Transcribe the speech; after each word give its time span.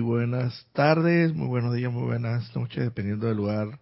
buenas 0.00 0.66
tardes, 0.72 1.34
muy 1.34 1.46
buenos 1.46 1.74
días, 1.74 1.92
muy 1.92 2.04
buenas 2.04 2.54
noches, 2.56 2.84
dependiendo 2.84 3.26
del 3.26 3.36
lugar 3.36 3.80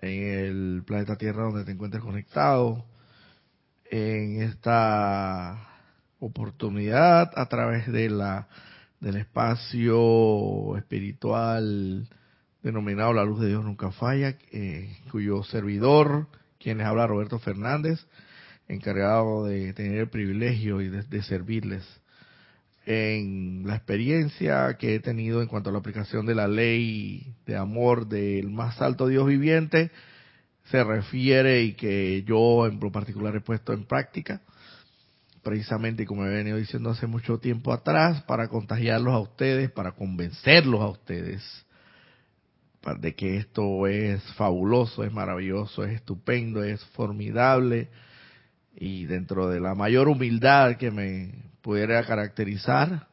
en 0.00 0.22
el 0.22 0.82
planeta 0.86 1.16
Tierra 1.16 1.44
donde 1.44 1.64
te 1.64 1.72
encuentres 1.72 2.02
conectado. 2.02 2.84
En 3.90 4.42
esta 4.42 5.58
oportunidad, 6.18 7.30
a 7.34 7.46
través 7.46 7.90
de 7.90 8.10
la 8.10 8.48
del 9.00 9.16
espacio 9.16 10.76
espiritual 10.76 12.08
denominado 12.62 13.12
La 13.12 13.24
Luz 13.24 13.40
de 13.40 13.48
Dios 13.48 13.64
Nunca 13.64 13.90
Falla, 13.92 14.36
eh, 14.52 14.96
cuyo 15.10 15.42
servidor, 15.42 16.28
quien 16.58 16.78
les 16.78 16.86
habla 16.86 17.06
Roberto 17.06 17.38
Fernández, 17.38 18.06
encargado 18.68 19.44
de 19.44 19.72
tener 19.74 19.98
el 19.98 20.08
privilegio 20.08 20.80
y 20.80 20.88
de 20.88 21.22
servirles 21.22 21.84
en 22.86 23.64
la 23.66 23.74
experiencia 23.76 24.76
que 24.78 24.94
he 24.94 25.00
tenido 25.00 25.42
en 25.42 25.48
cuanto 25.48 25.70
a 25.70 25.72
la 25.72 25.80
aplicación 25.80 26.24
de 26.24 26.36
la 26.36 26.46
ley 26.46 27.34
de 27.44 27.56
amor 27.56 28.06
del 28.06 28.48
más 28.48 28.80
alto 28.80 29.08
Dios 29.08 29.26
viviente 29.26 29.90
se 30.70 30.82
refiere 30.82 31.62
y 31.62 31.74
que 31.74 32.22
yo 32.22 32.66
en 32.66 32.80
lo 32.80 32.90
particular 32.90 33.34
he 33.36 33.40
puesto 33.40 33.72
en 33.72 33.84
práctica, 33.84 34.40
precisamente 35.42 36.06
como 36.06 36.24
he 36.24 36.28
venido 36.28 36.56
diciendo 36.56 36.90
hace 36.90 37.06
mucho 37.06 37.38
tiempo 37.38 37.72
atrás, 37.72 38.22
para 38.22 38.48
contagiarlos 38.48 39.14
a 39.14 39.18
ustedes, 39.18 39.70
para 39.70 39.92
convencerlos 39.92 40.80
a 40.80 40.88
ustedes 40.88 41.66
de 43.00 43.14
que 43.14 43.38
esto 43.38 43.86
es 43.88 44.22
fabuloso, 44.34 45.02
es 45.02 45.12
maravilloso, 45.12 45.84
es 45.84 45.96
estupendo, 45.96 46.62
es 46.62 46.84
formidable 46.86 47.88
y 48.76 49.06
dentro 49.06 49.48
de 49.48 49.58
la 49.58 49.74
mayor 49.74 50.08
humildad 50.08 50.76
que 50.76 50.90
me 50.90 51.45
pudiera 51.66 52.00
caracterizar, 52.04 53.08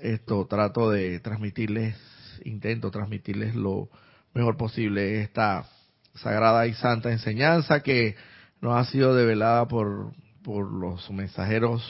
esto 0.00 0.46
trato 0.46 0.90
de 0.90 1.20
transmitirles, 1.20 1.94
intento 2.42 2.90
transmitirles 2.90 3.54
lo 3.54 3.90
mejor 4.32 4.56
posible 4.56 5.20
esta 5.20 5.66
sagrada 6.14 6.66
y 6.66 6.72
santa 6.72 7.12
enseñanza 7.12 7.82
que 7.82 8.16
nos 8.62 8.78
ha 8.78 8.90
sido 8.90 9.14
develada 9.14 9.68
por, 9.68 10.14
por 10.42 10.72
los 10.72 11.10
mensajeros 11.10 11.86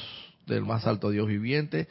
del 0.49 0.65
más 0.65 0.89
alto 0.89 1.11
Dios 1.11 1.29
viviente 1.29 1.87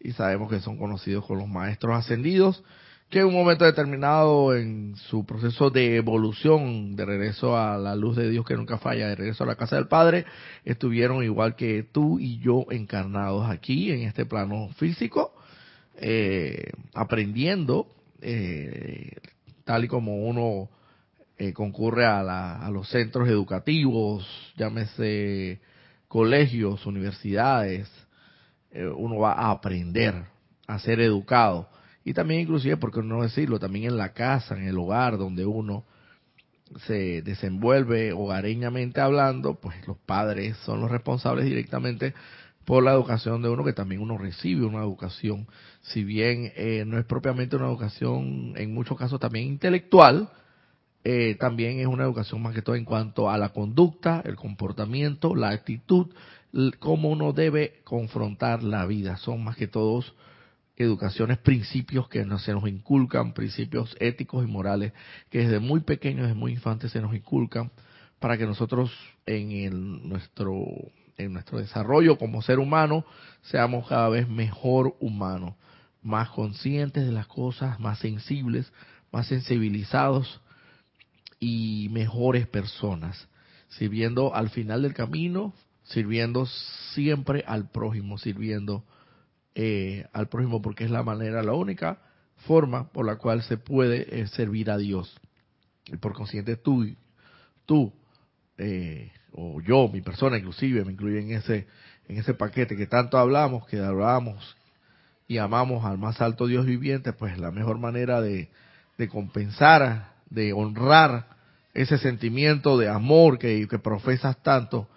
y 0.00 0.12
sabemos 0.12 0.48
que 0.48 0.60
son 0.60 0.78
conocidos 0.78 1.26
con 1.26 1.36
los 1.36 1.46
maestros 1.46 1.94
ascendidos 1.94 2.64
que 3.10 3.18
en 3.18 3.26
un 3.26 3.34
momento 3.34 3.64
determinado 3.64 4.54
en 4.54 4.94
su 4.94 5.26
proceso 5.26 5.68
de 5.68 5.96
evolución, 5.96 6.94
de 6.94 7.04
regreso 7.04 7.56
a 7.56 7.76
la 7.76 7.96
luz 7.96 8.16
de 8.16 8.30
Dios 8.30 8.46
que 8.46 8.54
nunca 8.54 8.78
falla, 8.78 9.08
de 9.08 9.16
regreso 9.16 9.42
a 9.42 9.48
la 9.48 9.56
casa 9.56 9.74
del 9.74 9.88
Padre, 9.88 10.26
estuvieron 10.64 11.24
igual 11.24 11.56
que 11.56 11.82
tú 11.82 12.20
y 12.20 12.38
yo 12.38 12.66
encarnados 12.70 13.50
aquí 13.50 13.90
en 13.90 14.02
este 14.02 14.26
plano 14.26 14.68
físico, 14.76 15.34
eh, 15.96 16.70
aprendiendo, 16.94 17.88
eh, 18.22 19.16
tal 19.64 19.84
y 19.84 19.88
como 19.88 20.28
uno 20.28 20.68
eh, 21.36 21.52
concurre 21.52 22.06
a, 22.06 22.64
a 22.64 22.70
los 22.70 22.88
centros 22.90 23.28
educativos, 23.28 24.24
llámese 24.56 25.60
colegios, 26.06 26.86
universidades, 26.86 27.90
uno 28.72 29.18
va 29.18 29.32
a 29.32 29.50
aprender 29.50 30.14
a 30.68 30.78
ser 30.78 31.00
educado 31.00 31.68
y 32.04 32.14
también 32.14 32.40
inclusive, 32.40 32.76
por 32.76 32.92
qué 32.92 33.02
no 33.02 33.22
decirlo, 33.22 33.58
también 33.58 33.86
en 33.86 33.96
la 33.96 34.12
casa, 34.12 34.56
en 34.56 34.66
el 34.66 34.78
hogar 34.78 35.18
donde 35.18 35.44
uno 35.44 35.84
se 36.86 37.22
desenvuelve 37.22 38.12
hogareñamente 38.12 39.00
hablando, 39.00 39.54
pues 39.54 39.76
los 39.86 39.98
padres 39.98 40.56
son 40.58 40.80
los 40.80 40.90
responsables 40.90 41.44
directamente 41.44 42.14
por 42.64 42.84
la 42.84 42.92
educación 42.92 43.42
de 43.42 43.48
uno, 43.48 43.64
que 43.64 43.72
también 43.72 44.00
uno 44.00 44.16
recibe 44.16 44.64
una 44.64 44.78
educación, 44.78 45.48
si 45.82 46.04
bien 46.04 46.52
eh, 46.54 46.84
no 46.86 46.98
es 46.98 47.04
propiamente 47.04 47.56
una 47.56 47.66
educación, 47.66 48.54
en 48.56 48.72
muchos 48.72 48.96
casos 48.96 49.18
también 49.18 49.46
intelectual, 49.46 50.30
eh, 51.02 51.36
también 51.40 51.80
es 51.80 51.86
una 51.86 52.04
educación 52.04 52.42
más 52.42 52.54
que 52.54 52.62
todo 52.62 52.76
en 52.76 52.84
cuanto 52.84 53.30
a 53.30 53.38
la 53.38 53.50
conducta, 53.50 54.22
el 54.24 54.36
comportamiento, 54.36 55.34
la 55.34 55.48
actitud, 55.48 56.08
cómo 56.78 57.08
uno 57.08 57.32
debe 57.32 57.80
confrontar 57.84 58.62
la 58.62 58.84
vida. 58.86 59.16
Son 59.16 59.42
más 59.42 59.56
que 59.56 59.66
todos 59.66 60.14
educaciones, 60.84 61.38
principios 61.38 62.08
que 62.08 62.24
se 62.38 62.52
nos 62.52 62.68
inculcan, 62.68 63.32
principios 63.32 63.96
éticos 64.00 64.44
y 64.44 64.50
morales 64.50 64.92
que 65.28 65.40
desde 65.40 65.60
muy 65.60 65.80
pequeños, 65.80 66.22
desde 66.22 66.38
muy 66.38 66.52
infantes 66.52 66.92
se 66.92 67.00
nos 67.00 67.14
inculcan 67.14 67.70
para 68.18 68.36
que 68.38 68.46
nosotros 68.46 68.90
en 69.26 70.08
nuestro 70.08 70.64
en 71.16 71.34
nuestro 71.34 71.58
desarrollo 71.58 72.16
como 72.16 72.40
ser 72.40 72.58
humano 72.58 73.04
seamos 73.42 73.86
cada 73.88 74.08
vez 74.08 74.28
mejor 74.28 74.96
humanos, 75.00 75.54
más 76.02 76.30
conscientes 76.30 77.04
de 77.04 77.12
las 77.12 77.26
cosas, 77.26 77.78
más 77.78 77.98
sensibles, 77.98 78.72
más 79.12 79.26
sensibilizados 79.26 80.40
y 81.38 81.88
mejores 81.90 82.46
personas, 82.46 83.28
sirviendo 83.68 84.34
al 84.34 84.48
final 84.48 84.80
del 84.82 84.94
camino, 84.94 85.52
sirviendo 85.84 86.46
siempre 86.94 87.44
al 87.46 87.68
prójimo, 87.68 88.16
sirviendo 88.16 88.82
eh, 89.54 90.06
al 90.12 90.28
prójimo 90.28 90.62
porque 90.62 90.84
es 90.84 90.90
la 90.90 91.02
manera, 91.02 91.42
la 91.42 91.52
única 91.52 91.98
forma 92.46 92.90
por 92.92 93.06
la 93.06 93.16
cual 93.16 93.42
se 93.42 93.56
puede 93.56 94.20
eh, 94.20 94.26
servir 94.28 94.70
a 94.70 94.78
Dios. 94.78 95.14
Y 95.86 95.96
por 95.96 96.14
consiguiente 96.14 96.56
tú, 96.56 96.86
tú 97.66 97.92
eh, 98.58 99.10
o 99.32 99.60
yo, 99.60 99.88
mi 99.88 100.00
persona 100.00 100.38
inclusive, 100.38 100.84
me 100.84 100.92
incluye 100.92 101.20
en 101.20 101.32
ese, 101.32 101.66
en 102.08 102.18
ese 102.18 102.34
paquete 102.34 102.76
que 102.76 102.86
tanto 102.86 103.18
hablamos, 103.18 103.66
que 103.66 103.80
hablamos 103.80 104.56
y 105.28 105.38
amamos 105.38 105.84
al 105.84 105.98
más 105.98 106.20
alto 106.20 106.46
Dios 106.46 106.66
viviente, 106.66 107.12
pues 107.12 107.38
la 107.38 107.50
mejor 107.50 107.78
manera 107.78 108.20
de, 108.20 108.48
de 108.98 109.08
compensar, 109.08 110.14
de 110.28 110.52
honrar 110.52 111.26
ese 111.72 111.98
sentimiento 111.98 112.76
de 112.78 112.88
amor 112.88 113.38
que, 113.38 113.66
que 113.68 113.78
profesas 113.78 114.42
tanto, 114.42 114.88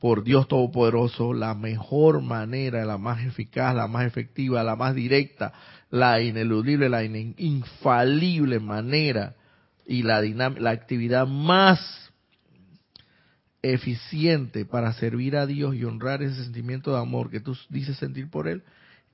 por 0.00 0.24
Dios 0.24 0.46
Todopoderoso, 0.48 1.32
la 1.32 1.54
mejor 1.54 2.22
manera, 2.22 2.84
la 2.84 2.98
más 2.98 3.24
eficaz, 3.24 3.74
la 3.74 3.86
más 3.86 4.06
efectiva, 4.06 4.62
la 4.62 4.76
más 4.76 4.94
directa, 4.94 5.52
la 5.90 6.20
ineludible, 6.20 6.88
la 6.88 7.04
infalible 7.04 8.60
manera 8.60 9.34
y 9.86 10.02
la, 10.02 10.20
la 10.22 10.70
actividad 10.70 11.26
más 11.26 11.80
eficiente 13.62 14.64
para 14.64 14.92
servir 14.92 15.36
a 15.36 15.46
Dios 15.46 15.74
y 15.74 15.84
honrar 15.84 16.22
ese 16.22 16.44
sentimiento 16.44 16.92
de 16.92 17.00
amor 17.00 17.30
que 17.30 17.40
tú 17.40 17.56
dices 17.70 17.96
sentir 17.96 18.30
por 18.30 18.48
Él 18.48 18.62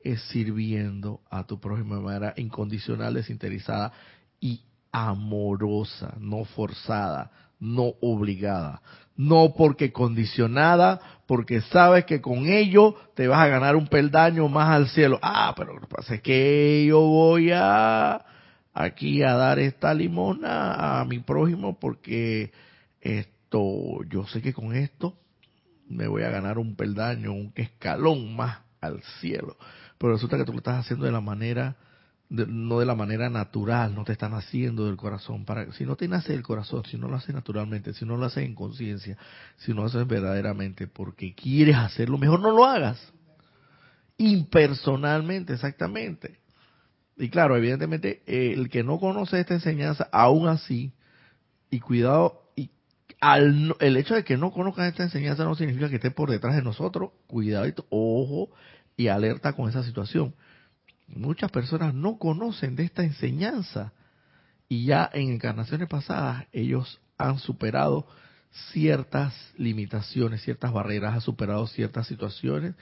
es 0.03 0.21
sirviendo 0.31 1.21
a 1.31 1.47
tu 1.47 1.61
prójimo 1.61 1.95
de 1.95 2.03
manera 2.03 2.35
incondicional, 2.37 3.15
desinteresada 3.15 3.93
y 4.41 4.63
amorosa, 4.91 6.17
no 6.19 6.45
forzada, 6.45 7.31
no 7.61 7.95
obligada 8.01 8.83
no 9.23 9.55
porque 9.57 9.93
condicionada, 9.93 11.01
porque 11.27 11.61
sabes 11.61 12.05
que 12.05 12.21
con 12.21 12.47
ello 12.47 12.97
te 13.15 13.29
vas 13.29 13.41
a 13.41 13.49
ganar 13.49 13.77
un 13.77 13.87
peldaño 13.87 14.49
más 14.49 14.71
al 14.71 14.89
cielo. 14.89 15.19
Ah, 15.23 15.55
pero 15.57 15.75
lo 15.75 15.81
que 15.81 15.87
pasa 15.87 16.15
es 16.17 16.23
que 16.23 16.85
yo 16.87 17.01
voy 17.01 17.51
a 17.55 18.25
aquí 18.75 19.23
a 19.23 19.35
dar 19.35 19.59
esta 19.59 19.95
limona 19.95 21.01
a 21.01 21.05
mi 21.05 21.21
prójimo 21.21 21.79
porque 21.79 22.53
esto, 23.01 24.03
yo 24.09 24.27
sé 24.27 24.43
que 24.43 24.53
con 24.53 24.75
esto 24.75 25.17
me 25.89 26.09
voy 26.09 26.23
a 26.23 26.31
ganar 26.31 26.59
un 26.59 26.75
peldaño, 26.75 27.33
un 27.33 27.53
escalón 27.55 28.35
más 28.35 28.61
al 28.81 29.03
cielo. 29.21 29.57
Pero 29.99 30.15
resulta 30.15 30.37
que 30.37 30.45
tú 30.45 30.53
lo 30.53 30.59
estás 30.59 30.81
haciendo 30.81 31.07
de 31.07 31.13
la 31.13 31.21
manera 31.21 31.77
no 32.33 32.81
de 32.81 32.87
la 32.87 32.95
manera 32.95 33.29
natural, 33.29 33.95
no 33.95 34.05
te 34.05 34.13
están 34.13 34.33
haciendo 34.33 34.87
del 34.87 34.97
corazón. 34.97 35.45
Para, 35.45 35.71
si 35.73 35.85
no 35.85 35.97
te 35.97 36.09
nace 36.09 36.33
del 36.33 36.43
corazón, 36.43 36.83
si 36.87 36.97
no 36.97 37.09
lo 37.09 37.17
haces 37.17 37.35
naturalmente, 37.35 37.93
si 37.93 38.07
no 38.07 38.17
lo 38.17 38.25
haces 38.25 38.45
en 38.45 38.55
conciencia, 38.55 39.19
si 39.59 39.73
no 39.73 39.83
lo 39.83 39.89
haces 39.89 40.07
verdaderamente 40.07 40.87
porque 40.87 41.35
quieres 41.35 41.77
hacerlo, 41.77 42.17
mejor 42.17 42.41
no 42.41 42.51
lo 42.51 42.65
hagas. 42.65 43.13
Impersonalmente, 44.17 45.53
exactamente. 45.53 46.39
Y 47.19 47.29
claro, 47.29 47.57
evidentemente, 47.57 48.23
el 48.27 48.71
que 48.71 48.83
no 48.83 48.99
conoce 48.99 49.39
esta 49.39 49.55
enseñanza, 49.55 50.09
aún 50.11 50.49
así, 50.49 50.93
y 51.71 51.81
cuidado, 51.81 52.51
y 52.57 52.71
al, 53.21 53.77
el 53.81 53.97
hecho 53.99 54.15
de 54.15 54.25
que 54.25 54.39
no 54.39 54.53
conozcan 54.53 54.87
esta 54.87 55.03
enseñanza 55.03 55.45
no 55.45 55.55
significa 55.55 55.91
que 55.91 55.97
esté 55.97 56.11
por 56.11 56.31
detrás 56.31 56.57
de 56.57 56.63
nosotros. 56.63 57.11
Cuidadito, 57.27 57.85
ojo 57.91 58.51
y 58.97 59.09
alerta 59.09 59.53
con 59.53 59.69
esa 59.69 59.83
situación 59.83 60.35
Muchas 61.15 61.51
personas 61.51 61.95
no 61.95 62.19
conocen 62.19 62.75
de 62.75 62.85
esta 62.85 63.05
enseñanza 63.05 63.93
y 64.69 64.87
ya 64.87 65.11
en 65.13 65.31
encarnaciones 65.33 65.89
pasadas 65.89 66.47
ellos 66.53 67.01
han 67.19 67.39
superado 67.39 68.07
ciertas 68.73 69.35
limitaciones, 69.57 70.43
ciertas 70.43 70.73
barreras, 70.73 71.15
han 71.15 71.21
superado 71.21 71.67
ciertas 71.67 72.07
situaciones 72.07 72.75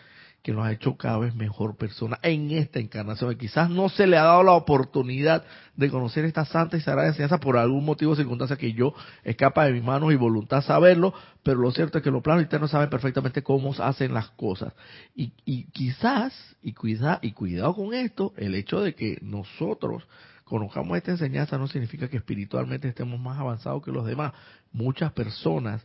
que 0.43 0.53
nos 0.53 0.65
ha 0.65 0.73
hecho 0.73 0.97
cada 0.97 1.19
vez 1.19 1.35
mejor 1.35 1.77
persona 1.77 2.19
en 2.23 2.51
esta 2.51 2.79
encarnación. 2.79 3.37
Quizás 3.37 3.69
no 3.69 3.89
se 3.89 4.07
le 4.07 4.17
ha 4.17 4.25
dado 4.25 4.43
la 4.43 4.53
oportunidad 4.53 5.45
de 5.77 5.91
conocer 5.91 6.25
esta 6.25 6.45
santa 6.47 6.77
y 6.77 6.81
sagrada 6.81 7.09
enseñanza 7.09 7.39
por 7.39 7.59
algún 7.59 7.85
motivo 7.85 8.13
o 8.13 8.17
circunstancia 8.17 8.57
que 8.57 8.73
yo 8.73 8.95
escapa 9.23 9.67
de 9.67 9.73
mis 9.73 9.85
manos 9.85 10.13
y 10.13 10.17
voluntad 10.17 10.63
saberlo, 10.63 11.13
pero 11.43 11.59
lo 11.59 11.71
cierto 11.73 11.99
es 11.99 12.05
que 12.05 12.11
los 12.11 12.23
planos 12.23 12.43
internos 12.43 12.71
saben 12.71 12.89
perfectamente 12.89 13.43
cómo 13.43 13.75
hacen 13.79 14.15
las 14.15 14.31
cosas. 14.31 14.73
Y, 15.15 15.65
quizás, 15.73 16.57
y, 16.63 16.73
cuida, 16.73 17.19
y 17.23 17.33
cuidado 17.33 17.75
con 17.75 17.93
esto, 17.93 18.33
el 18.37 18.55
hecho 18.55 18.81
de 18.81 18.95
que 18.95 19.19
nosotros 19.21 20.05
conozcamos 20.45 20.97
esta 20.97 21.13
enseñanza 21.13 21.59
no 21.59 21.69
significa 21.69 22.09
que 22.09 22.17
espiritualmente 22.17 22.89
estemos 22.89 23.21
más 23.21 23.39
avanzados 23.39 23.85
que 23.85 23.93
los 23.93 24.07
demás. 24.07 24.33
Muchas 24.73 25.13
personas 25.13 25.83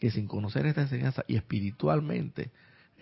que 0.00 0.10
sin 0.10 0.26
conocer 0.26 0.66
esta 0.66 0.80
enseñanza 0.80 1.24
y 1.28 1.36
espiritualmente 1.36 2.50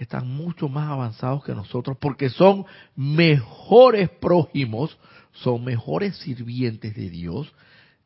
están 0.00 0.28
mucho 0.28 0.68
más 0.68 0.88
avanzados 0.88 1.44
que 1.44 1.54
nosotros 1.54 1.96
porque 2.00 2.30
son 2.30 2.64
mejores 2.96 4.08
prójimos, 4.08 4.98
son 5.32 5.62
mejores 5.62 6.16
sirvientes 6.16 6.94
de 6.96 7.10
Dios 7.10 7.52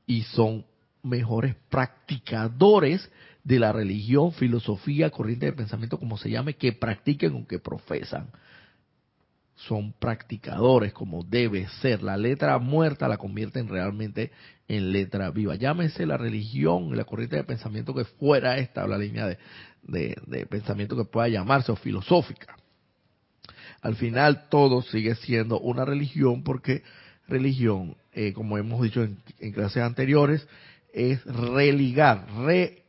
y 0.05 0.23
son 0.23 0.67
mejores 1.05 1.55
practicadores 1.71 3.11
de 3.45 3.61
la 3.61 3.73
religión, 3.73 4.33
filosofía, 4.33 5.11
corriente 5.11 5.47
de 5.47 5.53
pensamiento, 5.53 5.99
como 5.99 6.19
se 6.19 6.31
llame, 6.31 6.55
que 6.55 6.73
practiquen 6.73 7.35
o 7.37 7.47
que 7.47 7.61
profesan 7.61 8.29
son 9.57 9.93
practicadores 9.93 10.93
como 10.93 11.23
debe 11.23 11.69
ser. 11.81 12.03
La 12.03 12.17
letra 12.17 12.59
muerta 12.59 13.09
la 13.09 13.17
convierten 13.17 13.69
realmente 13.69 14.33
en 14.69 14.93
letra 14.93 15.31
viva. 15.31 15.55
Llámese 15.55 16.07
la 16.07 16.17
religión, 16.17 16.97
la 16.97 17.05
corriente 17.05 17.37
de 17.37 17.45
pensamiento 17.45 17.95
que 17.95 18.05
fuera 18.05 18.59
esta, 18.59 18.87
la 18.87 18.99
línea 18.99 19.27
de, 19.27 19.39
de, 19.87 20.47
pensamiento 20.49 20.97
que 20.97 21.05
pueda 21.05 21.29
llamarse 21.29 21.73
o 21.73 21.77
filosófica. 21.77 22.57
Al 23.83 23.97
final 23.97 24.49
todo 24.49 24.83
sigue 24.83 25.15
siendo 25.15 25.61
una 25.61 25.85
religión 25.85 26.43
porque 26.43 26.83
religión, 27.29 27.97
eh, 28.13 28.33
como 28.33 28.59
hemos 28.59 28.83
dicho 28.83 29.03
en, 29.03 29.53
clases 29.53 29.83
anteriores, 29.83 30.47
es 30.93 31.25
religar. 31.25 32.27
Re, 32.45 32.83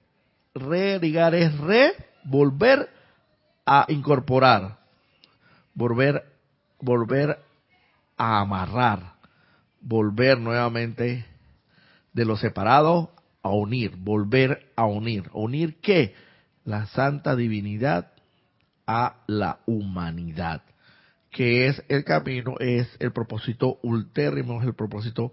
religar 0.53 1.35
es 1.35 1.57
re, 1.59 1.93
volver 2.23 2.89
a 3.65 3.85
incorporar, 3.89 4.77
volver 5.73 6.23
volver 6.79 7.39
a 8.17 8.39
amarrar, 8.39 9.15
volver 9.81 10.39
nuevamente 10.39 11.25
de 12.13 12.25
lo 12.25 12.37
separado 12.37 13.11
a 13.41 13.49
unir, 13.49 13.95
volver 13.97 14.71
a 14.75 14.85
unir. 14.85 15.29
¿Unir 15.33 15.79
qué? 15.81 16.13
La 16.65 16.87
santa 16.87 17.35
divinidad 17.35 18.11
a 18.87 19.23
la 19.27 19.59
humanidad, 19.65 20.63
que 21.31 21.67
es 21.67 21.83
el 21.89 22.03
camino, 22.03 22.55
es 22.59 22.87
el 22.99 23.11
propósito 23.11 23.79
ultérrimo, 23.83 24.61
es 24.61 24.67
el 24.67 24.73
propósito 24.73 25.31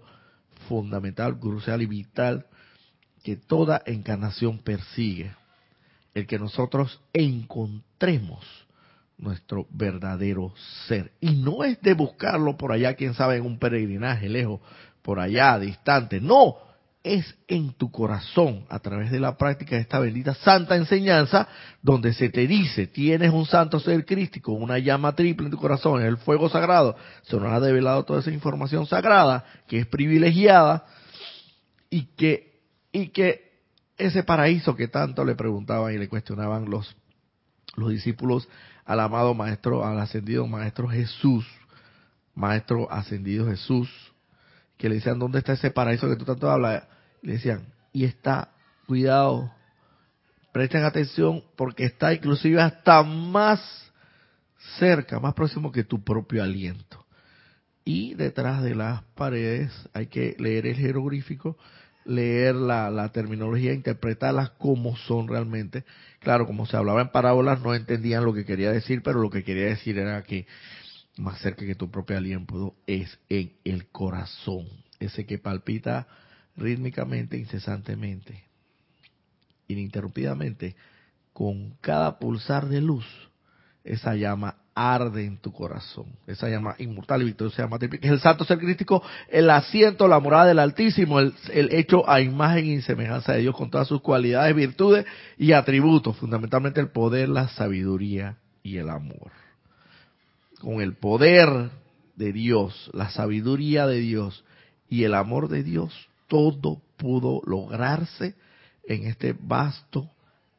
fundamental, 0.67 1.39
crucial 1.39 1.81
y 1.81 1.87
vital 1.87 2.45
que 3.23 3.35
toda 3.35 3.81
encarnación 3.85 4.59
persigue. 4.59 5.33
El 6.13 6.27
que 6.27 6.37
nosotros 6.37 7.01
encontremos 7.13 8.45
nuestro 9.17 9.65
verdadero 9.71 10.53
ser. 10.87 11.13
Y 11.19 11.35
no 11.37 11.63
es 11.63 11.81
de 11.81 11.93
buscarlo 11.93 12.57
por 12.57 12.71
allá, 12.71 12.93
quién 12.93 13.15
sabe, 13.15 13.37
en 13.37 13.45
un 13.45 13.57
peregrinaje 13.57 14.29
lejos, 14.29 14.59
por 15.01 15.19
allá, 15.19 15.57
distante. 15.57 16.21
No, 16.21 16.57
es 17.03 17.35
en 17.49 17.73
tu 17.73 17.91
corazón, 17.91 18.65
a 18.69 18.79
través 18.79 19.11
de 19.11 19.19
la 19.19 19.37
práctica 19.37 19.75
de 19.75 19.81
esta 19.81 19.99
bendita 19.99 20.33
santa 20.35 20.77
enseñanza, 20.77 21.49
donde 21.81 22.13
se 22.13 22.29
te 22.29 22.47
dice, 22.47 22.87
tienes 22.87 23.31
un 23.31 23.45
santo 23.45 23.79
ser 23.81 24.05
crístico, 24.05 24.53
una 24.53 24.79
llama 24.79 25.13
triple 25.13 25.47
en 25.47 25.51
tu 25.51 25.57
corazón, 25.57 26.01
el 26.01 26.17
fuego 26.17 26.47
sagrado. 26.47 26.95
Se 27.23 27.35
nos 27.35 27.51
ha 27.51 27.59
develado 27.59 28.03
toda 28.05 28.21
esa 28.21 28.31
información 28.31 28.85
sagrada, 28.85 29.43
que 29.67 29.79
es 29.79 29.87
privilegiada, 29.87 30.85
y 31.89 32.05
que, 32.15 32.61
y 32.93 33.09
que 33.09 33.51
ese 33.97 34.23
paraíso 34.23 34.75
que 34.75 34.87
tanto 34.87 35.25
le 35.25 35.35
preguntaban 35.35 35.93
y 35.93 35.97
le 35.97 36.07
cuestionaban 36.07 36.69
los, 36.69 36.95
los 37.75 37.89
discípulos 37.89 38.47
al 38.85 39.01
amado 39.01 39.33
Maestro, 39.33 39.85
al 39.85 39.99
ascendido 39.99 40.47
Maestro 40.47 40.87
Jesús, 40.87 41.45
Maestro 42.33 42.89
ascendido 42.89 43.45
Jesús, 43.47 43.89
que 44.77 44.89
le 44.89 44.95
decían, 44.95 45.19
¿dónde 45.19 45.39
está 45.39 45.53
ese 45.53 45.71
paraíso 45.71 46.09
que 46.09 46.15
tú 46.15 46.25
tanto 46.25 46.49
hablas? 46.49 46.83
Le 47.21 47.33
decían, 47.33 47.65
y 47.91 48.05
está, 48.05 48.49
cuidado, 48.87 49.51
presten 50.51 50.83
atención 50.83 51.43
porque 51.55 51.85
está 51.85 52.13
inclusive 52.13 52.61
hasta 52.61 53.03
más 53.03 53.61
cerca, 54.79 55.19
más 55.19 55.33
próximo 55.33 55.71
que 55.71 55.83
tu 55.83 56.03
propio 56.03 56.43
aliento. 56.43 57.05
Y 57.85 58.13
detrás 58.13 58.63
de 58.63 58.75
las 58.75 59.03
paredes 59.15 59.71
hay 59.93 60.07
que 60.07 60.35
leer 60.39 60.67
el 60.67 60.75
jeroglífico 60.75 61.57
leer 62.05 62.55
la, 62.55 62.89
la 62.89 63.09
terminología, 63.09 63.73
interpretarlas 63.73 64.51
como 64.51 64.95
son 64.97 65.27
realmente. 65.27 65.83
Claro, 66.19 66.45
como 66.45 66.65
se 66.65 66.77
hablaba 66.77 67.01
en 67.01 67.09
parábolas, 67.09 67.61
no 67.61 67.73
entendían 67.73 68.25
lo 68.25 68.33
que 68.33 68.45
quería 68.45 68.71
decir, 68.71 69.01
pero 69.03 69.21
lo 69.21 69.29
que 69.29 69.43
quería 69.43 69.65
decir 69.65 69.97
era 69.97 70.23
que 70.23 70.45
más 71.17 71.39
cerca 71.41 71.65
que 71.65 71.75
tu 71.75 71.91
propio 71.91 72.17
aliento 72.17 72.75
es 72.87 73.19
en 73.29 73.53
el 73.63 73.87
corazón, 73.87 74.67
ese 74.99 75.25
que 75.25 75.37
palpita 75.37 76.07
rítmicamente, 76.55 77.37
incesantemente, 77.37 78.43
ininterrumpidamente, 79.67 80.75
con 81.33 81.71
cada 81.81 82.19
pulsar 82.19 82.67
de 82.67 82.81
luz, 82.81 83.05
esa 83.83 84.15
llama 84.15 84.55
arde 84.75 85.25
en 85.25 85.37
tu 85.37 85.51
corazón. 85.51 86.05
Esa 86.25 86.49
llama 86.49 86.75
inmortal 86.79 87.21
y 87.21 87.25
victoriosa 87.25 87.63
llama 87.63 87.77
es 87.81 88.09
el 88.09 88.19
santo 88.19 88.43
ser 88.45 88.59
crítico, 88.59 89.03
el 89.29 89.49
asiento, 89.49 90.07
la 90.07 90.19
morada 90.19 90.45
del 90.45 90.59
Altísimo, 90.59 91.19
el, 91.19 91.33
hecho 91.71 92.09
a 92.09 92.21
imagen 92.21 92.65
y 92.65 92.81
semejanza 92.81 93.33
de 93.33 93.41
Dios 93.41 93.55
con 93.55 93.69
todas 93.69 93.87
sus 93.87 94.01
cualidades, 94.01 94.55
virtudes 94.55 95.05
y 95.37 95.51
atributos, 95.51 96.17
fundamentalmente 96.17 96.79
el 96.79 96.89
poder, 96.89 97.29
la 97.29 97.49
sabiduría 97.49 98.37
y 98.63 98.77
el 98.77 98.89
amor. 98.89 99.42
Con 100.63 100.79
el 100.79 100.95
poder 100.95 101.71
de 102.15 102.31
Dios, 102.31 102.89
la 102.93 103.09
sabiduría 103.09 103.85
de 103.85 103.99
Dios 103.99 104.45
y 104.89 105.03
el 105.03 105.13
amor 105.13 105.49
de 105.49 105.61
Dios, 105.61 106.07
todo 106.27 106.81
pudo 106.95 107.41
lograrse 107.45 108.35
en 108.87 109.05
este 109.05 109.35
vasto, 109.37 110.09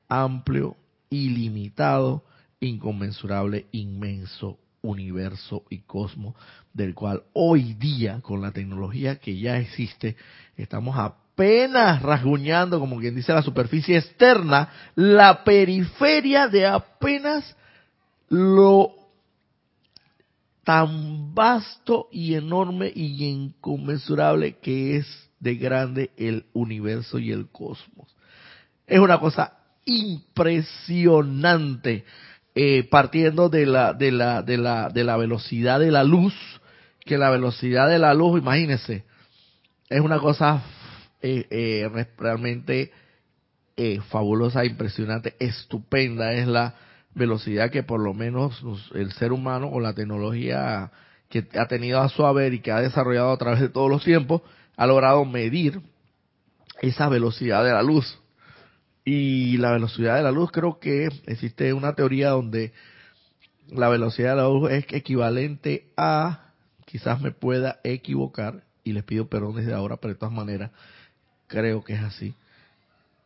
amplio, 0.07 0.77
ilimitado, 1.09 2.23
inconmensurable, 2.61 3.65
inmenso 3.73 4.59
universo 4.83 5.65
y 5.71 5.79
cosmos 5.79 6.35
del 6.75 6.95
cual 6.95 7.23
hoy 7.33 7.73
día 7.73 8.21
con 8.21 8.43
la 8.43 8.53
tecnología 8.53 9.17
que 9.17 9.39
ya 9.39 9.57
existe 9.57 10.15
estamos 10.59 10.99
apenas 10.99 12.03
rasguñando 12.03 12.79
como 12.79 13.01
quien 13.01 13.15
dice 13.15 13.33
la 13.33 13.41
superficie 13.41 13.97
externa 13.97 14.69
la 14.95 15.43
periferia 15.43 16.49
de 16.49 16.67
apenas 16.67 17.57
lo 18.29 19.04
tan 20.65 21.35
vasto 21.35 22.09
y 22.11 22.35
enorme 22.35 22.91
y 22.95 23.25
inconmensurable 23.25 24.59
que 24.59 24.97
es 24.97 25.07
de 25.39 25.55
grande 25.57 26.11
el 26.17 26.47
universo 26.55 27.19
y 27.19 27.31
el 27.31 27.49
cosmos. 27.49 28.09
Es 28.87 28.99
una 28.99 29.21
cosa 29.21 29.59
impresionante 29.85 32.07
eh, 32.55 32.85
partiendo 32.85 33.51
de 33.51 33.67
la, 33.67 33.93
de, 33.93 34.13
la, 34.13 34.43
de, 34.43 34.57
la, 34.57 34.89
de 34.89 35.05
la 35.05 35.17
velocidad 35.17 35.81
de 35.81 35.91
la 35.91 36.05
luz, 36.05 36.35
que 37.05 37.19
la 37.19 37.31
velocidad 37.31 37.89
de 37.89 37.99
la 37.99 38.15
luz, 38.15 38.41
imagínense, 38.41 39.05
es 39.91 40.01
una 40.01 40.19
cosa 40.19 40.63
eh, 41.21 41.47
eh, 41.51 42.07
realmente 42.17 42.93
fabulosa, 44.09 44.65
impresionante, 44.65 45.35
estupenda, 45.41 46.33
es 46.33 46.47
la 46.47 46.77
velocidad 47.15 47.71
que 47.71 47.83
por 47.83 48.01
lo 48.01 48.15
menos 48.15 48.63
el 48.95 49.13
ser 49.13 49.33
humano 49.33 49.69
o 49.71 49.81
la 49.81 49.95
tecnología 49.95 50.91
que 51.29 51.47
ha 51.55 51.67
tenido 51.67 52.01
a 52.01 52.09
su 52.09 52.25
haber 52.27 52.55
y 52.55 52.61
que 52.61 52.73
ha 52.73 52.81
desarrollado 52.81 53.33
a 53.33 53.39
través 53.39 53.61
de 53.61 53.69
todos 53.69 53.91
los 53.91 54.05
tiempos, 54.05 54.43
ha 54.77 54.87
logrado 54.87 55.25
medir 55.25 55.81
esa 56.81 57.09
velocidad 57.09 57.65
de 57.65 57.73
la 57.73 57.83
luz. 57.83 58.19
Y 59.05 59.57
la 59.59 59.73
velocidad 59.73 60.17
de 60.17 60.23
la 60.23 60.31
luz, 60.31 60.51
creo 60.51 60.79
que 60.79 61.09
existe 61.27 61.73
una 61.73 61.95
teoría 61.95 62.31
donde 62.31 62.73
la 63.69 63.89
velocidad 63.89 64.31
de 64.31 64.37
la 64.37 64.49
luz 64.49 64.71
es 64.71 64.87
equivalente 64.91 65.89
a, 65.97 66.53
quizás 66.85 67.21
me 67.21 67.31
pueda 67.31 67.81
equivocar, 67.85 68.63
y 68.83 68.93
les 68.93 69.05
pido 69.05 69.29
perdón 69.29 69.57
desde 69.57 69.75
ahora, 69.75 69.97
pero 69.97 70.15
de 70.15 70.21
todas 70.21 70.35
maneras 70.35 70.71
creo 71.47 71.85
que 71.85 71.95
es 71.95 72.01
así, 72.01 72.35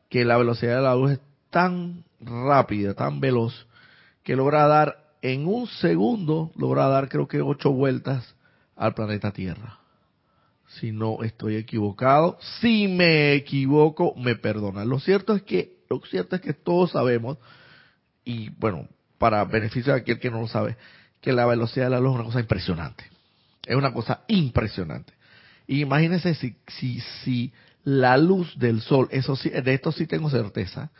que 0.09 0.25
la 0.25 0.37
velocidad 0.37 0.76
de 0.76 0.83
la 0.83 0.95
luz 0.95 1.12
es 1.12 1.21
tan 1.50 2.04
rápida, 2.21 2.95
tan 2.95 3.21
veloz, 3.21 3.66
que 4.28 4.37
logra 4.37 4.66
dar 4.66 5.14
en 5.23 5.47
un 5.47 5.66
segundo, 5.66 6.52
logra 6.54 6.87
dar 6.87 7.08
creo 7.08 7.26
que 7.26 7.40
ocho 7.40 7.70
vueltas 7.73 8.35
al 8.76 8.92
planeta 8.92 9.32
Tierra 9.32 9.78
si 10.68 10.92
no 10.92 11.23
estoy 11.23 11.56
equivocado. 11.56 12.37
Si 12.61 12.88
me 12.88 13.32
equivoco, 13.32 14.12
me 14.18 14.37
perdonan. 14.37 14.87
Lo 14.87 15.00
cierto 15.00 15.35
es 15.35 15.44
que, 15.44 15.78
lo 15.88 16.02
cierto 16.11 16.37
es 16.37 16.42
que 16.42 16.52
todos 16.52 16.90
sabemos, 16.90 17.38
y 18.23 18.50
bueno, 18.50 18.87
para 19.16 19.42
beneficio 19.47 19.94
de 19.94 20.00
aquel 20.00 20.20
que 20.20 20.30
no 20.30 20.42
lo 20.42 20.47
sabe, 20.47 20.76
que 21.23 21.32
la 21.32 21.47
velocidad 21.47 21.87
de 21.87 21.92
la 21.92 22.00
luz 22.00 22.11
es 22.11 22.16
una 22.16 22.25
cosa 22.25 22.40
impresionante. 22.40 23.04
Es 23.64 23.76
una 23.76 23.94
cosa 23.94 24.25
impresionante. 24.28 25.14
Imagínense 25.68 26.35
si, 26.35 26.54
si, 26.66 27.00
si 27.25 27.50
la 27.82 28.18
luz 28.18 28.58
del 28.58 28.82
sol, 28.82 29.08
eso 29.11 29.37
sí, 29.37 29.49
de 29.49 29.73
esto 29.73 29.90
sí 29.90 30.06
tengo 30.06 30.28
certeza, 30.28 30.90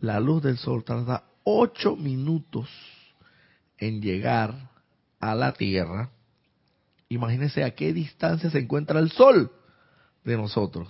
la 0.00 0.18
luz 0.18 0.42
del 0.42 0.58
sol 0.58 0.82
tarda 0.82 1.22
ocho 1.44 1.96
minutos 1.96 2.68
en 3.78 4.00
llegar 4.00 4.54
a 5.20 5.34
la 5.34 5.52
Tierra 5.52 6.10
imagínense 7.14 7.62
a 7.62 7.74
qué 7.74 7.92
distancia 7.92 8.50
se 8.50 8.58
encuentra 8.58 8.98
el 8.98 9.10
Sol 9.10 9.50
de 10.24 10.36
nosotros. 10.36 10.88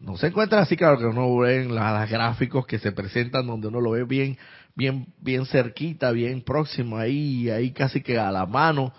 No 0.00 0.16
se 0.16 0.28
encuentra 0.28 0.60
así, 0.60 0.76
claro 0.76 0.98
que 0.98 1.06
uno 1.06 1.36
ve 1.38 1.62
en 1.62 1.74
los 1.74 2.10
gráficos 2.10 2.66
que 2.66 2.78
se 2.78 2.92
presentan 2.92 3.46
donde 3.46 3.68
uno 3.68 3.80
lo 3.80 3.90
ve 3.90 4.04
bien, 4.04 4.38
bien, 4.74 5.06
bien 5.20 5.44
cerquita, 5.44 6.12
bien 6.12 6.42
próximo 6.42 6.96
ahí, 6.96 7.50
ahí 7.50 7.72
casi 7.72 8.00
que 8.00 8.18
a 8.18 8.30
la 8.30 8.46
mano, 8.46 8.92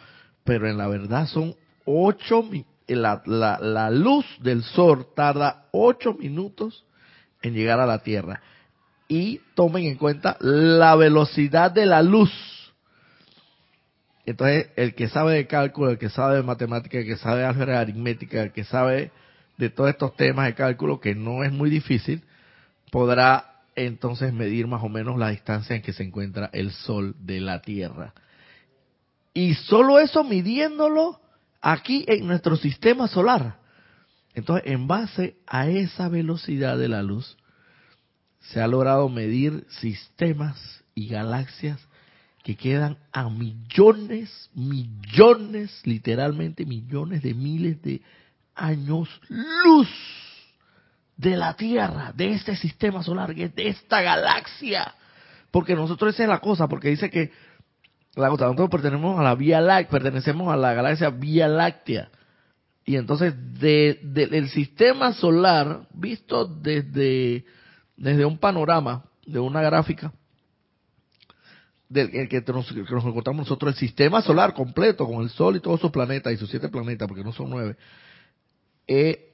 pero 0.44 0.70
en 0.70 0.78
la 0.78 0.88
verdad 0.88 1.26
son 1.28 1.56
ocho, 1.86 2.48
la, 2.88 3.24
la, 3.26 3.60
la 3.60 3.90
luz 3.90 4.26
del 4.42 4.62
sol 4.64 5.08
tarda 5.16 5.68
ocho 5.72 6.14
minutos 6.14 6.86
en 7.42 7.54
llegar 7.54 7.80
a 7.80 7.86
la 7.86 8.00
Tierra. 8.00 8.42
Y 9.10 9.42
tomen 9.56 9.86
en 9.86 9.98
cuenta 9.98 10.38
la 10.40 10.96
velocidad 10.96 11.72
de 11.72 11.86
la 11.86 12.02
luz. 12.02 12.32
Entonces, 14.26 14.68
el 14.76 14.94
que 14.94 15.10
sabe 15.10 15.34
de 15.34 15.48
cálculo, 15.48 15.90
el 15.90 15.98
que 15.98 16.10
sabe 16.10 16.36
de 16.36 16.44
matemática, 16.44 17.00
el 17.00 17.06
que 17.06 17.18
sabe 17.18 17.40
de 17.40 17.46
álgebra 17.48 17.80
aritmética, 17.80 18.44
el 18.44 18.52
que 18.52 18.64
sabe 18.64 19.12
de 19.58 19.72
todos 19.72 19.90
estos 19.90 20.16
temas 20.16 20.46
de 20.46 20.54
cálculo, 20.54 21.00
que 21.00 21.16
no 21.16 21.44
es 21.44 21.52
muy 21.52 21.72
difícil, 21.72 22.24
podrá 22.92 23.64
entonces 23.76 24.32
medir 24.32 24.68
más 24.68 24.84
o 24.84 24.90
menos 24.90 25.18
la 25.18 25.30
distancia 25.30 25.76
en 25.76 25.82
que 25.82 25.94
se 25.94 26.04
encuentra 26.04 26.52
el 26.54 26.72
Sol 26.72 27.16
de 27.20 27.42
la 27.42 27.62
Tierra. 27.62 28.14
Y 29.34 29.56
solo 29.56 30.00
eso 30.00 30.24
midiéndolo 30.24 31.20
aquí 31.60 32.06
en 32.08 32.28
nuestro 32.28 32.56
sistema 32.56 33.08
solar. 33.08 33.58
Entonces, 34.36 34.72
en 34.72 34.88
base 34.88 35.38
a 35.48 35.68
esa 35.68 36.08
velocidad 36.10 36.78
de 36.78 36.88
la 36.88 37.02
luz, 37.02 37.36
se 38.40 38.62
ha 38.62 38.68
logrado 38.68 39.10
medir 39.10 39.66
sistemas 39.70 40.84
y 40.96 41.08
galaxias 41.08 41.80
que 42.44 42.56
quedan 42.56 42.98
a 43.12 43.30
millones, 43.30 44.50
millones, 44.54 45.82
literalmente 45.86 46.66
millones 46.66 47.22
de 47.22 47.34
miles 47.34 47.82
de 47.82 48.02
años 48.56 49.10
luz 49.30 49.90
de 51.18 51.36
la 51.36 51.54
Tierra, 51.56 52.14
de 52.16 52.32
este 52.32 52.56
sistema 52.56 53.04
solar, 53.04 53.36
de 53.36 53.68
esta 53.68 54.02
galaxia. 54.02 54.96
Porque 55.52 55.76
nosotros 55.76 56.14
esa 56.14 56.24
es 56.24 56.30
la 56.30 56.40
cosa, 56.40 56.68
porque 56.68 56.90
dice 56.90 57.10
que 57.10 57.32
la, 58.16 58.30
nosotros 58.30 58.70
pertenecemos 58.70 59.20
a 59.20 59.24
la 59.24 59.36
Vía 59.36 59.60
Láctea, 59.60 59.92
pertenecemos 59.92 60.52
a 60.52 60.56
la 60.56 60.74
galaxia 60.74 61.10
Vía 61.10 61.48
Láctea. 61.48 62.10
Y 62.86 62.96
entonces 62.96 63.36
del 63.60 64.50
sistema 64.50 65.14
solar, 65.14 65.88
visto 65.94 66.46
desde, 66.46 67.46
desde 68.00 68.26
un 68.26 68.38
panorama, 68.38 69.04
de 69.26 69.40
una 69.40 69.62
gráfica, 69.62 70.12
del 71.90 72.30
que 72.30 72.44
nos, 72.48 72.72
encontramos 72.72 73.46
nosotros, 73.46 73.74
el 73.74 73.80
sistema 73.80 74.22
solar 74.22 74.54
completo, 74.54 75.06
con 75.06 75.22
el 75.22 75.30
Sol 75.30 75.58
y 75.58 75.60
todos 75.60 75.82
sus 75.82 75.92
planetas, 75.92 76.34
y 76.34 76.38
sus 76.38 76.50
siete 76.50 76.70
planetas, 76.70 77.08
porque 77.08 77.24
no 77.24 77.34
son 77.34 77.50
nueve, 77.50 77.76
eh, 78.88 79.34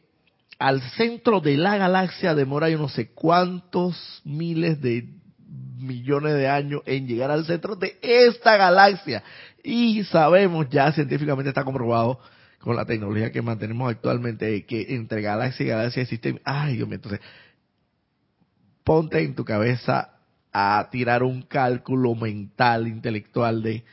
al 0.58 0.82
centro 0.92 1.42
de 1.42 1.58
la 1.58 1.78
galaxia 1.78 2.34
demora 2.34 2.70
yo 2.70 2.78
no 2.78 2.88
sé 2.88 3.12
cuántos 3.12 4.22
miles 4.24 4.82
de 4.82 5.10
millones 5.78 6.34
de 6.34 6.48
años 6.48 6.82
en 6.86 7.08
llegar 7.08 7.30
al 7.30 7.46
centro 7.46 7.76
de 7.76 7.98
esta 8.02 8.56
galaxia. 8.56 9.22
Y 9.64 10.04
sabemos 10.06 10.70
ya 10.70 10.92
científicamente 10.94 11.50
está 11.50 11.66
comprobado 11.66 12.20
con 12.60 12.76
la 12.76 12.86
tecnología 12.86 13.32
que 13.32 13.42
mantenemos 13.42 13.92
actualmente 13.92 14.66
que 14.66 14.96
entre 14.96 15.22
galaxia 15.22 15.66
y 15.66 15.70
galaxia 15.70 16.04
existen, 16.04 16.40
ay 16.46 16.78
Dios 16.78 16.88
mío, 16.88 16.96
entonces 16.96 17.20
ponte 18.86 19.22
en 19.22 19.36
tu 19.36 19.44
cabeza 19.44 20.12
a 20.54 20.88
tirar 20.90 21.24
un 21.24 21.42
cálculo 21.42 22.16
mental, 22.16 22.88
intelectual 22.88 23.62
de, 23.62 23.84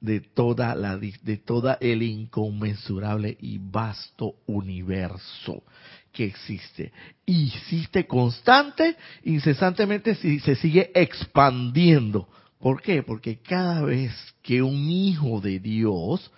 de 0.00 0.20
toda 0.20 0.74
la 0.74 0.96
de 0.96 1.36
toda 1.36 1.78
el 1.80 2.02
inconmensurable 2.02 3.36
y 3.40 3.58
vasto 3.58 4.36
universo 4.46 5.62
que 6.10 6.24
existe. 6.24 6.90
Y 7.26 7.48
existe 7.48 8.06
constante, 8.06 8.96
incesantemente 9.24 10.14
se 10.14 10.56
sigue 10.56 10.90
expandiendo. 10.94 12.28
¿Por 12.58 12.80
qué? 12.80 13.02
Porque 13.02 13.38
cada 13.38 13.82
vez 13.82 14.12
que 14.42 14.62
un 14.62 14.88
hijo 14.88 15.40
de 15.40 15.58
Dios, 15.60 16.32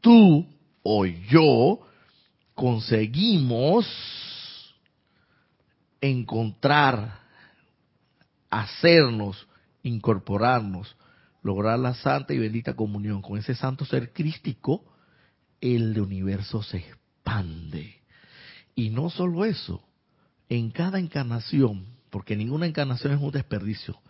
tú 0.00 0.46
o 0.82 1.04
yo, 1.04 1.80
conseguimos 2.54 3.86
encontrar, 6.00 7.20
hacernos, 8.48 9.48
incorporarnos, 9.82 10.96
lograr 11.42 11.78
la 11.78 11.94
santa 11.94 12.34
y 12.34 12.38
bendita 12.38 12.74
comunión 12.74 13.22
con 13.22 13.38
ese 13.38 13.54
santo 13.54 13.84
ser 13.84 14.12
crístico, 14.12 14.84
el 15.60 15.98
universo 16.00 16.62
se 16.62 16.78
expande 16.78 18.00
y 18.74 18.90
no 18.90 19.10
solo 19.10 19.44
eso, 19.44 19.82
en 20.48 20.70
cada 20.70 20.98
encarnación, 20.98 21.86
porque 22.08 22.34
ninguna 22.34 22.66
encarnación 22.66 23.12
es 23.12 23.20
un 23.20 23.30
desperdicio, 23.30 24.00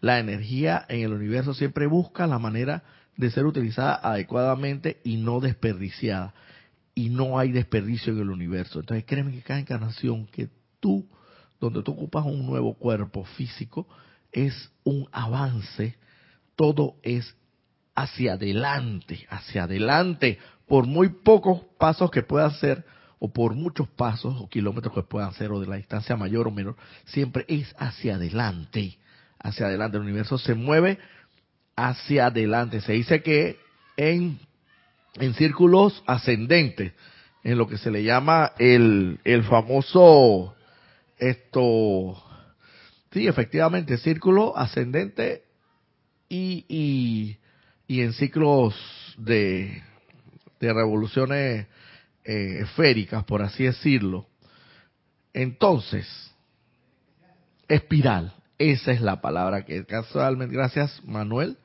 la 0.00 0.18
energía 0.18 0.86
en 0.88 1.00
el 1.00 1.12
universo 1.12 1.52
siempre 1.52 1.86
busca 1.86 2.26
la 2.26 2.38
manera 2.38 2.84
de 3.16 3.30
ser 3.30 3.44
utilizada 3.44 4.00
adecuadamente 4.02 5.00
y 5.04 5.16
no 5.16 5.40
desperdiciada. 5.40 6.32
Y 6.94 7.10
no 7.10 7.38
hay 7.38 7.52
desperdicio 7.52 8.12
en 8.12 8.20
el 8.20 8.30
universo. 8.30 8.80
Entonces 8.80 9.04
créeme 9.06 9.32
que 9.32 9.42
cada 9.42 9.60
encarnación 9.60 10.26
que 10.26 10.48
tú, 10.80 11.06
donde 11.60 11.82
tú 11.82 11.92
ocupas 11.92 12.24
un 12.24 12.46
nuevo 12.46 12.74
cuerpo 12.74 13.24
físico, 13.24 13.86
es 14.32 14.70
un 14.84 15.08
avance. 15.12 15.96
Todo 16.56 16.96
es 17.02 17.34
hacia 17.94 18.34
adelante, 18.34 19.26
hacia 19.28 19.64
adelante, 19.64 20.38
por 20.66 20.86
muy 20.86 21.08
pocos 21.08 21.62
pasos 21.78 22.10
que 22.10 22.22
pueda 22.22 22.46
hacer 22.46 22.84
o 23.18 23.30
por 23.30 23.54
muchos 23.54 23.88
pasos 23.88 24.40
o 24.40 24.48
kilómetros 24.48 24.94
que 24.94 25.02
puedan 25.02 25.34
ser, 25.34 25.52
o 25.52 25.60
de 25.60 25.66
la 25.66 25.76
distancia 25.76 26.16
mayor 26.16 26.48
o 26.48 26.50
menor, 26.50 26.76
siempre 27.04 27.44
es 27.48 27.74
hacia 27.78 28.14
adelante, 28.14 28.98
hacia 29.38 29.66
adelante. 29.66 29.98
El 29.98 30.04
universo 30.04 30.38
se 30.38 30.54
mueve 30.54 30.98
hacia 31.76 32.26
adelante. 32.26 32.80
Se 32.80 32.94
dice 32.94 33.22
que 33.22 33.58
en, 33.96 34.38
en 35.16 35.34
círculos 35.34 36.02
ascendentes, 36.06 36.94
en 37.44 37.58
lo 37.58 37.68
que 37.68 37.76
se 37.76 37.90
le 37.90 38.02
llama 38.02 38.52
el, 38.58 39.18
el 39.24 39.44
famoso, 39.44 40.54
esto, 41.20 42.22
sí, 43.12 43.26
efectivamente, 43.26 43.98
círculo 43.98 44.56
ascendente 44.56 45.44
y, 46.28 46.64
y, 46.68 47.36
y 47.86 48.00
en 48.00 48.12
ciclos 48.14 48.74
de, 49.18 49.82
de 50.58 50.72
revoluciones 50.72 51.66
eh, 52.24 52.60
esféricas, 52.62 53.24
por 53.24 53.42
así 53.42 53.64
decirlo. 53.64 54.26
Entonces, 55.32 56.06
espiral, 57.68 58.34
esa 58.58 58.92
es 58.92 59.00
la 59.00 59.20
palabra 59.20 59.64
que 59.64 59.84
casualmente, 59.84 60.54
gracias 60.54 61.02
Manuel 61.04 61.56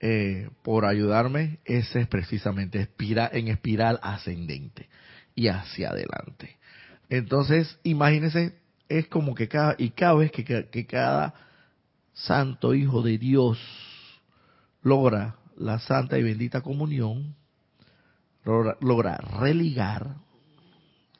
eh, 0.00 0.48
por 0.62 0.86
ayudarme, 0.86 1.58
ese 1.64 2.00
es 2.00 2.08
precisamente 2.08 2.80
espiral, 2.80 3.30
en 3.32 3.48
espiral 3.48 4.00
ascendente 4.02 4.88
y 5.34 5.48
hacia 5.48 5.90
adelante. 5.90 6.56
Entonces, 7.10 7.78
imagínense, 7.82 8.59
es 8.90 9.06
como 9.06 9.34
que 9.34 9.48
cada, 9.48 9.76
y 9.78 9.90
cada 9.90 10.14
vez 10.14 10.32
que, 10.32 10.44
que 10.44 10.86
cada 10.86 11.32
santo 12.12 12.74
hijo 12.74 13.02
de 13.02 13.16
Dios 13.18 13.58
logra 14.82 15.36
la 15.56 15.78
santa 15.78 16.18
y 16.18 16.22
bendita 16.22 16.60
comunión, 16.60 17.36
logra, 18.44 19.16
religar, 19.38 20.16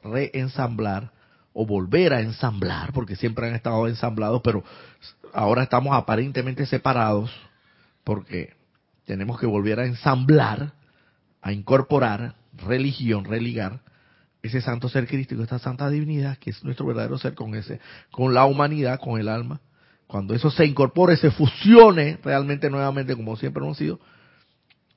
reensamblar 0.03 1.11
o 1.53 1.65
volver 1.65 2.13
a 2.13 2.21
ensamblar, 2.21 2.91
porque 2.91 3.15
siempre 3.15 3.47
han 3.47 3.55
estado 3.55 3.87
ensamblados, 3.87 4.41
pero 4.43 4.63
ahora 5.33 5.63
estamos 5.63 5.95
aparentemente 5.95 6.65
separados, 6.65 7.31
porque 8.03 8.53
tenemos 9.05 9.39
que 9.39 9.45
volver 9.45 9.79
a 9.79 9.85
ensamblar, 9.85 10.73
a 11.41 11.53
incorporar 11.53 12.35
religión, 12.53 13.23
religar 13.25 13.81
ese 14.41 14.61
santo 14.61 14.89
ser 14.89 15.07
crístico, 15.07 15.43
esta 15.43 15.59
santa 15.59 15.89
divinidad, 15.89 16.37
que 16.37 16.49
es 16.49 16.63
nuestro 16.63 16.85
verdadero 16.85 17.17
ser 17.17 17.35
con 17.35 17.55
ese, 17.55 17.79
con 18.11 18.33
la 18.33 18.45
humanidad, 18.45 18.99
con 18.99 19.19
el 19.19 19.29
alma. 19.29 19.61
Cuando 20.07 20.33
eso 20.33 20.49
se 20.51 20.65
incorpore, 20.65 21.15
se 21.15 21.31
fusione 21.31 22.17
realmente 22.23 22.69
nuevamente, 22.69 23.15
como 23.15 23.37
siempre 23.37 23.63
hemos 23.63 23.77
sido, 23.77 23.99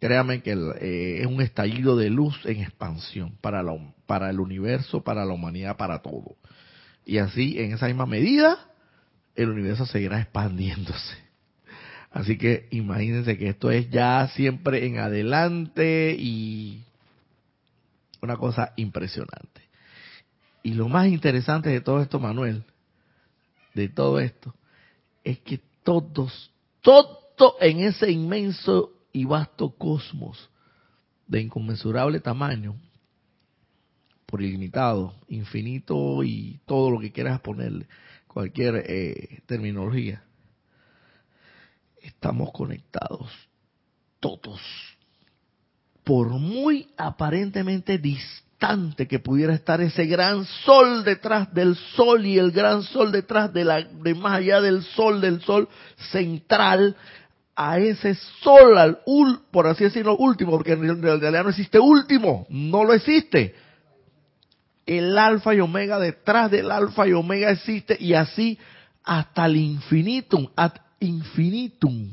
créame 0.00 0.42
que 0.42 0.52
eh, 0.52 1.20
es 1.20 1.26
un 1.26 1.40
estallido 1.40 1.96
de 1.96 2.10
luz 2.10 2.40
en 2.46 2.62
expansión 2.62 3.36
para, 3.40 3.62
la, 3.62 3.74
para 4.06 4.30
el 4.30 4.40
universo, 4.40 5.02
para 5.02 5.24
la 5.24 5.34
humanidad, 5.34 5.76
para 5.76 6.00
todo. 6.00 6.36
Y 7.04 7.18
así, 7.18 7.58
en 7.60 7.72
esa 7.72 7.86
misma 7.86 8.06
medida, 8.06 8.58
el 9.34 9.50
universo 9.50 9.86
seguirá 9.86 10.20
expandiéndose. 10.20 11.24
Así 12.10 12.38
que 12.38 12.68
imagínense 12.70 13.36
que 13.36 13.48
esto 13.48 13.70
es 13.70 13.90
ya 13.90 14.28
siempre 14.28 14.86
en 14.86 14.98
adelante 14.98 16.16
y 16.18 16.84
una 18.24 18.36
cosa 18.36 18.72
impresionante. 18.76 19.62
Y 20.62 20.72
lo 20.72 20.88
más 20.88 21.06
interesante 21.06 21.68
de 21.68 21.80
todo 21.80 22.00
esto, 22.00 22.18
Manuel, 22.18 22.64
de 23.74 23.88
todo 23.88 24.18
esto, 24.18 24.54
es 25.22 25.38
que 25.40 25.60
todos, 25.82 26.50
todo 26.80 27.56
en 27.60 27.80
ese 27.80 28.10
inmenso 28.10 28.92
y 29.12 29.24
vasto 29.24 29.70
cosmos 29.70 30.50
de 31.26 31.42
inconmensurable 31.42 32.20
tamaño, 32.20 32.76
por 34.26 34.42
ilimitado, 34.42 35.14
infinito 35.28 36.24
y 36.24 36.60
todo 36.66 36.90
lo 36.90 36.98
que 36.98 37.12
quieras 37.12 37.40
ponerle, 37.40 37.86
cualquier 38.26 38.84
eh, 38.88 39.42
terminología. 39.46 40.24
Estamos 42.00 42.50
conectados, 42.52 43.30
todos, 44.18 44.60
por 46.04 46.28
muy 46.28 46.88
aparentemente 46.96 47.98
distante 47.98 49.08
que 49.08 49.18
pudiera 49.18 49.54
estar 49.54 49.80
ese 49.80 50.06
gran 50.06 50.44
sol 50.64 51.04
detrás 51.04 51.52
del 51.52 51.76
sol 51.96 52.24
y 52.24 52.38
el 52.38 52.50
gran 52.50 52.82
sol 52.82 53.12
detrás 53.12 53.52
de 53.52 53.64
la 53.64 53.82
de 53.82 54.14
más 54.14 54.38
allá 54.38 54.60
del 54.60 54.82
sol 54.82 55.20
del 55.20 55.40
sol 55.42 55.68
central 56.12 56.96
a 57.56 57.78
ese 57.78 58.14
sol 58.42 58.78
al 58.78 58.98
por 59.50 59.66
así 59.66 59.84
decirlo 59.84 60.16
último 60.16 60.52
porque 60.52 60.72
en 60.72 61.02
realidad 61.02 61.42
no 61.42 61.50
existe 61.50 61.78
último 61.78 62.46
no 62.48 62.84
lo 62.84 62.94
existe 62.94 63.54
el 64.86 65.16
alfa 65.18 65.54
y 65.54 65.60
omega 65.60 65.98
detrás 65.98 66.50
del 66.50 66.70
alfa 66.70 67.06
y 67.08 67.12
omega 67.12 67.50
existe 67.50 67.96
y 67.98 68.14
así 68.14 68.58
hasta 69.04 69.46
el 69.46 69.56
infinitum, 69.56 70.48
ad 70.56 70.72
infinitum. 71.00 72.10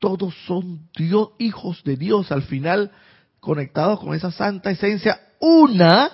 Todos 0.00 0.34
son 0.46 0.88
Dios, 0.96 1.30
hijos 1.38 1.84
de 1.84 1.96
Dios, 1.96 2.32
al 2.32 2.42
final 2.42 2.90
conectados 3.38 4.00
con 4.00 4.14
esa 4.14 4.32
santa 4.32 4.70
esencia, 4.70 5.20
una 5.38 6.10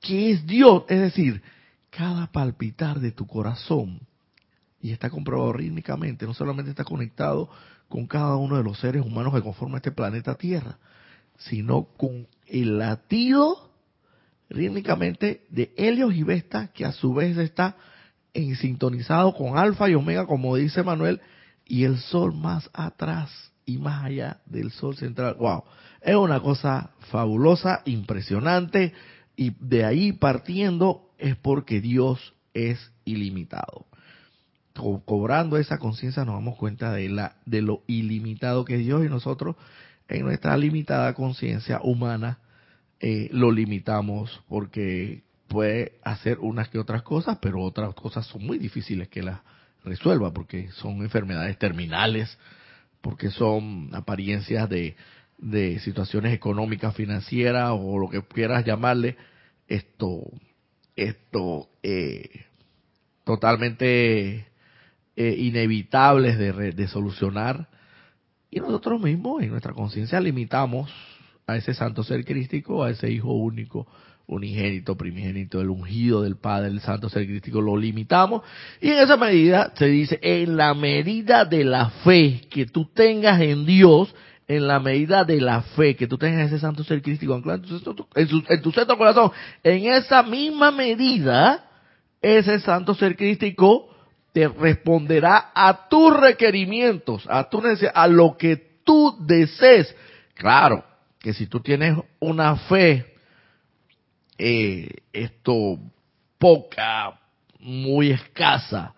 que 0.00 0.32
es 0.32 0.46
Dios, 0.46 0.84
es 0.88 1.00
decir, 1.00 1.42
cada 1.90 2.26
palpitar 2.26 3.00
de 3.00 3.12
tu 3.12 3.26
corazón, 3.26 4.00
y 4.80 4.92
está 4.92 5.10
comprobado 5.10 5.52
rítmicamente, 5.52 6.26
no 6.26 6.34
solamente 6.34 6.70
está 6.70 6.84
conectado 6.84 7.48
con 7.88 8.06
cada 8.06 8.36
uno 8.36 8.56
de 8.56 8.64
los 8.64 8.78
seres 8.78 9.04
humanos 9.04 9.34
que 9.34 9.42
conforman 9.42 9.76
este 9.76 9.92
planeta 9.92 10.34
Tierra, 10.34 10.78
sino 11.38 11.84
con 11.96 12.26
el 12.46 12.78
latido 12.78 13.70
rítmicamente 14.48 15.44
de 15.50 15.72
Helios 15.76 16.14
y 16.14 16.22
Vesta, 16.22 16.68
que 16.68 16.84
a 16.84 16.92
su 16.92 17.12
vez 17.14 17.36
está 17.36 17.76
en 18.34 18.56
sintonizado 18.56 19.34
con 19.34 19.58
Alfa 19.58 19.88
y 19.90 19.94
Omega, 19.94 20.26
como 20.26 20.56
dice 20.56 20.82
Manuel, 20.82 21.20
y 21.68 21.84
el 21.84 21.98
Sol 21.98 22.34
más 22.34 22.68
atrás 22.72 23.30
y 23.66 23.76
más 23.78 24.04
allá 24.04 24.40
del 24.46 24.72
Sol 24.72 24.96
central. 24.96 25.36
¡Wow! 25.38 25.62
Es 26.00 26.16
una 26.16 26.40
cosa 26.40 26.90
fabulosa, 27.10 27.82
impresionante, 27.84 28.94
y 29.36 29.52
de 29.60 29.84
ahí 29.84 30.12
partiendo 30.12 31.10
es 31.18 31.36
porque 31.36 31.80
Dios 31.80 32.34
es 32.54 32.90
ilimitado. 33.04 33.86
cobrando 35.04 35.58
esa 35.58 35.78
conciencia 35.78 36.24
nos 36.24 36.36
damos 36.36 36.56
cuenta 36.56 36.92
de, 36.92 37.08
la, 37.08 37.36
de 37.44 37.62
lo 37.62 37.82
ilimitado 37.86 38.64
que 38.64 38.76
es 38.76 38.80
Dios 38.80 39.04
y 39.04 39.08
nosotros 39.08 39.56
en 40.08 40.24
nuestra 40.24 40.56
limitada 40.56 41.14
conciencia 41.14 41.80
humana 41.82 42.38
eh, 43.00 43.28
lo 43.32 43.50
limitamos 43.50 44.40
porque 44.48 45.24
puede 45.48 45.98
hacer 46.02 46.38
unas 46.40 46.68
que 46.68 46.78
otras 46.78 47.02
cosas, 47.02 47.38
pero 47.40 47.62
otras 47.62 47.94
cosas 47.94 48.26
son 48.26 48.46
muy 48.46 48.58
difíciles 48.58 49.08
que 49.08 49.22
las 49.22 49.40
resuelva 49.84 50.32
porque 50.32 50.70
son 50.72 51.02
enfermedades 51.02 51.58
terminales, 51.58 52.36
porque 53.00 53.30
son 53.30 53.90
apariencias 53.92 54.68
de, 54.68 54.96
de 55.38 55.78
situaciones 55.80 56.34
económicas, 56.34 56.94
financieras 56.94 57.70
o 57.72 57.98
lo 57.98 58.08
que 58.08 58.22
quieras 58.22 58.64
llamarle, 58.64 59.16
esto, 59.68 60.22
esto, 60.96 61.68
eh, 61.82 62.46
totalmente 63.24 64.46
eh, 65.16 65.36
inevitables 65.38 66.38
de, 66.38 66.72
de 66.72 66.88
solucionar. 66.88 67.68
Y 68.50 68.60
nosotros 68.60 69.00
mismos 69.00 69.42
en 69.42 69.50
nuestra 69.50 69.74
conciencia 69.74 70.20
limitamos 70.20 70.90
a 71.46 71.56
ese 71.56 71.74
santo 71.74 72.02
ser 72.02 72.24
crístico, 72.24 72.82
a 72.82 72.90
ese 72.90 73.10
hijo 73.10 73.32
único, 73.32 73.86
unigénito, 74.28 74.96
primigénito, 74.96 75.60
el 75.60 75.70
ungido 75.70 76.22
del 76.22 76.36
Padre, 76.36 76.68
el 76.68 76.80
santo 76.80 77.08
ser 77.08 77.26
crístico, 77.26 77.60
lo 77.60 77.76
limitamos. 77.76 78.42
Y 78.80 78.90
en 78.90 78.98
esa 78.98 79.16
medida 79.16 79.72
se 79.74 79.86
dice, 79.86 80.18
en 80.22 80.56
la 80.56 80.74
medida 80.74 81.44
de 81.44 81.64
la 81.64 81.90
fe 82.04 82.42
que 82.50 82.66
tú 82.66 82.90
tengas 82.92 83.40
en 83.40 83.64
Dios, 83.64 84.14
en 84.46 84.66
la 84.66 84.80
medida 84.80 85.24
de 85.24 85.40
la 85.40 85.62
fe 85.62 85.96
que 85.96 86.06
tú 86.06 86.18
tengas 86.18 86.46
ese 86.46 86.60
santo 86.60 86.84
ser 86.84 87.02
crístico 87.02 87.34
en 87.34 87.62
tu, 87.62 88.44
en 88.48 88.62
tu 88.62 88.72
centro 88.72 88.96
corazón, 88.96 89.32
en 89.64 89.86
esa 89.86 90.22
misma 90.22 90.70
medida, 90.70 91.64
ese 92.20 92.60
santo 92.60 92.94
ser 92.94 93.16
crístico 93.16 93.88
te 94.32 94.46
responderá 94.46 95.52
a 95.54 95.88
tus 95.88 96.14
requerimientos, 96.14 97.26
a 97.28 97.48
tu 97.48 97.62
a 97.94 98.06
lo 98.08 98.36
que 98.36 98.80
tú 98.84 99.16
desees. 99.20 99.94
Claro, 100.34 100.84
que 101.18 101.32
si 101.32 101.46
tú 101.46 101.60
tienes 101.60 101.96
una 102.20 102.56
fe, 102.56 103.17
eh, 104.38 104.88
esto 105.12 105.78
poca, 106.38 107.20
muy 107.60 108.10
escasa, 108.10 108.94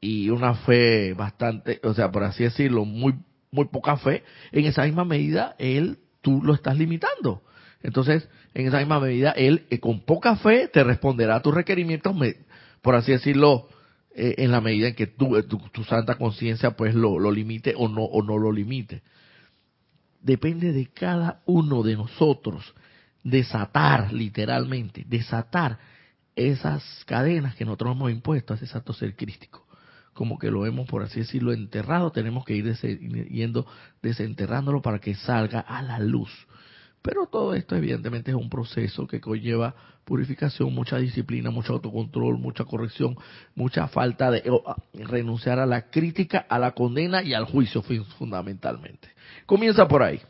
y 0.00 0.30
una 0.30 0.54
fe 0.54 1.14
bastante, 1.14 1.80
o 1.82 1.94
sea, 1.94 2.10
por 2.10 2.24
así 2.24 2.44
decirlo, 2.44 2.84
muy, 2.84 3.14
muy 3.50 3.66
poca 3.66 3.96
fe, 3.96 4.22
en 4.52 4.64
esa 4.64 4.84
misma 4.84 5.04
medida, 5.04 5.54
él, 5.58 5.98
tú 6.22 6.42
lo 6.42 6.54
estás 6.54 6.76
limitando. 6.76 7.42
Entonces, 7.82 8.28
en 8.54 8.66
esa 8.66 8.78
misma 8.78 9.00
medida, 9.00 9.32
él 9.32 9.66
eh, 9.70 9.78
con 9.78 10.00
poca 10.00 10.36
fe 10.36 10.68
te 10.68 10.82
responderá 10.82 11.36
a 11.36 11.42
tus 11.42 11.54
requerimientos, 11.54 12.16
por 12.82 12.94
así 12.94 13.12
decirlo, 13.12 13.68
eh, 14.14 14.36
en 14.38 14.50
la 14.50 14.60
medida 14.60 14.88
en 14.88 14.94
que 14.94 15.06
tú, 15.06 15.42
tu, 15.42 15.58
tu 15.58 15.84
santa 15.84 16.16
conciencia 16.16 16.70
pues 16.70 16.94
lo, 16.94 17.18
lo 17.18 17.30
limite 17.30 17.74
o 17.76 17.88
no, 17.88 18.02
o 18.04 18.22
no 18.22 18.38
lo 18.38 18.50
limite 18.50 19.02
depende 20.26 20.72
de 20.72 20.86
cada 20.86 21.40
uno 21.46 21.84
de 21.84 21.94
nosotros 21.94 22.74
desatar, 23.26 24.12
literalmente, 24.12 25.04
desatar 25.04 25.78
esas 26.36 26.84
cadenas 27.06 27.56
que 27.56 27.64
nosotros 27.64 27.96
hemos 27.96 28.12
impuesto 28.12 28.52
a 28.52 28.56
ese 28.56 28.68
santo 28.68 28.92
ser 28.92 29.16
crístico. 29.16 29.66
Como 30.12 30.38
que 30.38 30.50
lo 30.50 30.64
hemos, 30.64 30.88
por 30.88 31.02
así 31.02 31.20
decirlo, 31.20 31.52
enterrado, 31.52 32.12
tenemos 32.12 32.44
que 32.44 32.54
ir 32.54 32.72
yendo 33.28 33.66
desenterrándolo 34.00 34.80
para 34.80 35.00
que 35.00 35.14
salga 35.16 35.58
a 35.60 35.82
la 35.82 35.98
luz. 35.98 36.30
Pero 37.02 37.26
todo 37.26 37.54
esto 37.54 37.74
evidentemente 37.74 38.30
es 38.30 38.36
un 38.36 38.48
proceso 38.48 39.06
que 39.08 39.20
conlleva 39.20 39.74
purificación, 40.04 40.72
mucha 40.72 40.96
disciplina, 40.98 41.50
mucho 41.50 41.74
autocontrol, 41.74 42.38
mucha 42.38 42.64
corrección, 42.64 43.16
mucha 43.56 43.88
falta 43.88 44.30
de 44.30 44.44
renunciar 44.94 45.58
a 45.58 45.66
la 45.66 45.90
crítica, 45.90 46.46
a 46.48 46.60
la 46.60 46.72
condena 46.72 47.24
y 47.24 47.34
al 47.34 47.44
juicio 47.44 47.82
fundamentalmente. 48.18 49.08
Comienza 49.46 49.88
por 49.88 50.04
ahí, 50.04 50.20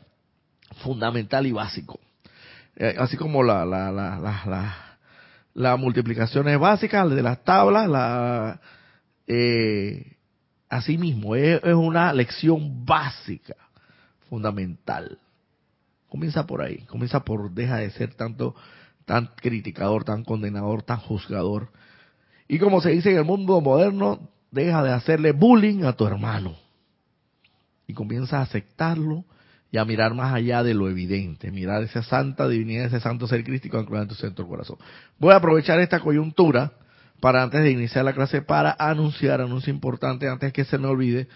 fundamental 0.83 1.45
y 1.45 1.51
básico. 1.51 1.99
Eh, 2.79 2.95
así 2.99 3.17
como 3.17 3.41
la, 3.41 3.65
la, 3.65 3.91
la, 3.91 4.19
la, 4.19 4.97
la, 5.55 5.77
multiplicación 5.77 6.47
es 6.47 6.59
básica 6.59 7.07
de 7.07 7.23
las 7.23 7.43
tablas, 7.43 7.89
la, 7.89 8.61
eh, 9.25 10.15
así 10.69 10.95
mismo, 10.99 11.35
es 11.35 11.59
una 11.63 12.13
lección 12.13 12.85
básica, 12.85 13.55
fundamental. 14.29 15.17
Comienza 16.07 16.45
por 16.45 16.61
ahí, 16.61 16.83
comienza 16.85 17.21
por 17.21 17.49
deja 17.49 17.77
de 17.77 17.89
ser 17.89 18.13
tanto 18.13 18.53
tan 19.05 19.31
criticador, 19.37 20.03
tan 20.03 20.23
condenador, 20.23 20.83
tan 20.83 20.99
juzgador. 20.99 21.69
Y 22.47 22.59
como 22.59 22.79
se 22.79 22.91
dice 22.91 23.09
en 23.09 23.17
el 23.17 23.25
mundo 23.25 23.59
moderno, 23.59 24.29
deja 24.51 24.83
de 24.83 24.91
hacerle 24.91 25.31
bullying 25.31 25.83
a 25.83 25.93
tu 25.93 26.05
hermano. 26.05 26.55
Y 27.87 27.93
comienza 27.93 28.37
a 28.37 28.43
aceptarlo 28.43 29.25
y 29.71 29.77
a 29.77 29.85
mirar 29.85 30.13
más 30.13 30.33
allá 30.33 30.63
de 30.63 30.73
lo 30.73 30.89
evidente, 30.89 31.51
mirar 31.51 31.83
esa 31.83 32.01
santa 32.01 32.47
divinidad, 32.47 32.85
ese 32.85 32.99
santo 32.99 33.27
ser 33.27 33.43
crístico 33.43 33.77
anclado 33.77 34.03
en 34.03 34.09
tu 34.09 34.15
centro 34.15 34.47
corazón. 34.47 34.77
Voy 35.19 35.33
a 35.33 35.37
aprovechar 35.37 35.79
esta 35.79 35.99
coyuntura 35.99 36.71
para 37.19 37.43
antes 37.43 37.61
de 37.61 37.71
iniciar 37.71 38.05
la 38.05 38.13
clase 38.13 38.41
para 38.41 38.75
anunciar, 38.79 39.41
anuncio 39.41 39.73
importante 39.73 40.29
antes 40.29 40.53
que 40.53 40.63
se 40.63 40.77
me 40.77 40.87
olvide, 40.87 41.27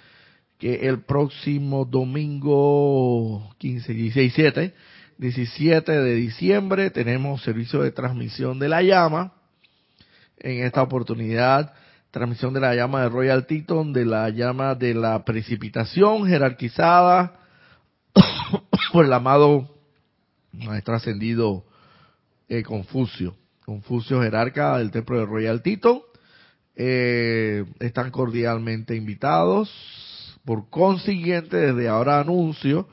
que 0.60 0.88
el 0.88 1.02
próximo 1.02 1.86
domingo 1.86 3.54
15, 3.58 3.94
16, 3.94 4.36
17, 4.36 4.74
17 5.18 5.92
de 5.92 6.16
diciembre 6.16 6.90
tenemos 6.92 7.42
servicio 7.44 7.82
de 7.82 7.92
transmisión 7.92 8.60
de 8.60 8.70
la 8.70 8.82
llama. 8.82 9.34
En 10.38 10.64
esta 10.64 10.82
oportunidad, 10.82 11.74
transmisión 12.12 12.54
de 12.54 12.62
la 12.62 12.76
llama 12.76 13.02
de 13.02 13.10
Royal 13.10 13.46
Teton, 13.46 13.92
de 13.92 14.06
la 14.06 14.30
llama 14.30 14.76
de 14.76 14.94
la 14.94 15.24
precipitación 15.26 16.28
jerarquizada 16.28 17.41
por 18.94 19.06
el 19.06 19.14
amado 19.14 19.70
maestro 20.52 20.96
ascendido 20.96 21.66
eh, 22.50 22.64
Confucio. 22.64 23.36
Confucio 23.66 24.22
jerarca 24.22 24.78
del 24.78 24.92
templo 24.92 25.20
de 25.20 25.26
Royal 25.26 25.62
Teton. 25.62 26.02
Eh, 26.76 27.66
están 27.80 28.12
cordialmente 28.12 28.96
invitados 28.96 29.70
por 30.46 30.70
consiguiente, 30.70 31.58
desde 31.58 31.88
ahora 31.88 32.20
anuncio, 32.20 32.88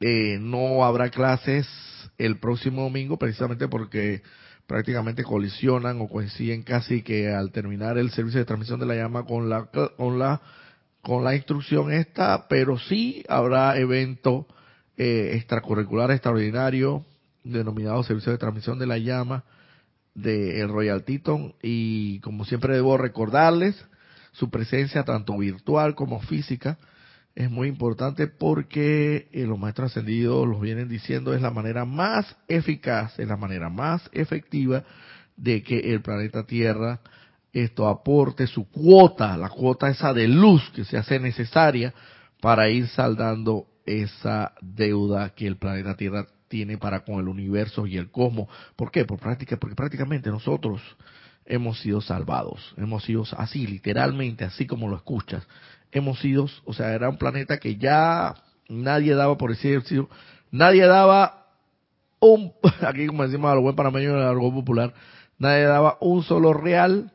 eh, 0.00 0.38
no 0.40 0.84
habrá 0.84 1.10
clases 1.10 1.66
el 2.18 2.38
próximo 2.38 2.82
domingo 2.82 3.18
precisamente 3.18 3.68
porque 3.68 4.22
prácticamente 4.66 5.24
colisionan 5.24 6.00
o 6.00 6.08
coinciden 6.08 6.62
casi 6.62 7.02
que 7.02 7.32
al 7.32 7.50
terminar 7.50 7.98
el 7.98 8.10
servicio 8.10 8.40
de 8.40 8.46
transmisión 8.46 8.80
de 8.80 8.86
la 8.86 8.94
llama 8.94 9.24
con 9.24 9.48
la 9.48 9.66
con 9.96 10.18
la 10.18 10.40
con 11.04 11.22
la 11.22 11.36
instrucción 11.36 11.92
esta, 11.92 12.48
pero 12.48 12.78
sí 12.78 13.24
habrá 13.28 13.78
evento 13.78 14.46
eh, 14.96 15.32
extracurricular 15.34 16.10
extraordinario 16.10 17.04
denominado 17.44 18.02
Servicio 18.02 18.32
de 18.32 18.38
Transmisión 18.38 18.78
de 18.78 18.86
la 18.86 18.98
Llama 18.98 19.44
de 20.14 20.66
Royal 20.66 21.04
Teton. 21.04 21.54
Y 21.62 22.20
como 22.20 22.44
siempre 22.44 22.74
debo 22.74 22.96
recordarles 22.96 23.76
su 24.32 24.50
presencia 24.50 25.04
tanto 25.04 25.38
virtual 25.38 25.94
como 25.94 26.20
física 26.20 26.78
es 27.34 27.50
muy 27.50 27.68
importante 27.68 28.28
porque 28.28 29.28
eh, 29.32 29.44
los 29.44 29.58
maestros 29.58 29.90
ascendidos 29.90 30.46
los 30.46 30.60
vienen 30.60 30.88
diciendo 30.88 31.34
es 31.34 31.42
la 31.42 31.50
manera 31.50 31.84
más 31.84 32.36
eficaz, 32.46 33.18
es 33.18 33.26
la 33.26 33.36
manera 33.36 33.68
más 33.68 34.08
efectiva 34.12 34.84
de 35.36 35.62
que 35.64 35.92
el 35.92 36.00
planeta 36.00 36.46
Tierra 36.46 37.00
esto 37.54 37.88
aporte 37.88 38.46
su 38.46 38.68
cuota, 38.68 39.36
la 39.36 39.48
cuota 39.48 39.88
esa 39.88 40.12
de 40.12 40.28
luz 40.28 40.70
que 40.74 40.84
se 40.84 40.98
hace 40.98 41.20
necesaria 41.20 41.94
para 42.40 42.68
ir 42.68 42.88
saldando 42.88 43.66
esa 43.86 44.52
deuda 44.60 45.30
que 45.30 45.46
el 45.46 45.56
planeta 45.56 45.96
Tierra 45.96 46.26
tiene 46.48 46.78
para 46.78 47.04
con 47.04 47.20
el 47.20 47.28
universo 47.28 47.86
y 47.86 47.96
el 47.96 48.10
cosmos. 48.10 48.48
¿Por 48.76 48.90
qué? 48.90 49.04
Por 49.04 49.18
práctica, 49.18 49.56
porque 49.56 49.76
prácticamente 49.76 50.30
nosotros 50.30 50.82
hemos 51.46 51.80
sido 51.80 52.00
salvados, 52.00 52.74
hemos 52.76 53.04
sido 53.04 53.24
así, 53.36 53.66
literalmente, 53.66 54.44
así 54.44 54.66
como 54.66 54.88
lo 54.88 54.96
escuchas, 54.96 55.46
hemos 55.92 56.18
sido, 56.20 56.48
o 56.64 56.72
sea, 56.72 56.92
era 56.92 57.08
un 57.08 57.18
planeta 57.18 57.58
que 57.58 57.76
ya 57.76 58.34
nadie 58.68 59.14
daba 59.14 59.36
por 59.36 59.50
decir, 59.50 59.82
nadie 60.50 60.86
daba 60.86 61.46
un, 62.20 62.52
aquí 62.86 63.06
como 63.06 63.24
decimos 63.24 63.50
a 63.50 63.54
lo 63.54 63.62
buen 63.62 63.76
panameño 63.76 64.10
en 64.10 64.22
argot 64.22 64.52
popular, 64.52 64.94
nadie 65.38 65.64
daba 65.64 65.98
un 66.00 66.22
solo 66.22 66.52
real, 66.52 67.12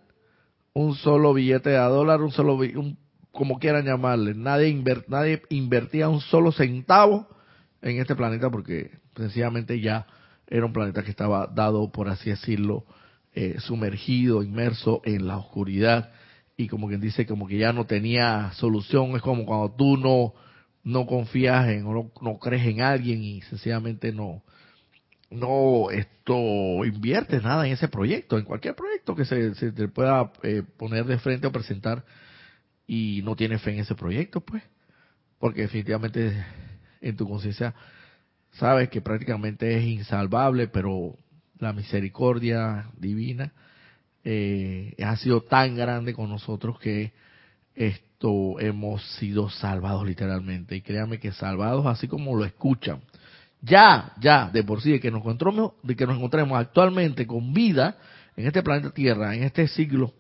un 0.80 0.96
solo 0.96 1.34
billete 1.34 1.72
de 1.72 1.78
dólar, 1.78 2.22
un 2.22 2.32
solo, 2.32 2.56
un, 2.56 2.98
como 3.32 3.60
quieran 3.60 3.86
llamarle, 3.86 4.34
nadie, 4.34 4.82
nadie 5.08 5.42
invertía 5.50 6.08
un 6.08 6.22
solo 6.22 6.54
centavo 6.54 7.28
en 7.82 8.00
este 8.00 8.16
planeta 8.16 8.50
porque 8.50 8.92
sencillamente 9.16 9.82
ya 9.82 10.06
era 10.48 10.66
un 10.66 10.72
planeta 10.72 11.04
que 11.04 11.12
estaba 11.12 11.48
dado, 11.48 11.92
por 11.92 12.08
así 12.08 12.30
decirlo, 12.30 12.86
eh, 13.34 13.58
sumergido, 13.60 14.42
inmerso 14.42 15.02
en 15.04 15.28
la 15.28 15.38
oscuridad 15.38 16.12
y 16.56 16.68
como 16.68 16.88
quien 16.88 17.02
dice, 17.02 17.26
como 17.26 17.46
que 17.46 17.58
ya 17.58 17.74
no 17.74 17.86
tenía 17.86 18.52
solución. 18.54 19.16
Es 19.16 19.22
como 19.22 19.46
cuando 19.46 19.72
tú 19.72 19.98
no, 19.98 20.34
no 20.84 21.06
confías 21.06 21.68
en 21.70 21.86
o 21.86 22.12
no, 22.22 22.40
crees 22.40 22.66
en 22.66 22.82
alguien 22.82 23.22
y 23.22 23.42
sencillamente 23.42 24.12
no, 24.14 24.44
no 25.30 25.92
esto 25.92 26.86
inviertes 26.86 27.44
nada 27.44 27.68
en 27.68 27.74
ese 27.74 27.88
proyecto, 27.88 28.38
en 28.38 28.46
cualquier 28.46 28.76
proyecto 28.76 29.16
que 29.16 29.26
se, 29.26 29.52
te 29.72 29.88
pueda 29.88 30.32
eh, 30.44 30.64
poner 30.78 31.06
de 31.06 31.20
frente 31.20 31.48
o 31.48 31.52
presentar 31.52 32.04
y 32.88 33.22
no 33.24 33.36
tienes 33.36 33.62
fe 33.62 33.72
en 33.72 33.80
ese 33.80 33.96
proyecto, 33.96 34.42
pues, 34.42 34.64
porque 35.38 35.62
definitivamente 35.62 36.44
en 37.02 37.16
tu 37.16 37.28
conciencia 37.28 37.76
sabes 38.54 38.90
que 38.90 39.02
prácticamente 39.02 39.78
es 39.78 39.86
insalvable, 39.86 40.68
pero 40.68 41.18
la 41.60 41.74
misericordia 41.74 42.90
divina 42.98 43.54
eh, 44.24 44.96
ha 45.04 45.16
sido 45.18 45.42
tan 45.42 45.76
grande 45.76 46.14
con 46.14 46.30
nosotros 46.30 46.80
que 46.80 47.14
esto 47.76 48.60
hemos 48.60 49.04
sido 49.18 49.50
salvados 49.50 50.06
literalmente. 50.06 50.76
Y 50.76 50.82
créanme 50.82 51.20
que 51.20 51.32
salvados 51.32 51.86
así 51.86 52.08
como 52.08 52.36
lo 52.36 52.46
escuchan. 52.46 53.02
Ya, 53.62 54.14
ya, 54.20 54.50
de 54.52 54.64
por 54.64 54.82
sí, 54.82 54.92
de 54.92 55.00
que 55.00 55.12
nos 55.12 55.22
encontremos, 55.22 55.74
de 55.84 55.96
que 55.96 56.06
nos 56.06 56.16
encontremos 56.16 56.58
actualmente 56.58 57.28
con 57.28 57.54
vida 57.54 57.98
en 58.38 58.48
este 58.48 58.64
planeta 58.64 58.92
Tierra, 58.92 59.36
en 59.36 59.44
este 59.44 59.68
siglo, 59.68 60.14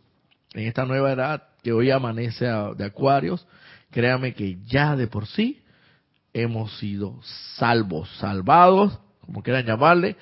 en 0.54 0.67
esta 0.67 0.86
nueva 0.86 1.13
edad 1.13 1.43
que 1.63 1.71
hoy 1.71 1.89
amanece 1.91 2.45
de 2.45 2.86
Acuarios, 2.86 3.47
créanme 3.91 4.34
que 4.34 4.58
ya 4.65 4.95
de 4.95 5.08
por 5.08 5.28
sí 5.28 5.62
hemos 6.34 6.78
sido 6.80 7.19
salvos, 7.56 8.10
salvados, 8.17 8.99
como 9.25 9.41
quieran 9.41 9.65
llamarle, 9.65 10.15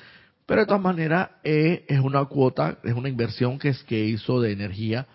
pero 0.46 0.62
de 0.62 0.68
todas 0.68 0.82
maneras 0.82 1.30
eh, 1.44 1.86
es 1.88 2.00
una 2.00 2.24
cuota, 2.26 2.78
es 2.84 2.94
una 2.94 3.10
inversión 3.10 3.60
que, 3.60 3.70
es, 3.70 3.84
que 3.84 4.06
hizo 4.06 4.40
de 4.42 4.52
energía 4.52 5.08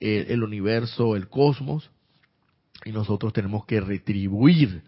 eh, 0.00 0.26
el 0.30 0.42
universo, 0.42 1.16
el 1.16 1.28
cosmos, 1.28 1.90
y 2.84 2.92
nosotros 2.92 3.32
tenemos 3.32 3.66
que 3.66 3.80
retribuir, 3.80 4.82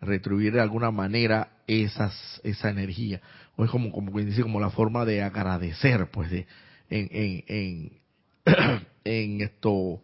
retribuir 0.00 0.52
de 0.52 0.60
alguna 0.60 0.90
manera 0.90 1.50
esas, 1.66 2.40
esa 2.44 2.70
energía. 2.70 3.20
O 3.56 3.64
es 3.64 3.70
como, 3.70 3.90
como 3.90 4.18
dice, 4.18 4.42
como 4.42 4.60
la 4.60 4.70
forma 4.70 5.04
de 5.04 5.22
agradecer, 5.22 6.10
pues, 6.10 6.30
de, 6.30 6.46
en, 6.90 7.08
en, 7.10 7.44
en, 7.48 8.00
en 9.04 9.40
esto, 9.40 10.02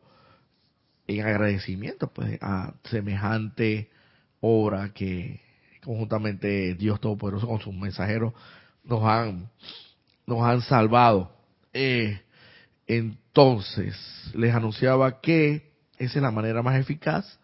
en 1.07 1.25
agradecimiento, 1.25 2.13
pues, 2.13 2.39
a 2.41 2.75
semejante 2.85 3.91
obra 4.41 4.93
que 4.93 5.41
conjuntamente 5.83 6.75
Dios 6.75 7.01
Todopoderoso 7.01 7.47
con 7.47 7.61
sus 7.61 7.75
mensajeros 7.75 8.33
nos 8.83 9.05
han, 9.05 9.49
nos 10.27 10.43
han 10.43 10.63
salvado. 10.63 11.33
Eh, 11.73 12.21
entonces, 12.87 13.97
les 14.35 14.55
anunciaba 14.55 15.21
que 15.21 15.73
esa 15.99 16.19
es 16.19 16.23
la 16.23 16.31
manera 16.31 16.63
más 16.63 16.79
eficaz, 16.79 17.39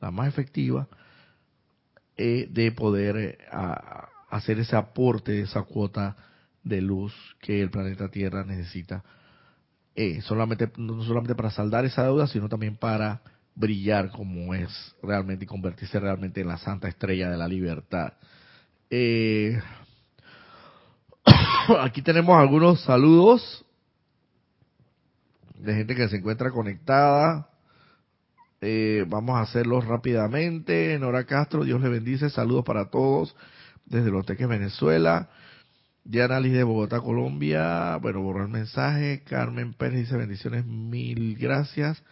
la 0.00 0.10
más 0.10 0.28
efectiva, 0.28 0.88
eh, 2.20 2.48
de 2.50 2.72
poder 2.72 3.16
eh, 3.16 3.38
hacer 4.28 4.58
ese 4.58 4.76
aporte, 4.76 5.40
esa 5.40 5.62
cuota 5.62 6.16
de 6.62 6.80
luz 6.80 7.14
que 7.40 7.62
el 7.62 7.70
planeta 7.70 8.10
Tierra 8.10 8.44
necesita. 8.44 9.02
solamente, 10.22 10.70
no 10.76 11.02
solamente 11.02 11.34
para 11.34 11.50
saldar 11.50 11.84
esa 11.84 12.04
deuda, 12.04 12.26
sino 12.26 12.48
también 12.48 12.76
para 12.76 13.22
brillar 13.54 14.10
como 14.10 14.54
es 14.54 14.94
realmente 15.02 15.44
y 15.44 15.48
convertirse 15.48 16.00
realmente 16.00 16.40
en 16.40 16.48
la 16.48 16.56
santa 16.58 16.88
estrella 16.88 17.30
de 17.30 17.36
la 17.36 17.48
libertad. 17.48 18.14
Eh, 18.88 19.60
Aquí 21.80 22.02
tenemos 22.02 22.36
algunos 22.36 22.82
saludos 22.82 23.64
de 25.54 25.74
gente 25.74 25.94
que 25.94 26.08
se 26.08 26.16
encuentra 26.16 26.50
conectada. 26.50 27.49
Eh, 28.62 29.06
vamos 29.08 29.36
a 29.36 29.42
hacerlos 29.42 29.86
rápidamente. 29.86 30.98
Nora 30.98 31.24
Castro, 31.24 31.64
Dios 31.64 31.80
le 31.80 31.88
bendice. 31.88 32.28
Saludos 32.30 32.64
para 32.64 32.90
todos 32.90 33.34
desde 33.86 34.10
Los 34.10 34.26
Teques, 34.26 34.48
Venezuela. 34.48 35.30
Diana 36.04 36.40
Liz 36.40 36.52
de 36.52 36.62
Bogotá, 36.64 37.00
Colombia. 37.00 37.96
Bueno, 37.96 38.20
borró 38.20 38.42
el 38.42 38.50
mensaje. 38.50 39.22
Carmen 39.24 39.72
Pérez 39.72 40.00
dice 40.00 40.16
bendiciones, 40.16 40.66
mil 40.66 41.36
gracias. 41.36 42.02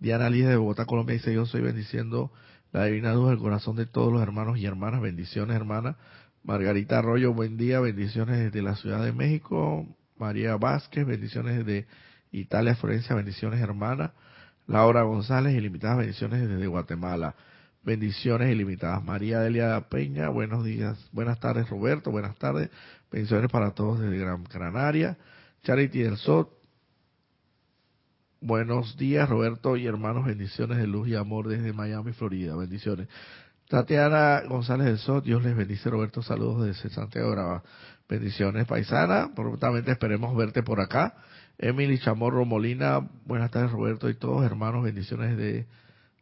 Diana 0.00 0.28
Liz 0.28 0.46
de 0.46 0.56
Bogotá, 0.56 0.86
Colombia 0.86 1.14
dice 1.14 1.32
yo 1.32 1.46
soy 1.46 1.60
bendiciendo 1.60 2.32
la 2.72 2.86
divina 2.86 3.14
luz 3.14 3.30
del 3.30 3.38
corazón 3.38 3.76
de 3.76 3.86
todos 3.86 4.12
los 4.12 4.22
hermanos 4.22 4.58
y 4.58 4.66
hermanas. 4.66 5.00
Bendiciones, 5.00 5.54
hermana. 5.54 5.96
Margarita 6.42 6.98
Arroyo, 6.98 7.32
buen 7.32 7.56
día, 7.56 7.78
bendiciones 7.78 8.38
desde 8.38 8.62
la 8.62 8.74
Ciudad 8.74 9.04
de 9.04 9.12
México. 9.12 9.86
María 10.18 10.56
Vázquez, 10.56 11.06
bendiciones 11.06 11.58
desde 11.58 11.86
Italia, 12.32 12.74
Florencia, 12.74 13.14
bendiciones 13.14 13.60
hermana. 13.60 14.12
Laura 14.72 15.02
González, 15.02 15.54
ilimitadas 15.54 15.98
bendiciones 15.98 16.48
desde 16.48 16.66
Guatemala. 16.66 17.34
Bendiciones 17.82 18.50
ilimitadas. 18.50 19.04
María 19.04 19.40
Delia 19.40 19.78
Peña, 19.90 20.30
buenos 20.30 20.64
días. 20.64 20.98
Buenas 21.12 21.38
tardes, 21.40 21.68
Roberto. 21.68 22.10
Buenas 22.10 22.38
tardes. 22.38 22.70
Bendiciones 23.10 23.50
para 23.50 23.72
todos 23.72 24.00
desde 24.00 24.16
Gran 24.16 24.44
Canaria. 24.44 25.18
Charity 25.62 26.04
del 26.04 26.16
Sot. 26.16 26.48
Buenos 28.40 28.96
días, 28.96 29.28
Roberto 29.28 29.76
y 29.76 29.86
hermanos. 29.86 30.24
Bendiciones 30.24 30.78
de 30.78 30.86
luz 30.86 31.06
y 31.06 31.16
amor 31.16 31.48
desde 31.48 31.74
Miami, 31.74 32.12
Florida. 32.14 32.56
Bendiciones. 32.56 33.08
Tatiana 33.68 34.40
González 34.48 34.86
del 34.86 34.98
Sol, 34.98 35.22
Dios 35.22 35.44
les 35.44 35.54
bendice, 35.54 35.90
Roberto, 35.90 36.22
saludos 36.22 36.64
desde 36.64 36.88
Santiago 36.88 37.30
Grava. 37.30 37.62
Bendiciones, 38.08 38.66
paisana, 38.66 39.34
prontamente 39.34 39.90
esperemos 39.90 40.34
verte 40.34 40.62
por 40.62 40.80
acá. 40.80 41.14
Emily 41.58 41.98
Chamorro 41.98 42.44
Molina, 42.44 43.08
buenas 43.24 43.50
tardes, 43.50 43.70
Roberto 43.70 44.08
y 44.08 44.14
todos, 44.14 44.44
hermanos, 44.44 44.84
bendiciones 44.84 45.36
de 45.36 45.66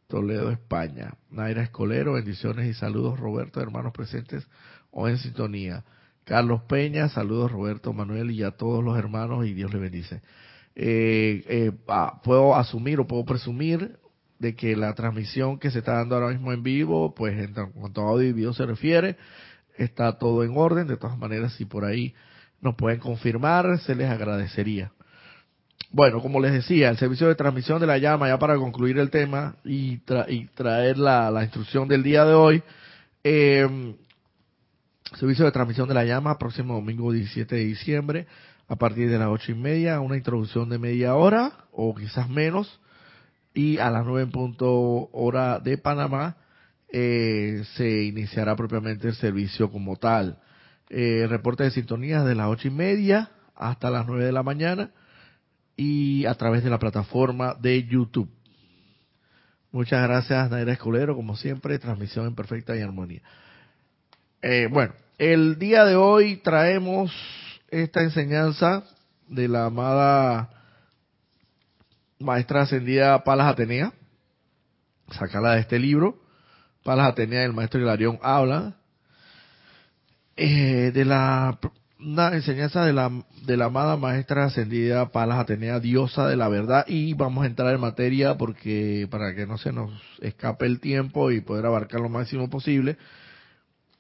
Toledo, 0.07 0.51
España. 0.51 1.14
Naira 1.31 1.62
Escolero, 1.62 2.14
bendiciones 2.14 2.66
y 2.66 2.75
saludos, 2.75 3.19
Roberto, 3.19 3.61
hermanos 3.61 3.93
presentes 3.93 4.47
o 4.90 5.09
en 5.09 5.19
sintonía. 5.19 5.85
Carlos 6.25 6.62
Peña, 6.62 7.09
saludos, 7.09 7.51
Roberto, 7.51 7.93
Manuel 7.93 8.31
y 8.31 8.43
a 8.43 8.51
todos 8.51 8.85
los 8.85 8.99
hermanos 8.99 9.47
y 9.47 9.55
Dios 9.55 9.73
les 9.73 9.81
bendice. 9.81 10.21
Eh, 10.75 11.45
eh, 11.49 11.73
ah, 11.88 12.21
puedo 12.23 12.55
asumir 12.55 13.01
o 13.01 13.07
puedo 13.07 13.25
presumir 13.25 13.99
de 14.38 14.55
que 14.55 14.77
la 14.77 14.95
transmisión 14.95 15.59
que 15.59 15.71
se 15.71 15.81
está 15.81 15.95
dando 15.95 16.14
ahora 16.16 16.29
mismo 16.29 16.53
en 16.53 16.62
vivo, 16.62 17.14
pues 17.14 17.38
en 17.38 17.55
cuanto 17.73 18.03
a 18.03 18.11
audio 18.11 18.29
y 18.29 18.33
video 18.33 18.53
se 18.53 18.66
refiere, 18.66 19.16
está 19.77 20.19
todo 20.19 20.45
en 20.45 20.57
orden. 20.57 20.87
De 20.87 20.97
todas 20.97 21.19
maneras, 21.19 21.55
si 21.55 21.64
por 21.64 21.85
ahí 21.85 22.14
nos 22.61 22.75
pueden 22.75 23.01
confirmar, 23.01 23.79
se 23.81 23.95
les 23.95 24.09
agradecería. 24.11 24.93
Bueno, 25.92 26.20
como 26.22 26.38
les 26.38 26.53
decía, 26.53 26.88
el 26.88 26.98
servicio 26.98 27.26
de 27.26 27.35
transmisión 27.35 27.81
de 27.81 27.87
la 27.88 27.98
llama, 27.98 28.29
ya 28.29 28.38
para 28.38 28.57
concluir 28.57 28.96
el 28.98 29.11
tema 29.11 29.57
y, 29.64 29.98
traer 29.98 30.98
la, 30.98 31.37
instrucción 31.42 31.88
del 31.88 32.05
día 32.05 32.24
de 32.24 32.33
hoy, 32.33 32.62
eh, 33.24 33.96
servicio 35.16 35.44
de 35.44 35.50
transmisión 35.50 35.88
de 35.88 35.94
la 35.94 36.05
llama, 36.05 36.38
próximo 36.38 36.74
domingo 36.74 37.11
17 37.11 37.57
de 37.57 37.64
diciembre, 37.64 38.29
a 38.68 38.76
partir 38.76 39.11
de 39.11 39.18
las 39.18 39.26
ocho 39.31 39.50
y 39.50 39.57
media, 39.57 39.98
una 39.98 40.16
introducción 40.16 40.68
de 40.68 40.79
media 40.79 41.16
hora 41.16 41.55
o 41.72 41.92
quizás 41.92 42.29
menos, 42.29 42.81
y 43.53 43.79
a 43.79 43.90
las 43.90 44.07
nueve 44.07 44.22
en 44.22 44.31
punto 44.31 44.70
hora 45.11 45.59
de 45.59 45.76
Panamá 45.76 46.37
eh, 46.92 47.64
se 47.74 48.05
iniciará 48.05 48.55
propiamente 48.55 49.09
el 49.09 49.16
servicio 49.16 49.72
como 49.72 49.96
tal. 49.96 50.38
Eh, 50.88 51.26
reporte 51.29 51.64
de 51.64 51.72
sintonías 51.72 52.24
de 52.24 52.37
las 52.37 52.46
ocho 52.46 52.68
y 52.68 52.70
media 52.70 53.31
hasta 53.57 53.90
las 53.90 54.07
nueve 54.07 54.24
de 54.24 54.33
la 54.33 54.44
mañana 54.44 54.92
y 55.83 56.27
a 56.27 56.35
través 56.35 56.62
de 56.62 56.69
la 56.69 56.79
plataforma 56.79 57.55
de 57.55 57.85
YouTube. 57.85 58.29
Muchas 59.73 60.03
gracias, 60.03 60.51
Naira 60.51 60.75
Escolero, 60.75 61.16
como 61.16 61.37
siempre, 61.37 61.79
transmisión 61.79 62.27
en 62.27 62.35
perfecta 62.35 62.77
y 62.77 62.83
armonía. 62.83 63.23
Eh, 64.43 64.69
bueno, 64.71 64.93
el 65.16 65.59
día 65.59 65.87
de 65.87 65.97
hoy 65.97 66.37
traemos 66.37 67.11
esta 67.71 68.03
enseñanza 68.03 68.85
de 69.27 69.49
la 69.49 69.64
amada 69.66 70.51
maestra 72.19 72.62
ascendida 72.62 73.25
Palas 73.25 73.47
Atenea, 73.47 73.95
sacarla 75.12 75.55
de 75.55 75.61
este 75.61 75.79
libro, 75.79 76.21
Palas 76.85 77.09
Atenea, 77.09 77.45
el 77.45 77.55
maestro 77.55 77.81
Hilarión 77.81 78.19
habla, 78.21 78.77
eh, 80.37 80.90
de 80.93 81.05
la 81.07 81.59
una 82.03 82.35
enseñanza 82.35 82.85
de 82.85 82.93
la, 82.93 83.11
de 83.45 83.57
la 83.57 83.67
amada 83.67 83.97
maestra 83.97 84.45
ascendida 84.45 85.11
Palas 85.11 85.39
Atenea, 85.39 85.81
diosa 85.81 86.27
de 86.29 86.37
la 86.37 86.49
verdad, 86.49 86.85
y 86.89 87.15
vamos 87.15 87.45
a 87.45 87.47
entrar 87.47 87.75
en 87.75 87.81
materia 87.81 88.37
porque 88.37 89.07
para 89.11 89.35
que 89.35 89.47
no 89.47 89.59
se 89.59 89.73
nos 89.73 89.91
escape 90.21 90.67
el 90.67 90.81
tiempo 90.81 91.31
y 91.31 91.41
poder 91.41 91.67
abarcar 91.67 92.01
lo 92.01 92.09
máximo 92.09 92.49
posible, 92.49 92.97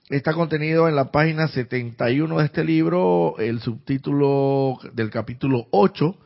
está 0.08 0.32
contenido 0.32 0.88
en 0.88 0.96
la 0.96 1.10
página 1.10 1.48
71 1.48 2.38
de 2.38 2.44
este 2.44 2.64
libro, 2.64 3.36
el 3.38 3.60
subtítulo 3.60 4.78
del 4.92 5.10
capítulo 5.10 5.66
8, 5.70 6.16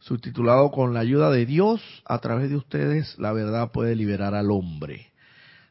subtitulado 0.00 0.70
Con 0.70 0.94
la 0.94 1.00
ayuda 1.00 1.30
de 1.30 1.46
Dios, 1.46 1.82
a 2.06 2.18
través 2.18 2.50
de 2.50 2.56
ustedes, 2.56 3.18
la 3.18 3.32
verdad 3.32 3.70
puede 3.70 3.94
liberar 3.94 4.34
al 4.34 4.50
hombre. 4.50 5.09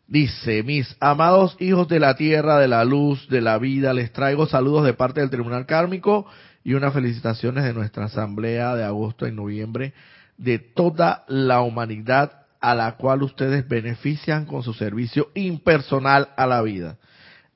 Dice, 0.10 0.64
mis 0.64 0.98
amados 1.00 1.56
hijos 1.60 1.88
de 1.88 2.00
la 2.00 2.16
tierra, 2.16 2.58
de 2.58 2.68
la 2.68 2.84
luz, 2.84 3.30
de 3.30 3.42
la 3.42 3.60
vida, 3.60 3.94
les 3.94 4.12
traigo 4.12 4.48
saludos 4.48 4.84
de 4.84 4.96
parte 4.96 5.20
del 5.20 5.30
Tribunal 5.30 5.68
Kármico 5.68 6.26
y 6.64 6.74
unas 6.74 6.96
felicitaciones 6.96 7.64
de 7.64 7.76
nuestra 7.76 8.06
asamblea 8.06 8.76
de 8.76 8.84
agosto 8.84 9.28
y 9.28 9.32
noviembre 9.32 9.94
de 10.36 10.58
toda 10.58 11.26
la 11.28 11.62
humanidad 11.62 12.48
a 12.60 12.74
la 12.74 12.94
cual 12.94 13.22
ustedes 13.22 13.68
benefician 13.68 14.48
con 14.48 14.64
su 14.64 14.74
servicio 14.74 15.30
impersonal 15.36 16.30
a 16.38 16.48
la 16.48 16.64
vida. 16.64 16.98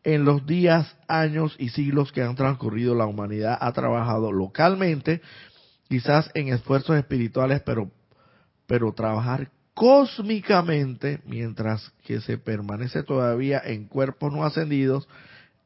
En 0.04 0.24
los 0.24 0.46
días, 0.46 0.96
años 1.08 1.56
y 1.58 1.70
siglos 1.70 2.12
que 2.12 2.22
han 2.22 2.36
transcurrido, 2.36 2.94
la 2.94 3.08
humanidad 3.08 3.58
ha 3.60 3.72
trabajado 3.72 4.32
localmente, 4.32 5.24
quizás 5.90 6.30
en 6.36 6.50
esfuerzos 6.50 6.98
espirituales, 6.98 7.64
pero, 7.66 7.90
pero 8.68 8.94
trabajar 8.94 9.50
cósmicamente, 9.74 11.20
mientras 11.26 11.92
que 12.04 12.22
se 12.22 12.38
permanece 12.38 13.04
todavía 13.04 13.62
en 13.64 13.86
cuerpos 13.86 14.32
no 14.32 14.46
ascendidos, 14.46 15.08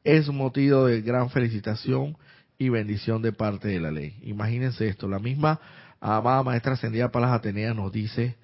es 0.04 0.28
motivo 0.28 0.86
de 0.86 1.02
gran 1.02 1.30
felicitación 1.30 2.16
y 2.58 2.70
bendición 2.70 3.22
de 3.22 3.32
parte 3.32 3.68
de 3.68 3.80
la 3.80 3.90
ley. 3.90 4.18
Imagínense 4.22 4.88
esto, 4.88 5.08
la 5.08 5.18
misma 5.18 5.60
amada 6.00 6.42
maestra 6.42 6.72
ascendida 6.72 7.10
para 7.10 7.26
las 7.26 7.36
Ateneas 7.36 7.74
nos 7.74 7.92
dice, 7.92 8.36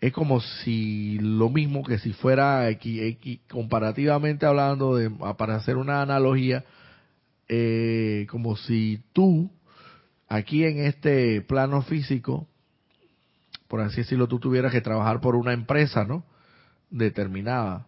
es 0.00 0.12
como 0.12 0.40
si 0.40 1.18
lo 1.20 1.50
mismo 1.50 1.84
que 1.84 1.98
si 1.98 2.12
fuera 2.12 2.66
comparativamente 3.48 4.46
hablando, 4.46 4.96
de, 4.96 5.10
para 5.36 5.56
hacer 5.56 5.76
una 5.76 6.00
analogía, 6.00 6.64
eh, 7.48 8.26
como 8.30 8.56
si 8.56 9.02
tú, 9.12 9.50
aquí 10.28 10.64
en 10.64 10.78
este 10.78 11.42
plano 11.42 11.82
físico, 11.82 12.48
por 13.70 13.80
así 13.82 13.98
decirlo, 13.98 14.26
tú 14.26 14.40
tuvieras 14.40 14.72
que 14.72 14.80
trabajar 14.80 15.20
por 15.20 15.36
una 15.36 15.52
empresa, 15.52 16.04
¿no? 16.04 16.24
Determinada. 16.90 17.86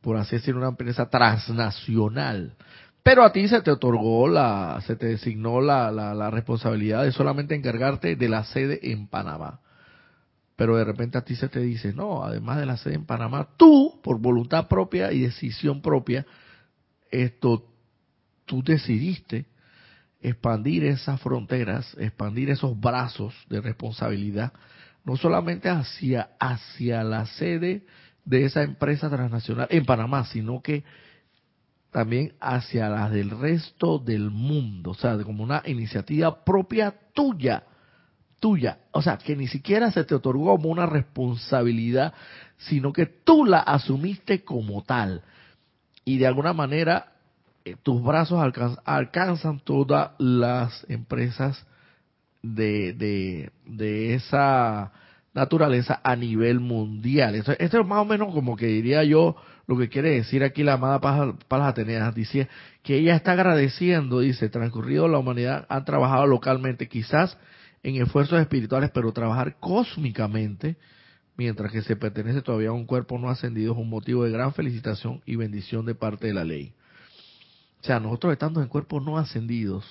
Por 0.00 0.16
así 0.16 0.34
decirlo, 0.34 0.58
una 0.58 0.70
empresa 0.70 1.08
transnacional. 1.08 2.56
Pero 3.04 3.22
a 3.22 3.30
ti 3.30 3.46
se 3.46 3.62
te 3.62 3.70
otorgó 3.70 4.26
la, 4.26 4.82
se 4.88 4.96
te 4.96 5.06
designó 5.06 5.60
la, 5.60 5.92
la, 5.92 6.30
responsabilidad 6.32 7.04
de 7.04 7.12
solamente 7.12 7.54
encargarte 7.54 8.16
de 8.16 8.28
la 8.28 8.42
sede 8.42 8.80
en 8.90 9.06
Panamá. 9.06 9.60
Pero 10.56 10.76
de 10.76 10.84
repente 10.84 11.16
a 11.16 11.24
ti 11.24 11.36
se 11.36 11.48
te 11.48 11.60
dice, 11.60 11.92
no, 11.92 12.24
además 12.24 12.58
de 12.58 12.66
la 12.66 12.76
sede 12.76 12.94
en 12.94 13.06
Panamá, 13.06 13.50
tú, 13.56 14.00
por 14.02 14.18
voluntad 14.18 14.66
propia 14.66 15.12
y 15.12 15.20
decisión 15.20 15.80
propia, 15.80 16.26
esto, 17.12 17.68
tú 18.46 18.64
decidiste 18.64 19.46
expandir 20.24 20.84
esas 20.84 21.20
fronteras, 21.20 21.94
expandir 21.98 22.48
esos 22.50 22.78
brazos 22.80 23.34
de 23.50 23.60
responsabilidad, 23.60 24.52
no 25.04 25.16
solamente 25.16 25.68
hacia, 25.68 26.30
hacia 26.40 27.04
la 27.04 27.26
sede 27.26 27.84
de 28.24 28.46
esa 28.46 28.62
empresa 28.62 29.10
transnacional 29.10 29.68
en 29.70 29.84
Panamá, 29.84 30.24
sino 30.24 30.62
que 30.62 30.82
también 31.90 32.32
hacia 32.40 32.88
las 32.88 33.12
del 33.12 33.30
resto 33.30 33.98
del 33.98 34.30
mundo, 34.30 34.92
o 34.92 34.94
sea, 34.94 35.16
como 35.18 35.44
una 35.44 35.62
iniciativa 35.66 36.42
propia 36.42 36.94
tuya, 37.12 37.64
tuya, 38.40 38.78
o 38.92 39.02
sea, 39.02 39.18
que 39.18 39.36
ni 39.36 39.46
siquiera 39.46 39.92
se 39.92 40.04
te 40.04 40.14
otorgó 40.14 40.56
como 40.56 40.70
una 40.70 40.86
responsabilidad, 40.86 42.14
sino 42.56 42.94
que 42.94 43.04
tú 43.04 43.44
la 43.44 43.60
asumiste 43.60 44.42
como 44.42 44.82
tal. 44.84 45.22
Y 46.06 46.16
de 46.16 46.26
alguna 46.26 46.54
manera 46.54 47.13
tus 47.82 48.02
brazos 48.02 48.40
alcanzan 48.84 49.60
todas 49.60 50.10
las 50.18 50.84
empresas 50.88 51.66
de, 52.42 52.92
de, 53.64 54.14
esa 54.14 54.92
naturaleza 55.32 56.00
a 56.04 56.14
nivel 56.14 56.60
mundial. 56.60 57.34
Esto, 57.34 57.52
esto, 57.58 57.80
es 57.80 57.86
más 57.86 58.00
o 58.00 58.04
menos 58.04 58.32
como 58.34 58.56
que 58.56 58.66
diría 58.66 59.02
yo 59.02 59.36
lo 59.66 59.78
que 59.78 59.88
quiere 59.88 60.10
decir 60.10 60.44
aquí 60.44 60.62
la 60.62 60.74
amada 60.74 61.00
Palas 61.00 61.68
Ateneas. 61.68 62.14
Dice 62.14 62.48
que 62.82 62.98
ella 62.98 63.16
está 63.16 63.32
agradeciendo, 63.32 64.20
dice, 64.20 64.50
transcurrido 64.50 65.08
la 65.08 65.18
humanidad 65.18 65.64
han 65.70 65.86
trabajado 65.86 66.26
localmente, 66.26 66.88
quizás 66.88 67.38
en 67.82 67.96
esfuerzos 68.00 68.40
espirituales, 68.40 68.90
pero 68.92 69.12
trabajar 69.12 69.56
cósmicamente, 69.58 70.76
mientras 71.36 71.72
que 71.72 71.82
se 71.82 71.96
pertenece 71.96 72.42
todavía 72.42 72.68
a 72.68 72.72
un 72.72 72.84
cuerpo 72.84 73.18
no 73.18 73.30
ascendido, 73.30 73.72
es 73.72 73.78
un 73.78 73.88
motivo 73.88 74.24
de 74.24 74.30
gran 74.30 74.52
felicitación 74.52 75.22
y 75.24 75.36
bendición 75.36 75.86
de 75.86 75.94
parte 75.94 76.26
de 76.26 76.34
la 76.34 76.44
ley. 76.44 76.74
O 77.84 77.86
sea, 77.86 78.00
nosotros 78.00 78.32
estando 78.32 78.62
en 78.62 78.68
cuerpos 78.68 79.04
no 79.04 79.18
ascendidos, 79.18 79.84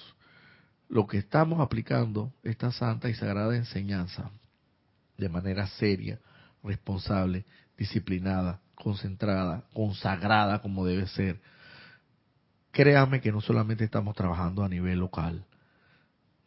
lo 0.89 1.05
que 1.05 1.19
estamos 1.19 1.59
aplicando 1.59 2.33
esta 2.41 2.71
santa 2.71 3.07
y 3.07 3.13
sagrada 3.13 3.55
enseñanza 3.55 4.31
de 5.15 5.29
manera 5.29 5.67
seria, 5.67 6.19
responsable, 6.63 7.45
disciplinada, 7.77 8.61
concentrada, 8.73 9.65
consagrada 9.75 10.59
como 10.63 10.87
debe 10.87 11.05
ser, 11.05 11.39
créame 12.71 13.21
que 13.21 13.31
no 13.31 13.41
solamente 13.41 13.83
estamos 13.83 14.15
trabajando 14.15 14.63
a 14.63 14.69
nivel 14.69 14.97
local, 14.97 15.45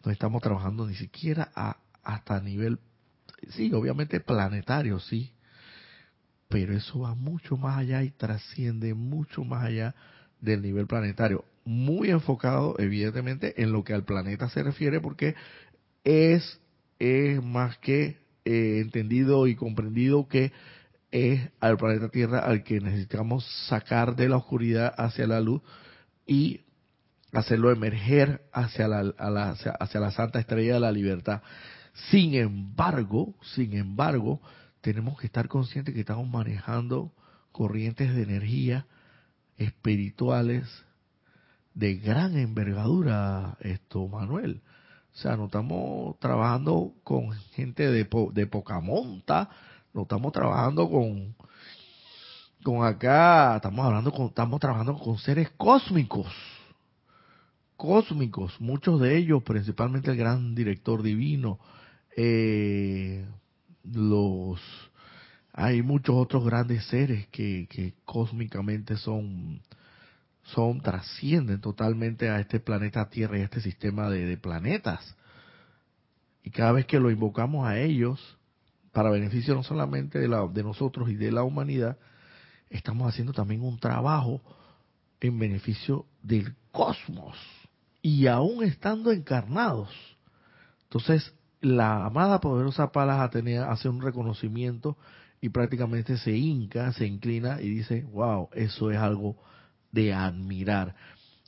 no 0.05 0.11
estamos 0.11 0.43
trabajando 0.43 0.85
ni 0.85 0.97
siquiera 0.97 1.53
a, 1.55 1.77
hasta 2.03 2.39
a 2.39 2.41
nivel, 2.41 2.81
sí, 3.51 3.73
obviamente 3.73 4.19
planetario, 4.19 4.99
sí, 4.99 5.33
pero 6.49 6.77
eso 6.77 6.99
va 6.99 7.15
mucho 7.15 7.57
más 7.57 7.79
allá 7.79 8.03
y 8.03 8.11
trasciende 8.11 8.95
mucho 8.95 9.45
más 9.45 9.63
allá 9.63 9.95
del 10.41 10.63
nivel 10.63 10.87
planetario, 10.87 11.45
muy 11.65 12.11
enfocado 12.11 12.77
evidentemente 12.79 13.61
en 13.63 13.73
lo 13.73 13.85
que 13.85 13.95
al 13.95 14.05
planeta 14.05 14.49
se 14.49 14.63
refiere 14.63 15.01
porque 15.01 15.35
es, 16.05 16.61
más 17.43 17.77
que 17.79 18.19
eh, 18.45 18.79
entendido 18.81 19.47
y 19.47 19.57
comprendido 19.57 20.29
que 20.29 20.53
es 21.11 21.51
al 21.61 21.77
planeta 21.77 22.09
Tierra 22.09 22.39
al 22.39 22.63
que 22.63 22.81
necesitamos 22.81 23.45
sacar 23.69 24.17
de 24.17 24.29
la 24.29 24.37
oscuridad 24.37 24.95
hacia 24.97 25.27
la 25.27 25.41
luz 25.41 25.63
y 26.27 26.61
hacerlo 27.33 27.71
emerger 27.71 28.43
hacia 28.53 28.89
la, 28.89 29.15
hacia 29.81 30.01
la 30.01 30.11
santa 30.11 30.39
estrella 30.39 30.75
de 30.75 30.81
la 30.81 30.93
libertad. 30.93 31.43
Sin 32.11 32.35
embargo, 32.35 33.35
sin 33.55 33.75
embargo, 33.75 34.41
tenemos 34.81 35.19
que 35.19 35.27
estar 35.27 35.49
conscientes 35.49 35.95
que 35.95 36.01
estamos 36.01 36.29
manejando 36.29 37.13
corrientes 37.53 38.15
de 38.15 38.23
energía 38.23 38.87
espirituales 39.57 40.67
de 41.75 41.97
gran 41.97 42.37
envergadura, 42.37 43.57
esto, 43.61 44.09
Manuel. 44.09 44.63
O 45.15 45.19
sea, 45.19 45.37
no 45.37 45.47
estamos 45.47 46.19
trabajando 46.19 46.93
con 47.03 47.33
gente 47.55 47.91
de, 47.91 48.09
de 48.33 48.47
poca 48.47 48.81
monta, 48.81 49.49
no 49.93 50.03
estamos 50.03 50.33
trabajando 50.33 50.91
con, 50.91 51.35
con 52.63 52.85
acá, 52.85 53.57
estamos 53.57 53.85
hablando 53.85 54.13
con, 54.13 54.27
estamos 54.27 54.61
trabajando 54.61 54.99
con 54.99 55.19
seres 55.19 55.51
cósmicos, 55.57 56.27
cósmicos, 57.77 58.61
muchos 58.61 59.01
de 59.01 59.17
ellos, 59.17 59.43
principalmente 59.43 60.11
el 60.11 60.17
gran 60.17 60.55
director 60.55 61.03
divino, 61.03 61.59
eh, 62.17 63.27
los 63.85 64.61
hay 65.57 65.81
muchos 65.81 66.15
otros 66.15 66.45
grandes 66.45 66.85
seres 66.85 67.27
que, 67.29 67.67
que 67.71 67.95
cósmicamente 68.05 68.99
son, 68.99 69.63
son, 70.43 70.83
trascienden 70.83 71.63
totalmente 71.63 72.29
a 72.29 72.41
este 72.41 72.61
planeta 72.61 73.09
Tierra 73.09 73.39
y 73.39 73.41
a 73.41 73.45
este 73.45 73.63
sistema 73.63 74.11
de, 74.11 74.37
planetas. 74.37 75.17
Y 76.45 76.51
cada 76.51 76.73
vez 76.73 76.85
que 76.85 77.01
lo 77.01 77.11
invocamos 77.11 77.67
a 77.67 77.79
ellos, 77.79 78.37
para 78.93 79.09
beneficio 79.09 79.55
no 79.55 79.63
solamente 79.63 80.19
de, 80.19 80.29
la, 80.29 80.47
de 80.47 80.63
nosotros 80.63 81.09
y 81.09 81.15
de 81.15 81.33
la 81.33 81.43
humanidad, 81.43 81.97
estamos 82.69 83.09
haciendo 83.09 83.33
también 83.33 83.63
un 83.63 83.79
trabajo 83.79 84.43
en 85.21 85.39
beneficio 85.39 86.05
del 86.23 86.55
cosmos 86.71 87.35
y 88.03 88.27
aún 88.27 88.63
estando 88.63 89.11
encarnados. 89.11 89.89
Entonces, 90.83 91.35
la 91.63 92.05
amada 92.05 92.41
poderosa 92.43 92.93
Palas 92.93 93.21
Atenea 93.21 93.71
hace 93.71 93.89
un 93.89 94.03
reconocimiento 94.03 94.99
y 95.41 95.49
prácticamente 95.49 96.17
se 96.19 96.33
hinca, 96.33 96.93
se 96.93 97.07
inclina 97.07 97.61
y 97.61 97.69
dice, 97.69 98.03
wow, 98.13 98.49
eso 98.53 98.91
es 98.91 98.99
algo 98.99 99.37
de 99.93 100.13
admirar. 100.13 100.95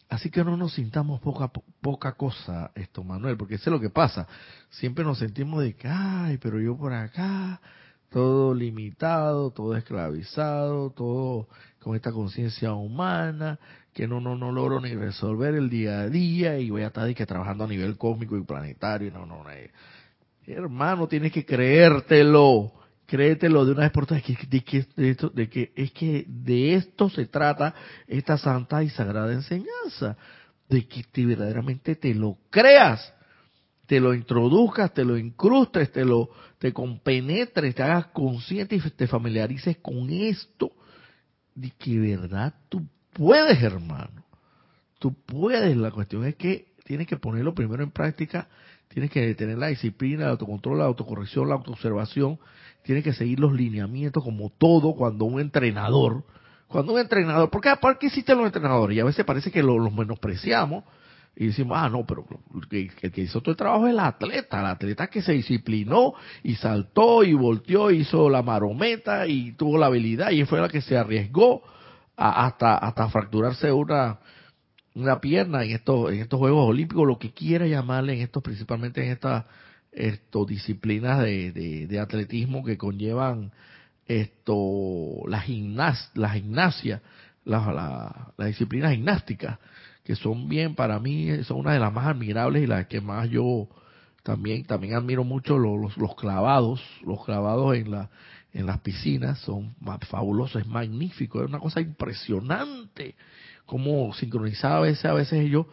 Así 0.08 0.30
que 0.30 0.42
no 0.42 0.56
nos 0.56 0.74
sintamos 0.74 1.20
poca, 1.20 1.50
poca 1.80 2.12
cosa 2.12 2.70
esto, 2.74 3.04
Manuel, 3.04 3.36
porque 3.36 3.56
es 3.56 3.66
lo 3.66 3.80
que 3.80 3.90
pasa. 3.90 4.26
Siempre 4.70 5.04
nos 5.04 5.18
sentimos 5.18 5.62
de 5.62 5.74
que, 5.74 5.86
ay, 5.88 6.38
pero 6.38 6.60
yo 6.60 6.76
por 6.76 6.94
acá, 6.94 7.60
todo 8.08 8.54
limitado, 8.54 9.50
todo 9.50 9.76
esclavizado, 9.76 10.90
todo 10.90 11.48
con 11.80 11.94
esta 11.94 12.10
conciencia 12.10 12.72
humana, 12.72 13.58
que 13.92 14.08
no, 14.08 14.20
no, 14.20 14.34
no 14.34 14.50
logro 14.50 14.80
ni 14.80 14.94
resolver 14.94 15.54
el 15.54 15.68
día 15.68 16.00
a 16.00 16.08
día 16.08 16.58
y 16.58 16.70
voy 16.70 16.82
a 16.82 16.86
estar 16.86 17.12
que 17.14 17.26
trabajando 17.26 17.64
a 17.64 17.68
nivel 17.68 17.98
cósmico 17.98 18.36
y 18.36 18.44
planetario. 18.44 19.10
No, 19.10 19.26
no, 19.26 19.44
no. 19.44 19.50
Eh. 19.50 19.70
Hermano, 20.46 21.06
tienes 21.06 21.32
que 21.32 21.44
creértelo 21.44 22.77
créetelo 23.08 23.64
de 23.64 23.72
una 23.72 23.82
vez 23.84 23.90
por 23.90 24.06
todas 24.06 24.22
que, 24.22 24.36
de, 24.48 24.62
que, 24.62 24.86
de, 24.96 25.48
que 25.48 25.72
es 25.74 25.92
que 25.92 26.26
de 26.28 26.74
esto 26.74 27.08
se 27.08 27.24
trata 27.24 27.74
esta 28.06 28.36
santa 28.36 28.82
y 28.82 28.90
sagrada 28.90 29.32
enseñanza, 29.32 30.18
de 30.68 30.86
que 30.86 31.02
te, 31.04 31.24
verdaderamente 31.24 31.96
te 31.96 32.14
lo 32.14 32.36
creas, 32.50 33.14
te 33.86 33.98
lo 33.98 34.12
introduzcas, 34.12 34.92
te 34.92 35.06
lo 35.06 35.16
incrustes, 35.16 35.90
te 35.90 36.04
lo 36.04 36.28
te 36.58 36.74
compenetres, 36.74 37.74
te 37.74 37.82
hagas 37.82 38.08
consciente 38.08 38.76
y 38.76 38.80
te 38.80 39.06
familiarices 39.06 39.78
con 39.78 40.10
esto, 40.10 40.72
de 41.54 41.70
que 41.70 41.98
verdad 41.98 42.52
tú 42.68 42.86
puedes, 43.14 43.62
hermano, 43.62 44.26
tú 44.98 45.14
puedes. 45.14 45.74
La 45.78 45.92
cuestión 45.92 46.26
es 46.26 46.36
que 46.36 46.74
tienes 46.84 47.06
que 47.06 47.16
ponerlo 47.16 47.54
primero 47.54 47.82
en 47.82 47.90
práctica, 47.90 48.48
tienes 48.88 49.10
que 49.10 49.34
tener 49.34 49.56
la 49.56 49.68
disciplina, 49.68 50.24
el 50.24 50.30
autocontrol, 50.30 50.78
la 50.78 50.84
autocorrección, 50.84 51.48
la 51.48 51.54
autoobservación 51.54 52.38
tiene 52.88 53.02
que 53.02 53.12
seguir 53.12 53.38
los 53.38 53.52
lineamientos 53.52 54.24
como 54.24 54.48
todo 54.48 54.94
cuando 54.94 55.26
un 55.26 55.42
entrenador, 55.42 56.24
cuando 56.68 56.94
un 56.94 56.98
entrenador, 56.98 57.50
porque 57.50 57.68
aparte 57.68 58.06
existen 58.06 58.38
los 58.38 58.46
entrenadores 58.46 58.96
y 58.96 59.00
a 59.00 59.04
veces 59.04 59.26
parece 59.26 59.50
que 59.50 59.62
los, 59.62 59.92
menospreciamos 59.92 60.84
y 61.36 61.48
decimos, 61.48 61.76
ah, 61.78 61.90
no, 61.90 62.06
pero 62.06 62.24
el 62.72 63.12
que, 63.12 63.20
hizo 63.20 63.42
todo 63.42 63.50
el 63.50 63.58
trabajo 63.58 63.86
es 63.88 63.92
el 63.92 64.00
atleta, 64.00 64.60
el 64.60 64.66
atleta 64.68 65.08
que 65.08 65.20
se 65.20 65.32
disciplinó 65.32 66.14
y 66.42 66.54
saltó 66.54 67.24
y 67.24 67.34
volteó, 67.34 67.90
hizo 67.90 68.30
la 68.30 68.42
marometa 68.42 69.26
y 69.26 69.52
tuvo 69.52 69.76
la 69.76 69.84
habilidad 69.84 70.30
y 70.30 70.46
fue 70.46 70.58
la 70.58 70.70
que 70.70 70.80
se 70.80 70.96
arriesgó 70.96 71.62
hasta, 72.16 72.78
hasta 72.78 73.10
fracturarse 73.10 73.70
una, 73.70 74.18
una 74.94 75.20
pierna 75.20 75.62
en 75.62 75.72
estos, 75.72 76.10
en 76.10 76.20
estos 76.20 76.38
Juegos 76.38 76.66
Olímpicos, 76.66 77.06
lo 77.06 77.18
que 77.18 77.34
quiera 77.34 77.66
llamarle 77.66 78.14
en 78.14 78.20
estos, 78.22 78.42
principalmente 78.42 79.04
en 79.04 79.12
esta 79.12 79.46
esto, 79.98 80.44
disciplinas 80.44 81.20
de, 81.20 81.52
de, 81.88 82.00
atletismo 82.00 82.64
que 82.64 82.78
conllevan 82.78 83.50
esto, 84.06 85.22
la, 85.26 85.40
gimnas, 85.40 86.10
la 86.14 86.30
gimnasia, 86.30 87.02
la, 87.44 88.32
la, 88.36 88.46
disciplina 88.46 88.90
gimnástica, 88.90 89.58
que 90.04 90.14
son 90.14 90.48
bien, 90.48 90.74
para 90.74 90.98
mí, 91.00 91.42
son 91.44 91.58
una 91.58 91.72
de 91.72 91.80
las 91.80 91.92
más 91.92 92.06
admirables 92.06 92.62
y 92.62 92.66
las 92.66 92.86
que 92.86 93.00
más 93.00 93.28
yo 93.28 93.68
también, 94.22 94.64
también 94.64 94.94
admiro 94.94 95.24
mucho 95.24 95.58
los, 95.58 95.96
los, 95.96 96.14
clavados, 96.14 96.80
los 97.04 97.24
clavados 97.24 97.76
en 97.76 97.90
la, 97.90 98.08
en 98.52 98.66
las 98.66 98.78
piscinas 98.80 99.38
son 99.40 99.74
fabulosos, 100.08 100.62
es 100.62 100.68
magnífico, 100.68 101.42
es 101.42 101.48
una 101.48 101.58
cosa 101.58 101.80
impresionante, 101.80 103.14
como 103.66 104.14
sincronizada 104.14 104.78
a 104.78 104.80
veces, 104.80 105.04
a 105.04 105.12
veces 105.12 105.40
ellos 105.40 105.66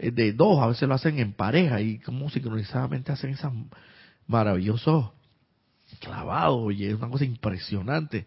de 0.00 0.32
dos, 0.32 0.62
a 0.62 0.66
veces 0.66 0.88
lo 0.88 0.94
hacen 0.94 1.18
en 1.18 1.32
pareja 1.32 1.80
y 1.80 1.98
como 1.98 2.30
sincronizadamente 2.30 3.12
hacen 3.12 3.30
esos 3.30 3.52
maravillosos 4.26 5.10
clavados, 5.98 6.72
y 6.72 6.86
es 6.86 6.94
una 6.94 7.08
cosa 7.08 7.24
impresionante. 7.24 8.26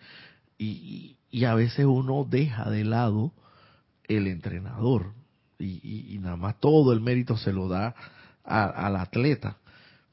Y, 0.57 1.15
y, 1.31 1.45
a 1.45 1.55
veces 1.55 1.85
uno 1.85 2.27
deja 2.29 2.69
de 2.69 2.83
lado 2.83 3.33
el 4.07 4.27
entrenador 4.27 5.13
y, 5.59 6.13
y, 6.13 6.19
nada 6.19 6.35
más 6.35 6.59
todo 6.59 6.93
el 6.93 7.01
mérito 7.01 7.37
se 7.37 7.53
lo 7.53 7.67
da 7.67 7.95
al 8.43 8.95
atleta. 8.95 9.57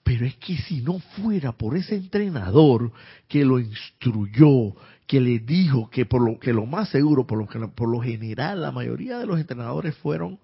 Pero 0.02 0.26
es 0.26 0.36
que 0.36 0.56
si 0.56 0.80
no 0.80 0.98
fuera 0.98 1.52
por 1.52 1.76
ese 1.76 1.94
entrenador 1.94 2.92
que 3.28 3.44
lo 3.44 3.58
instruyó, 3.58 4.74
que 5.06 5.20
le 5.20 5.40
dijo 5.40 5.90
que 5.90 6.06
por 6.06 6.22
lo 6.22 6.38
que 6.38 6.52
lo 6.52 6.66
más 6.66 6.88
seguro, 6.88 7.26
por 7.26 7.38
lo 7.38 7.46
que 7.46 7.58
por 7.68 7.88
lo 7.88 8.00
general 8.00 8.62
la 8.62 8.72
mayoría 8.72 9.18
de 9.18 9.26
los 9.26 9.38
entrenadores 9.38 9.96
fueron 9.96 10.38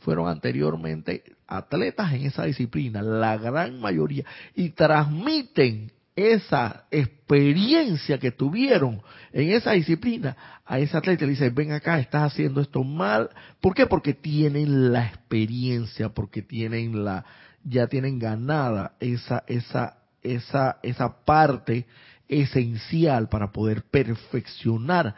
fueron 0.00 0.28
anteriormente 0.28 1.24
atletas 1.46 2.12
en 2.12 2.26
esa 2.26 2.44
disciplina, 2.44 3.02
la 3.02 3.36
gran 3.36 3.80
mayoría, 3.80 4.24
y 4.54 4.70
transmiten 4.70 5.92
esa 6.14 6.86
experiencia 6.90 8.18
que 8.18 8.32
tuvieron 8.32 9.00
en 9.32 9.50
esa 9.52 9.72
disciplina 9.72 10.36
a 10.68 10.78
ese 10.80 10.96
atleta 10.96 11.24
le 11.24 11.30
dicen, 11.30 11.54
ven 11.54 11.72
acá, 11.72 11.98
estás 11.98 12.32
haciendo 12.32 12.60
esto 12.60 12.84
mal. 12.84 13.30
¿Por 13.60 13.74
qué? 13.74 13.86
Porque 13.86 14.12
tienen 14.12 14.92
la 14.92 15.06
experiencia, 15.06 16.10
porque 16.10 16.42
tienen 16.42 17.04
la, 17.04 17.24
ya 17.64 17.86
tienen 17.86 18.18
ganada 18.18 18.92
esa, 19.00 19.44
esa, 19.46 19.98
esa, 20.22 20.78
esa 20.82 21.24
parte 21.24 21.86
esencial 22.28 23.28
para 23.28 23.50
poder 23.50 23.82
perfeccionar 23.84 25.14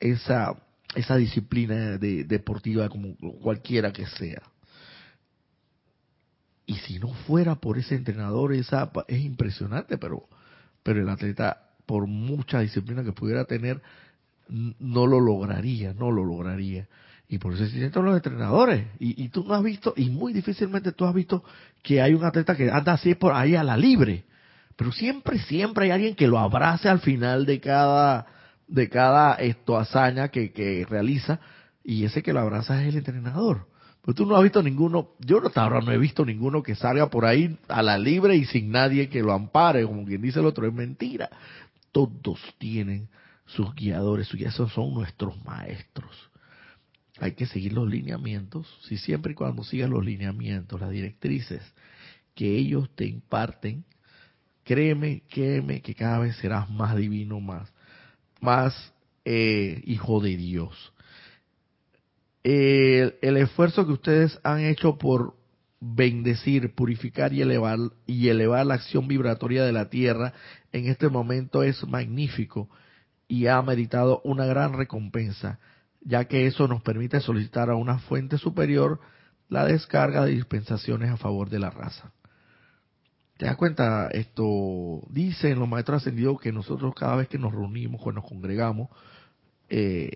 esa, 0.00 0.56
esa 0.98 1.16
disciplina 1.16 1.96
de, 1.96 2.24
deportiva 2.24 2.88
como 2.88 3.16
cualquiera 3.40 3.92
que 3.92 4.06
sea. 4.06 4.42
Y 6.66 6.74
si 6.74 6.98
no 6.98 7.08
fuera 7.26 7.54
por 7.54 7.78
ese 7.78 7.94
entrenador, 7.94 8.52
esa 8.52 8.90
es 9.06 9.24
impresionante, 9.24 9.96
pero, 9.96 10.28
pero 10.82 11.00
el 11.00 11.08
atleta, 11.08 11.70
por 11.86 12.06
mucha 12.06 12.60
disciplina 12.60 13.04
que 13.04 13.12
pudiera 13.12 13.44
tener, 13.44 13.80
no 14.48 15.06
lo 15.06 15.20
lograría, 15.20 15.94
no 15.94 16.10
lo 16.10 16.24
lograría. 16.24 16.88
Y 17.28 17.38
por 17.38 17.54
eso 17.54 17.64
existen 17.64 18.04
los 18.04 18.16
entrenadores. 18.16 18.86
Y, 18.98 19.22
y 19.22 19.28
tú 19.28 19.44
no 19.44 19.54
has 19.54 19.62
visto, 19.62 19.94
y 19.96 20.10
muy 20.10 20.32
difícilmente 20.32 20.92
tú 20.92 21.04
has 21.04 21.14
visto 21.14 21.44
que 21.82 22.02
hay 22.02 22.12
un 22.12 22.24
atleta 22.24 22.56
que 22.56 22.70
anda 22.70 22.94
así 22.94 23.14
por 23.14 23.34
ahí 23.34 23.54
a 23.54 23.62
la 23.62 23.76
libre. 23.76 24.24
Pero 24.76 24.92
siempre, 24.92 25.38
siempre 25.38 25.86
hay 25.86 25.90
alguien 25.92 26.14
que 26.14 26.26
lo 26.26 26.38
abrace 26.38 26.88
al 26.88 27.00
final 27.00 27.46
de 27.46 27.60
cada, 27.60 28.26
de 28.68 28.88
cada 28.88 29.34
esto 29.34 29.78
hazaña 29.78 30.28
que, 30.28 30.52
que 30.52 30.86
realiza 30.88 31.40
y 31.82 32.04
ese 32.04 32.22
que 32.22 32.32
lo 32.32 32.40
abraza 32.40 32.82
es 32.82 32.88
el 32.90 32.98
entrenador. 32.98 33.66
Pero 34.02 34.14
tú 34.14 34.26
no 34.26 34.36
has 34.36 34.42
visto 34.42 34.62
ninguno, 34.62 35.10
yo 35.18 35.44
hasta 35.44 35.62
ahora 35.62 35.80
no 35.80 35.92
he 35.92 35.98
visto 35.98 36.24
ninguno 36.24 36.62
que 36.62 36.74
salga 36.74 37.10
por 37.10 37.24
ahí 37.24 37.58
a 37.68 37.82
la 37.82 37.98
libre 37.98 38.36
y 38.36 38.44
sin 38.44 38.70
nadie 38.70 39.08
que 39.08 39.22
lo 39.22 39.32
ampare, 39.32 39.84
como 39.84 40.04
quien 40.04 40.22
dice 40.22 40.40
el 40.40 40.46
otro, 40.46 40.66
es 40.66 40.72
mentira. 40.72 41.28
Todos 41.92 42.40
tienen 42.58 43.08
sus 43.46 43.74
guiadores, 43.74 44.28
sus 44.28 44.40
esos 44.40 44.72
son 44.72 44.94
nuestros 44.94 45.42
maestros. 45.44 46.30
Hay 47.20 47.32
que 47.32 47.46
seguir 47.46 47.72
los 47.72 47.88
lineamientos, 47.88 48.66
si 48.86 48.96
siempre 48.96 49.32
y 49.32 49.34
cuando 49.34 49.64
sigas 49.64 49.90
los 49.90 50.04
lineamientos, 50.04 50.80
las 50.80 50.90
directrices 50.90 51.62
que 52.34 52.56
ellos 52.56 52.88
te 52.94 53.04
imparten, 53.06 53.84
créeme, 54.62 55.22
créeme 55.28 55.80
que 55.80 55.94
cada 55.94 56.20
vez 56.20 56.36
serás 56.36 56.70
más 56.70 56.96
divino, 56.96 57.40
más 57.40 57.72
más 58.40 58.92
eh, 59.24 59.82
hijo 59.84 60.20
de 60.20 60.36
Dios. 60.36 60.92
El, 62.42 63.36
esfuerzo 63.36 63.86
que 63.86 63.92
ustedes 63.92 64.38
han 64.42 64.60
hecho 64.60 64.96
por 64.96 65.34
bendecir, 65.80 66.74
purificar 66.74 67.32
y 67.32 67.42
elevar, 67.42 67.78
y 68.06 68.28
elevar 68.28 68.66
la 68.66 68.74
acción 68.74 69.06
vibratoria 69.06 69.64
de 69.64 69.72
la 69.72 69.90
Tierra 69.90 70.32
en 70.72 70.86
este 70.86 71.08
momento 71.08 71.62
es 71.62 71.86
magnífico 71.86 72.68
y 73.28 73.46
ha 73.46 73.60
meritado 73.60 74.22
una 74.24 74.46
gran 74.46 74.72
recompensa, 74.72 75.58
ya 76.00 76.24
que 76.24 76.46
eso 76.46 76.66
nos 76.68 76.82
permite 76.82 77.20
solicitar 77.20 77.70
a 77.70 77.74
una 77.74 77.98
fuente 77.98 78.38
superior 78.38 79.00
la 79.48 79.64
descarga 79.64 80.24
de 80.24 80.32
dispensaciones 80.32 81.10
a 81.10 81.16
favor 81.16 81.50
de 81.50 81.58
la 81.58 81.70
raza. 81.70 82.12
¿Te 83.38 83.46
das 83.46 83.56
cuenta? 83.56 84.08
Esto 84.08 85.00
dicen 85.10 85.60
los 85.60 85.68
maestros 85.68 86.02
ascendidos 86.02 86.40
que 86.40 86.50
nosotros 86.50 86.92
cada 86.92 87.14
vez 87.14 87.28
que 87.28 87.38
nos 87.38 87.52
reunimos, 87.52 88.02
cuando 88.02 88.20
nos 88.20 88.28
congregamos, 88.28 88.88
eh, 89.68 90.10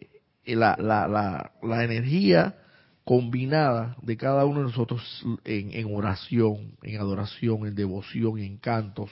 la, 0.45 0.77
la, 0.77 1.07
la, 1.07 1.53
la, 1.63 1.85
energía 1.85 2.57
combinada 3.05 3.97
de 4.03 4.17
cada 4.17 4.45
uno 4.45 4.59
de 4.59 4.67
nosotros 4.67 5.25
en, 5.45 5.73
en, 5.73 5.95
oración, 5.95 6.73
en 6.83 7.01
adoración, 7.01 7.65
en 7.65 7.77
devoción, 7.77 8.39
en 8.39 8.57
cantos, 8.57 9.11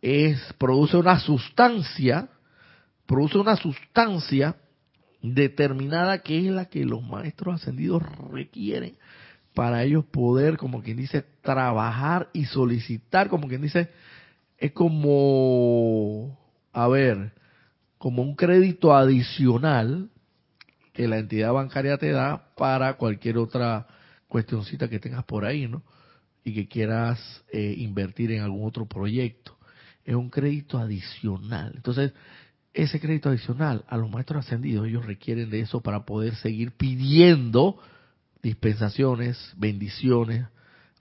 es, 0.00 0.40
produce 0.56 0.96
una 0.96 1.20
sustancia, 1.20 2.30
produce 3.04 3.36
una 3.36 3.56
sustancia 3.56 4.56
determinada 5.20 6.20
que 6.20 6.46
es 6.46 6.46
la 6.46 6.64
que 6.64 6.82
los 6.86 7.02
maestros 7.02 7.56
ascendidos 7.56 8.02
requieren 8.30 8.96
para 9.58 9.82
ellos 9.82 10.04
poder, 10.04 10.56
como 10.56 10.84
quien 10.84 10.98
dice, 10.98 11.24
trabajar 11.42 12.28
y 12.32 12.44
solicitar, 12.44 13.28
como 13.28 13.48
quien 13.48 13.60
dice, 13.60 13.90
es 14.56 14.70
como, 14.70 16.38
a 16.72 16.86
ver, 16.86 17.32
como 17.98 18.22
un 18.22 18.36
crédito 18.36 18.94
adicional 18.94 20.10
que 20.92 21.08
la 21.08 21.18
entidad 21.18 21.52
bancaria 21.52 21.98
te 21.98 22.12
da 22.12 22.54
para 22.54 22.98
cualquier 22.98 23.36
otra 23.36 23.88
cuestioncita 24.28 24.88
que 24.88 25.00
tengas 25.00 25.24
por 25.24 25.44
ahí, 25.44 25.66
¿no? 25.66 25.82
Y 26.44 26.54
que 26.54 26.68
quieras 26.68 27.18
eh, 27.52 27.74
invertir 27.78 28.30
en 28.30 28.42
algún 28.42 28.64
otro 28.64 28.86
proyecto. 28.86 29.58
Es 30.04 30.14
un 30.14 30.30
crédito 30.30 30.78
adicional. 30.78 31.72
Entonces, 31.74 32.12
ese 32.74 33.00
crédito 33.00 33.28
adicional 33.28 33.84
a 33.88 33.96
los 33.96 34.08
maestros 34.08 34.46
ascendidos, 34.46 34.86
ellos 34.86 35.04
requieren 35.04 35.50
de 35.50 35.62
eso 35.62 35.80
para 35.80 36.06
poder 36.06 36.36
seguir 36.36 36.70
pidiendo 36.76 37.80
dispensaciones, 38.48 39.52
bendiciones, 39.56 40.46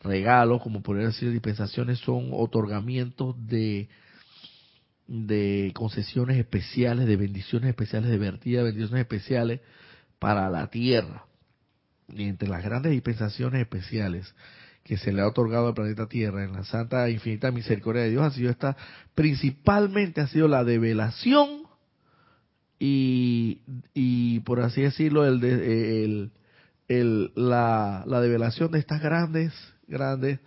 regalos, 0.01 0.61
como 0.61 0.81
podría 0.81 1.07
decir, 1.07 1.31
dispensaciones 1.31 1.99
son 1.99 2.29
otorgamientos 2.31 3.35
de, 3.47 3.89
de 5.07 5.71
concesiones 5.73 6.37
especiales, 6.37 7.07
de 7.07 7.15
bendiciones 7.15 7.69
especiales, 7.69 8.09
de 8.09 8.17
vertida, 8.17 8.63
bendiciones 8.63 9.01
especiales 9.01 9.61
para 10.19 10.49
la 10.49 10.67
tierra. 10.67 11.25
Y 12.09 12.23
entre 12.23 12.47
las 12.47 12.63
grandes 12.63 12.91
dispensaciones 12.91 13.61
especiales 13.61 14.33
que 14.83 14.97
se 14.97 15.11
le 15.11 15.21
ha 15.21 15.27
otorgado 15.27 15.67
al 15.67 15.73
planeta 15.73 16.07
Tierra 16.07 16.45
en 16.45 16.53
la 16.53 16.63
Santa 16.63 17.09
Infinita 17.09 17.51
Misericordia 17.51 18.03
de 18.03 18.11
Dios 18.11 18.23
ha 18.23 18.31
sido 18.31 18.49
esta, 18.49 18.77
principalmente 19.15 20.21
ha 20.21 20.27
sido 20.27 20.47
la 20.47 20.63
develación 20.63 21.63
y, 22.79 23.61
y 23.93 24.39
por 24.41 24.61
así 24.61 24.81
decirlo, 24.81 25.25
el, 25.25 25.43
el, 25.43 26.31
el, 26.88 27.31
la, 27.35 28.03
la 28.05 28.21
develación 28.21 28.71
de 28.71 28.79
estas 28.79 29.01
grandes, 29.01 29.53
grandes 29.88 30.39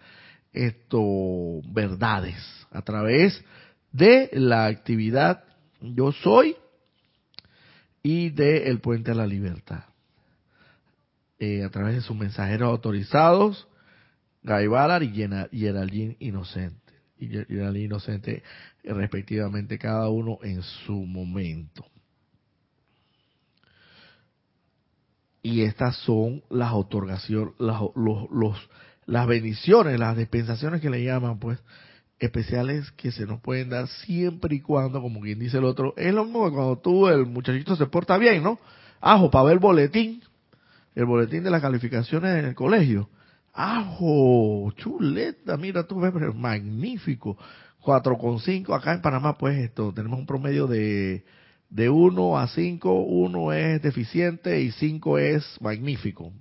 esto, 0.53 1.61
verdades 1.65 2.37
a 2.71 2.83
través 2.83 3.45
de 3.93 4.31
la 4.33 4.67
actividad 4.67 5.45
yo 5.81 6.13
soy 6.13 6.57
y 8.03 8.31
de 8.31 8.69
el 8.69 8.81
puente 8.81 9.11
a 9.11 9.15
la 9.15 9.27
libertad. 9.27 9.85
Eh, 11.39 11.65
a 11.65 11.71
través 11.71 11.95
de 11.95 12.01
sus 12.03 12.17
mensajeros 12.17 12.69
autorizados, 12.69 13.67
Gaibalar 14.43 15.03
y 15.03 15.11
Geraldine 15.13 16.17
Inocente. 16.21 16.93
Y 17.19 17.29
Geraldine 17.29 17.87
Inocente, 17.87 18.43
respectivamente, 18.85 19.79
cada 19.79 20.09
uno 20.09 20.39
en 20.43 20.63
su 20.63 20.95
momento. 20.95 21.85
Y 25.43 25.63
estas 25.63 25.97
son 25.97 26.43
las 26.51 26.73
otorgaciones, 26.73 27.55
las, 27.59 27.81
los, 27.95 28.69
las 29.07 29.27
bendiciones, 29.27 29.99
las 29.99 30.17
dispensaciones 30.17 30.81
que 30.81 30.91
le 30.91 31.03
llaman, 31.03 31.39
pues, 31.39 31.59
especiales 32.19 32.91
que 32.93 33.11
se 33.11 33.27
nos 33.27 33.41
pueden 33.41 33.71
dar 33.71 33.89
siempre 33.89 34.57
y 34.57 34.61
cuando, 34.61 35.01
como 35.01 35.21
quien 35.21 35.39
dice 35.39 35.57
el 35.59 35.65
otro, 35.65 35.95
es 35.97 36.13
lo 36.13 36.25
mismo 36.25 36.45
que 36.45 36.55
cuando 36.55 36.79
tú, 36.79 37.09
el 37.09 37.25
muchachito 37.27 37.75
se 37.77 37.87
porta 37.87 38.19
bien, 38.19 38.43
¿no? 38.43 38.59
Ajo, 39.01 39.31
para 39.31 39.45
ver 39.45 39.55
el 39.55 39.59
boletín, 39.59 40.23
el 40.95 41.07
boletín 41.07 41.43
de 41.43 41.51
las 41.51 41.63
calificaciones 41.63 42.39
en 42.39 42.45
el 42.45 42.55
colegio. 42.55 43.09
Ajo, 43.55 44.71
chuleta, 44.77 45.57
mira 45.57 45.85
tú 45.87 46.01
ves, 46.01 46.13
magnífico. 46.35 47.39
4,5 47.83 48.77
acá 48.77 48.93
en 48.93 49.01
Panamá, 49.01 49.39
pues 49.39 49.59
esto, 49.59 49.93
tenemos 49.95 50.19
un 50.19 50.27
promedio 50.27 50.67
de 50.67 51.25
de 51.71 51.89
1 51.89 52.39
a 52.39 52.49
5, 52.49 52.93
1 52.93 53.53
es 53.53 53.83
deficiente 53.83 54.61
y 54.61 54.73
5 54.73 55.19
es 55.19 55.57
magnífico, 55.61 56.33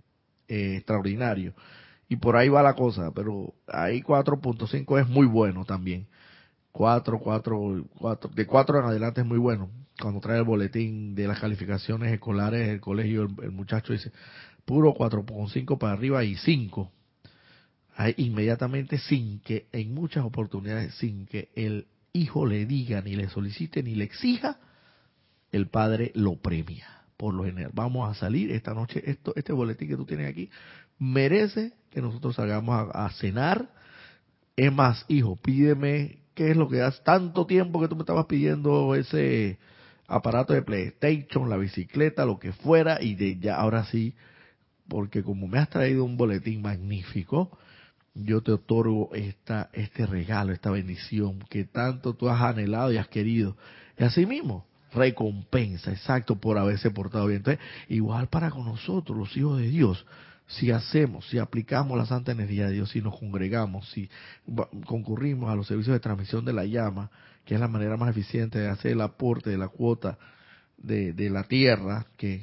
eh, 0.48 0.78
extraordinario. 0.78 1.54
Y 2.10 2.16
por 2.16 2.36
ahí 2.36 2.50
va 2.50 2.64
la 2.64 2.74
cosa, 2.74 3.12
pero 3.14 3.54
ahí 3.68 4.02
4.5 4.02 5.00
es 5.00 5.08
muy 5.08 5.28
bueno 5.28 5.64
también. 5.66 6.08
4, 6.72 7.20
4, 7.20 7.86
4, 8.00 8.32
de 8.34 8.46
4 8.48 8.80
en 8.80 8.86
adelante 8.86 9.22
es 9.22 9.28
muy 9.28 9.38
bueno. 9.38 9.70
Cuando 10.02 10.20
trae 10.20 10.40
el 10.40 10.46
boletín 10.46 11.14
de 11.14 11.28
las 11.28 11.40
calificaciones 11.40 12.12
escolares 12.12 12.68
el 12.68 12.80
colegio, 12.80 13.24
el, 13.24 13.52
muchacho 13.52 13.94
dice 13.94 14.12
puro 14.66 14.94
4.5 14.96 15.78
para 15.78 15.94
arriba 15.94 16.24
y 16.24 16.36
5. 16.36 16.92
Ahí, 17.96 18.16
inmediatamente 18.18 18.98
sin 18.98 19.42
que, 19.42 19.68
en 19.72 19.94
muchas 19.94 20.24
oportunidades, 20.24 20.96
sin 20.96 21.26
que 21.28 21.50
el 21.56 21.88
hijo 22.14 22.46
le 22.46 22.66
diga, 22.66 23.02
ni 23.02 23.16
le 23.16 23.30
solicite, 23.30 23.84
ni 23.84 23.94
le 23.94 24.06
exija, 24.06 24.58
el 25.52 25.68
Padre 25.68 26.12
lo 26.16 26.36
premia. 26.36 26.88
Por 27.18 27.34
lo 27.34 27.44
general, 27.44 27.72
vamos 27.74 28.10
a 28.10 28.20
salir 28.20 28.52
esta 28.52 28.74
noche, 28.74 29.04
esto, 29.06 29.34
este 29.36 29.52
boletín 29.52 29.90
que 29.90 29.98
tú 29.98 30.06
tienes 30.06 30.30
aquí 30.30 30.50
merece 31.00 31.74
que 31.90 32.02
nosotros 32.02 32.36
salgamos 32.36 32.90
a, 32.94 33.10
cenar. 33.12 33.70
Es 34.56 34.72
más, 34.72 35.06
hijo, 35.08 35.38
pídeme 35.38 36.20
qué 36.36 36.52
es 36.52 36.58
lo 36.58 36.68
que 36.68 36.82
hace 36.82 37.02
tanto 37.04 37.48
tiempo 37.48 37.82
que 37.82 37.88
tú 37.88 37.96
me 37.96 38.02
estabas 38.02 38.26
pidiendo 38.26 38.94
ese 38.94 39.58
aparato 40.08 40.54
de 40.54 40.62
PlayStation, 40.62 41.50
la 41.50 41.58
bicicleta, 41.58 42.26
lo 42.26 42.40
que 42.40 42.52
fuera, 42.52 43.02
y 43.02 43.16
de 43.16 43.40
ya 43.40 43.56
ahora 43.56 43.86
sí, 43.86 44.16
porque 44.88 45.24
como 45.24 45.48
me 45.48 45.60
has 45.60 45.70
traído 45.70 46.04
un 46.04 46.18
boletín 46.18 46.62
magnífico, 46.62 47.58
yo 48.14 48.42
te 48.42 48.52
otorgo 48.52 49.12
esta, 49.14 49.70
este 49.74 50.06
regalo, 50.06 50.52
esta 50.52 50.72
bendición 50.72 51.40
que 51.50 51.64
tanto 51.64 52.16
tú 52.16 52.28
has 52.28 52.42
anhelado 52.42 52.92
y 52.92 52.98
has 52.98 53.08
querido. 53.08 53.56
Y 53.98 54.04
así 54.04 54.26
mismo, 54.26 54.66
recompensa, 54.94 55.92
exacto, 55.92 56.36
por 56.36 56.58
haberse 56.58 56.92
portado 56.92 57.28
bien. 57.28 57.38
Entonces, 57.38 57.64
igual 57.88 58.28
para 58.28 58.50
con 58.50 58.66
nosotros, 58.66 59.18
los 59.18 59.36
hijos 59.38 59.60
de 59.60 59.68
Dios, 59.68 60.06
si 60.48 60.72
hacemos, 60.72 61.28
si 61.30 61.38
aplicamos 61.38 61.98
la 61.98 62.08
santa 62.08 62.32
energía 62.32 62.68
de 62.68 62.74
Dios, 62.74 62.90
si 62.90 63.02
nos 63.02 63.18
congregamos, 63.20 63.88
si 63.92 64.10
concurrimos 64.86 65.52
a 65.52 65.56
los 65.56 65.68
servicios 65.68 65.94
de 65.94 66.00
transmisión 66.00 66.44
de 66.44 66.54
la 66.54 66.66
llama, 66.66 67.12
que 67.46 67.54
es 67.54 67.60
la 67.60 67.68
manera 67.68 67.98
más 67.98 68.10
eficiente 68.10 68.60
de 68.60 68.68
hacer 68.68 68.94
el 68.94 69.02
aporte 69.02 69.52
de 69.52 69.58
la 69.58 69.68
cuota 69.68 70.18
de, 70.78 71.30
la 71.30 71.44
tierra 71.44 72.08
que, 72.18 72.42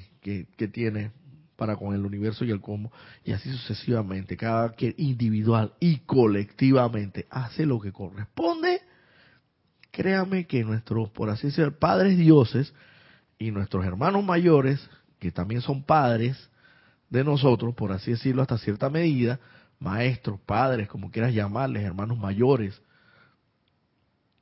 tiene 0.72 1.10
para 1.56 1.76
con 1.76 1.94
el 1.94 2.04
universo 2.04 2.44
y 2.44 2.50
el 2.50 2.60
cómo, 2.60 2.92
y 3.24 3.32
así 3.32 3.50
sucesivamente, 3.50 4.36
cada 4.36 4.74
que 4.74 4.94
individual 4.98 5.72
y 5.80 5.98
colectivamente 5.98 7.26
hace 7.30 7.66
lo 7.66 7.80
que 7.80 7.92
corresponde, 7.92 8.82
créame 9.96 10.46
que 10.46 10.62
nuestros, 10.62 11.08
por 11.08 11.30
así 11.30 11.46
decirlo, 11.46 11.72
padres 11.72 12.18
dioses 12.18 12.74
y 13.38 13.50
nuestros 13.50 13.82
hermanos 13.86 14.22
mayores, 14.22 14.90
que 15.18 15.32
también 15.32 15.62
son 15.62 15.84
padres 15.84 16.50
de 17.08 17.24
nosotros, 17.24 17.74
por 17.74 17.92
así 17.92 18.10
decirlo, 18.10 18.42
hasta 18.42 18.58
cierta 18.58 18.90
medida, 18.90 19.40
maestros, 19.78 20.38
padres, 20.44 20.86
como 20.86 21.10
quieras 21.10 21.32
llamarles, 21.32 21.82
hermanos 21.82 22.18
mayores, 22.18 22.78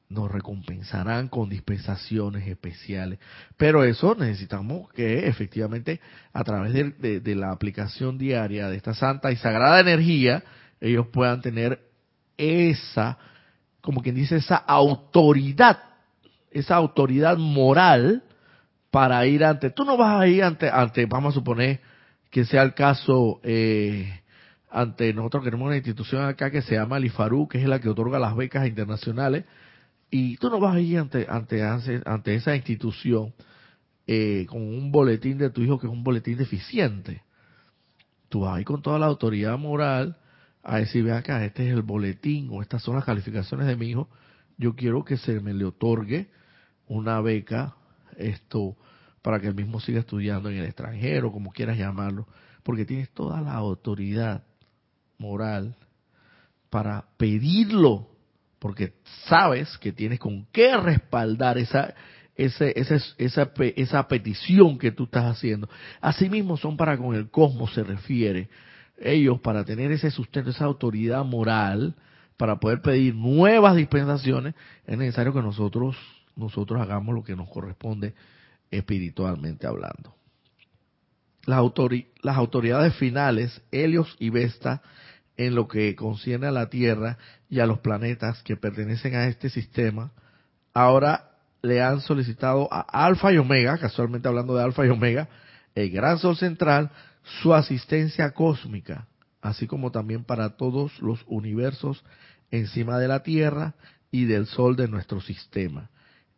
nos 0.09 0.29
recompensarán 0.29 1.29
con 1.29 1.49
dispensaciones 1.49 2.49
especiales. 2.49 3.21
Pero 3.57 3.85
eso 3.85 4.17
necesitamos 4.17 4.93
que 4.93 5.29
efectivamente 5.29 6.01
a 6.33 6.43
través 6.43 6.73
de, 6.73 7.21
de, 7.21 7.35
la 7.37 7.53
aplicación 7.53 8.19
diaria 8.19 8.69
de 8.69 8.77
esta 8.77 8.93
santa 8.93 9.31
y 9.31 9.37
sagrada 9.37 9.79
energía, 9.79 10.43
ellos 10.81 11.07
puedan 11.13 11.43
tener 11.43 11.81
esa 12.37 13.19
como 13.85 14.01
quien 14.01 14.15
dice, 14.15 14.37
esa 14.37 14.57
autoridad, 14.57 15.79
esa 16.51 16.77
autoridad 16.77 17.37
moral 17.37 18.23
para 18.91 19.27
ir 19.27 19.45
ante. 19.45 19.69
Tú 19.69 19.85
no 19.85 19.99
vas 19.99 20.23
a 20.23 20.27
ir 20.27 20.43
ante, 20.43 20.71
ante 20.71 21.05
vamos 21.05 21.35
a 21.35 21.39
suponer 21.39 21.81
que 22.31 22.47
sea 22.47 22.63
el 22.63 22.73
caso, 22.73 23.41
eh, 23.45 24.21
ante 24.71 25.13
nosotros 25.13 25.45
tenemos 25.45 25.67
una 25.67 25.77
institución 25.77 26.25
acá 26.25 26.51
que 26.51 26.63
se 26.63 26.77
llama 26.77 26.97
el 26.97 27.05
IFARU, 27.05 27.47
que 27.47 27.59
es 27.59 27.69
la 27.69 27.79
que 27.79 27.91
otorga 27.91 28.19
las 28.19 28.35
becas 28.35 28.67
internacionales, 28.67 29.45
y 30.11 30.39
tú 30.39 30.49
no 30.49 30.59
vas 30.59 30.77
a 30.77 30.81
ir 30.81 30.99
ante, 30.99 31.27
ante, 31.29 31.63
ante 31.63 32.35
esa 32.35 32.57
institución 32.57 33.35
eh, 34.07 34.47
con 34.49 34.63
un 34.63 34.91
boletín 34.91 35.37
de 35.37 35.51
tu 35.51 35.61
hijo 35.61 35.79
que 35.79 35.87
es 35.87 35.93
un 35.93 36.03
boletín 36.03 36.39
deficiente. 36.39 37.23
Tú 38.31 38.41
vas 38.41 38.57
a 38.57 38.61
ir 38.61 38.67
con 38.67 38.81
toda 38.81 38.99
la 38.99 39.07
autoridad 39.07 39.59
moral 39.59 40.17
a 40.65 40.79
decir, 40.79 41.05
ve 41.05 41.13
acá, 41.13 41.45
este 41.45 41.69
es 41.69 41.75
el 41.75 41.83
boletín 41.83 42.49
o 42.51 42.63
estas 42.63 42.83
son 42.83 42.97
las 42.97 43.05
calificaciones 43.05 43.67
de 43.67 43.77
mi 43.77 43.91
hijo, 43.91 44.09
yo 44.57 44.75
quiero 44.75 45.05
que 45.05 45.19
se 45.19 45.41
me 45.41 45.53
le 45.53 45.67
otorgue 45.67 46.31
una 46.87 47.21
beca, 47.21 47.77
esto, 48.17 48.77
para 49.21 49.41
que 49.41 49.49
él 49.49 49.55
mismo 49.55 49.79
siga 49.81 50.01
estudiando 50.01 50.49
en 50.49 50.57
el 50.57 50.65
extranjero, 50.65 51.33
como 51.33 51.53
quieras 51.53 51.77
llamarlo, 51.77 52.27
porque 52.63 52.87
tienes 52.87 53.11
toda 53.11 53.43
la 53.43 53.53
autoridad 53.53 54.45
moral 55.19 55.77
para 56.71 57.05
pedirlo, 57.19 58.09
porque 58.59 58.95
sabes 59.29 59.77
que 59.79 59.93
tienes 59.93 60.19
con 60.19 60.47
qué 60.47 60.77
respaldar 60.79 61.59
esa, 61.59 61.95
esa, 62.37 62.67
esa, 62.69 63.53
esa 63.59 64.09
petición 64.09 64.79
que 64.79 64.93
tú 64.93 65.05
estás 65.05 65.25
haciendo. 65.25 65.69
Asimismo 66.01 66.57
son 66.57 66.77
para 66.77 66.97
con 66.97 67.15
el 67.15 67.31
cosmos 67.31 67.75
se 67.75 67.83
refiere 67.83 68.49
ellos 68.99 69.41
para 69.41 69.65
tener 69.65 69.93
ese 69.93 70.11
sustento, 70.11 70.51
esa 70.51 70.65
autoridad 70.65 71.25
moral, 71.25 71.95
para 72.37 72.57
poder 72.57 72.83
pedir 72.83 73.15
nuevas 73.15 73.77
dispensaciones, 73.77 74.55
es 74.87 74.99
necesario 74.99 75.33
que 75.33 75.43
nosotros, 75.43 75.97
nosotros 76.37 76.81
hagamos 76.81 77.15
lo 77.15 77.25
que 77.25 77.37
nos 77.37 77.49
corresponde 77.49 78.15
espiritualmente 78.71 79.67
hablando. 79.67 80.15
Las, 81.47 81.63
las 82.23 82.37
autoridades 82.37 82.95
finales, 82.97 83.63
Helios 83.71 84.17
y 84.19 84.31
Vesta, 84.31 84.83
en 85.37 85.55
lo 85.55 85.69
que 85.69 85.95
concierne 85.95 86.47
a 86.47 86.53
la 86.53 86.71
Tierra 86.71 87.19
y 87.49 87.61
a 87.61 87.67
los 87.67 87.81
planetas 87.81 88.43
que 88.43 88.57
pertenecen 88.57 89.15
a 89.15 89.27
este 89.27 89.51
sistema, 89.51 90.13
ahora 90.73 91.31
le 91.63 91.83
han 91.83 92.01
solicitado 92.01 92.69
a 92.73 92.81
Alfa 92.81 93.33
y 93.33 93.39
Omega, 93.39 93.79
casualmente 93.79 94.29
hablando 94.29 94.55
de 94.55 94.63
Alfa 94.63 94.87
y 94.87 94.91
Omega, 94.91 95.29
el 95.75 95.91
gran 95.91 96.19
sol 96.19 96.37
central, 96.37 96.91
su 97.25 97.55
asistencia 97.55 98.33
cósmica, 98.33 99.09
así 99.41 99.67
como 99.67 99.91
también 99.91 100.25
para 100.25 100.57
todos 100.57 101.01
los 101.01 101.25
universos 101.27 102.05
encima 102.51 102.99
de 102.99 103.09
la 103.09 103.23
Tierra 103.23 103.75
y 104.11 104.27
del 104.27 104.47
Sol 104.47 104.77
de 104.77 104.89
nuestro 104.89 105.21
sistema. 105.21 105.91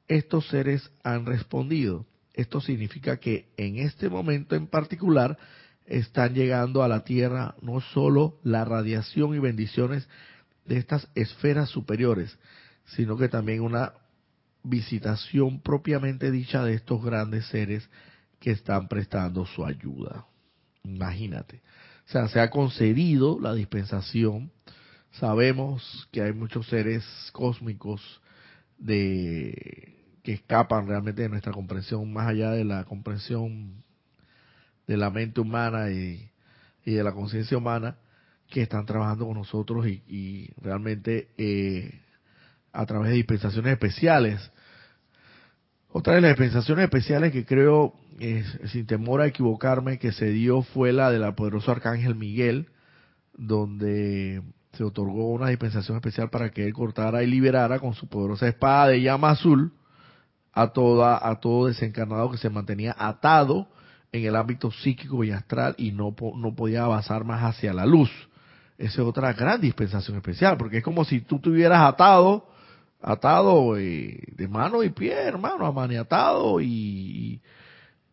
Estos 0.08 0.48
seres 0.48 0.90
han 1.02 1.26
respondido. 1.26 2.06
Esto 2.32 2.60
significa 2.60 3.18
que 3.18 3.48
en 3.56 3.78
este 3.78 4.08
momento 4.08 4.54
en 4.54 4.66
particular 4.66 5.36
están 5.86 6.34
llegando 6.34 6.82
a 6.82 6.88
la 6.88 7.04
Tierra 7.04 7.54
no 7.60 7.80
solo 7.80 8.38
la 8.42 8.64
radiación 8.64 9.34
y 9.34 9.38
bendiciones 9.38 10.08
de 10.64 10.78
estas 10.78 11.08
esferas 11.14 11.68
superiores, 11.70 12.38
sino 12.86 13.16
que 13.16 13.28
también 13.28 13.60
una 13.60 13.92
visitación 14.62 15.60
propiamente 15.60 16.30
dicha 16.30 16.64
de 16.64 16.74
estos 16.74 17.04
grandes 17.04 17.46
seres 17.46 17.88
que 18.40 18.50
están 18.50 18.88
prestando 18.88 19.46
su 19.46 19.64
ayuda. 19.64 20.26
Imagínate. 20.94 21.62
O 22.06 22.10
sea, 22.10 22.28
se 22.28 22.40
ha 22.40 22.50
concedido 22.50 23.38
la 23.40 23.54
dispensación. 23.54 24.50
Sabemos 25.12 26.08
que 26.12 26.22
hay 26.22 26.32
muchos 26.32 26.66
seres 26.68 27.04
cósmicos 27.32 28.20
de 28.78 29.96
que 30.22 30.32
escapan 30.34 30.88
realmente 30.88 31.22
de 31.22 31.28
nuestra 31.28 31.52
comprensión, 31.52 32.12
más 32.12 32.28
allá 32.28 32.50
de 32.50 32.64
la 32.64 32.84
comprensión 32.84 33.84
de 34.86 34.96
la 34.96 35.10
mente 35.10 35.40
humana 35.40 35.90
y, 35.90 36.30
de 36.84 37.02
la 37.02 37.12
conciencia 37.12 37.56
humana, 37.56 37.96
que 38.48 38.62
están 38.62 38.86
trabajando 38.86 39.26
con 39.26 39.36
nosotros 39.36 39.86
y, 39.86 40.50
realmente 40.60 41.28
eh, 41.36 42.00
a 42.72 42.86
través 42.86 43.10
de 43.10 43.16
dispensaciones 43.16 43.72
especiales. 43.72 44.50
Otra 45.90 46.14
de 46.14 46.20
las 46.20 46.30
dispensaciones 46.32 46.84
especiales 46.84 47.32
que 47.32 47.44
creo, 47.44 47.94
sin 48.18 48.86
temor 48.86 49.20
a 49.20 49.26
equivocarme, 49.26 49.98
que 49.98 50.12
se 50.12 50.26
dio 50.30 50.62
fue 50.62 50.92
la 50.92 51.10
del 51.10 51.34
poderoso 51.34 51.70
arcángel 51.70 52.14
Miguel, 52.14 52.68
donde 53.34 54.42
se 54.72 54.84
otorgó 54.84 55.32
una 55.32 55.48
dispensación 55.48 55.96
especial 55.96 56.30
para 56.30 56.50
que 56.50 56.66
él 56.66 56.72
cortara 56.72 57.22
y 57.22 57.26
liberara 57.26 57.78
con 57.78 57.94
su 57.94 58.08
poderosa 58.08 58.48
espada 58.48 58.88
de 58.88 59.02
llama 59.02 59.30
azul 59.30 59.72
a 60.52 60.68
toda 60.68 61.18
a 61.22 61.40
todo 61.40 61.66
desencarnado 61.66 62.30
que 62.30 62.38
se 62.38 62.50
mantenía 62.50 62.94
atado 62.98 63.68
en 64.12 64.24
el 64.24 64.36
ámbito 64.36 64.70
psíquico 64.70 65.24
y 65.24 65.30
astral 65.30 65.74
y 65.78 65.92
no, 65.92 66.14
no 66.36 66.54
podía 66.54 66.84
avanzar 66.84 67.24
más 67.24 67.42
hacia 67.42 67.72
la 67.72 67.86
luz. 67.86 68.10
Esa 68.78 69.02
es 69.02 69.06
otra 69.08 69.32
gran 69.32 69.60
dispensación 69.60 70.16
especial, 70.16 70.56
porque 70.56 70.78
es 70.78 70.84
como 70.84 71.04
si 71.04 71.20
tú 71.20 71.38
tuvieras 71.38 71.80
atado, 71.80 72.48
atado 73.00 73.76
eh, 73.78 74.20
de 74.32 74.48
mano 74.48 74.82
y 74.82 74.90
pie, 74.90 75.14
hermano, 75.14 75.66
amaniatado 75.66 76.60
y, 76.60 77.40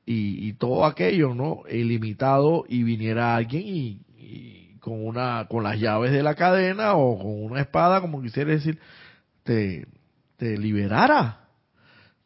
y, 0.06 0.48
y, 0.48 0.54
todo 0.54 0.86
aquello, 0.86 1.34
¿no? 1.34 1.64
Ilimitado 1.70 2.66
y 2.68 2.84
viniera 2.84 3.36
alguien 3.36 3.64
y, 3.66 4.78
con 4.80 5.06
una, 5.06 5.48
con 5.50 5.64
las 5.64 5.80
llaves 5.80 6.12
de 6.12 6.24
la 6.24 6.36
cadena 6.36 6.96
o 6.96 7.18
con 7.18 7.44
una 7.44 7.62
espada, 7.62 8.02
como 8.02 8.22
quisiera 8.22 8.52
decir, 8.52 8.80
te, 9.44 9.88
te 10.38 10.58
liberara 10.58 11.44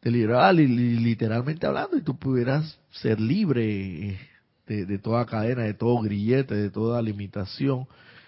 te 0.00 0.10
liberaba 0.10 0.52
literalmente 0.52 1.66
hablando 1.66 1.96
y 1.96 2.02
tú 2.02 2.18
pudieras 2.18 2.78
ser 2.90 3.20
libre 3.20 4.18
de, 4.66 4.98
toda 4.98 5.26
cadena, 5.26 5.62
de 5.62 5.74
todo 5.74 6.00
grillete, 6.00 6.54
de 6.54 6.70
toda 6.70 7.02
limitación 7.02 7.86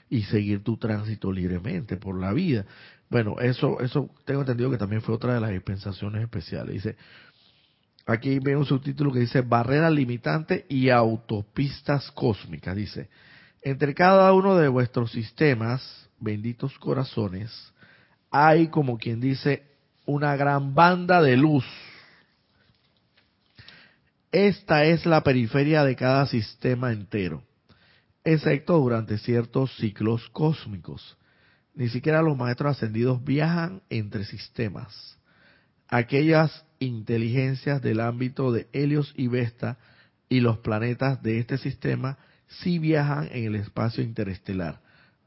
y 0.08 0.22
seguir 0.22 0.64
tu 0.64 0.76
tránsito 0.76 1.30
libremente 1.30 1.96
por 1.96 2.18
la 2.18 2.32
vida. 2.32 2.64
Bueno, 3.08 3.36
eso, 3.40 3.80
eso 3.80 4.10
tengo 4.24 4.40
entendido 4.40 4.70
que 4.70 4.78
también 4.78 5.02
fue 5.02 5.14
otra 5.14 5.34
de 5.34 5.40
las 5.40 5.50
dispensaciones 5.50 6.22
especiales. 6.22 6.74
Dice, 6.74 6.96
aquí 8.06 8.38
viene 8.38 8.56
un 8.56 8.66
subtítulo 8.66 9.12
que 9.12 9.20
dice 9.20 9.42
barreras 9.42 9.92
limitantes 9.92 10.64
y 10.68 10.90
autopistas 10.90 12.10
cósmicas. 12.12 12.76
Dice, 12.76 13.08
entre 13.62 13.94
cada 13.94 14.32
uno 14.32 14.56
de 14.56 14.68
vuestros 14.68 15.12
sistemas, 15.12 16.08
benditos 16.18 16.78
corazones, 16.78 17.72
hay 18.30 18.68
como 18.68 18.98
quien 18.98 19.20
dice 19.20 19.64
una 20.06 20.36
gran 20.36 20.74
banda 20.74 21.20
de 21.20 21.36
luz. 21.36 21.64
Esta 24.32 24.84
es 24.84 25.06
la 25.06 25.22
periferia 25.22 25.84
de 25.84 25.96
cada 25.96 26.26
sistema 26.26 26.92
entero, 26.92 27.42
excepto 28.22 28.78
durante 28.78 29.18
ciertos 29.18 29.74
ciclos 29.76 30.28
cósmicos. 30.30 31.16
Ni 31.74 31.88
siquiera 31.88 32.22
los 32.22 32.36
maestros 32.36 32.76
ascendidos 32.76 33.22
viajan 33.24 33.82
entre 33.90 34.24
sistemas. 34.24 35.19
Aquellas 35.90 36.64
inteligencias 36.78 37.82
del 37.82 37.98
ámbito 37.98 38.52
de 38.52 38.68
Helios 38.72 39.12
y 39.16 39.26
Vesta 39.26 39.76
y 40.28 40.38
los 40.38 40.58
planetas 40.58 41.20
de 41.20 41.40
este 41.40 41.58
sistema 41.58 42.16
sí 42.46 42.78
viajan 42.78 43.28
en 43.32 43.44
el 43.44 43.56
espacio 43.56 44.04
interestelar. 44.04 44.80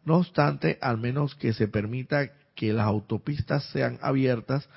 No 0.06 0.16
obstante, 0.16 0.78
al 0.82 0.98
menos 0.98 1.36
que 1.36 1.52
se 1.52 1.68
permita 1.68 2.32
que 2.56 2.72
las 2.72 2.86
autopistas 2.86 3.66
sean 3.72 4.00
abiertas 4.02 4.70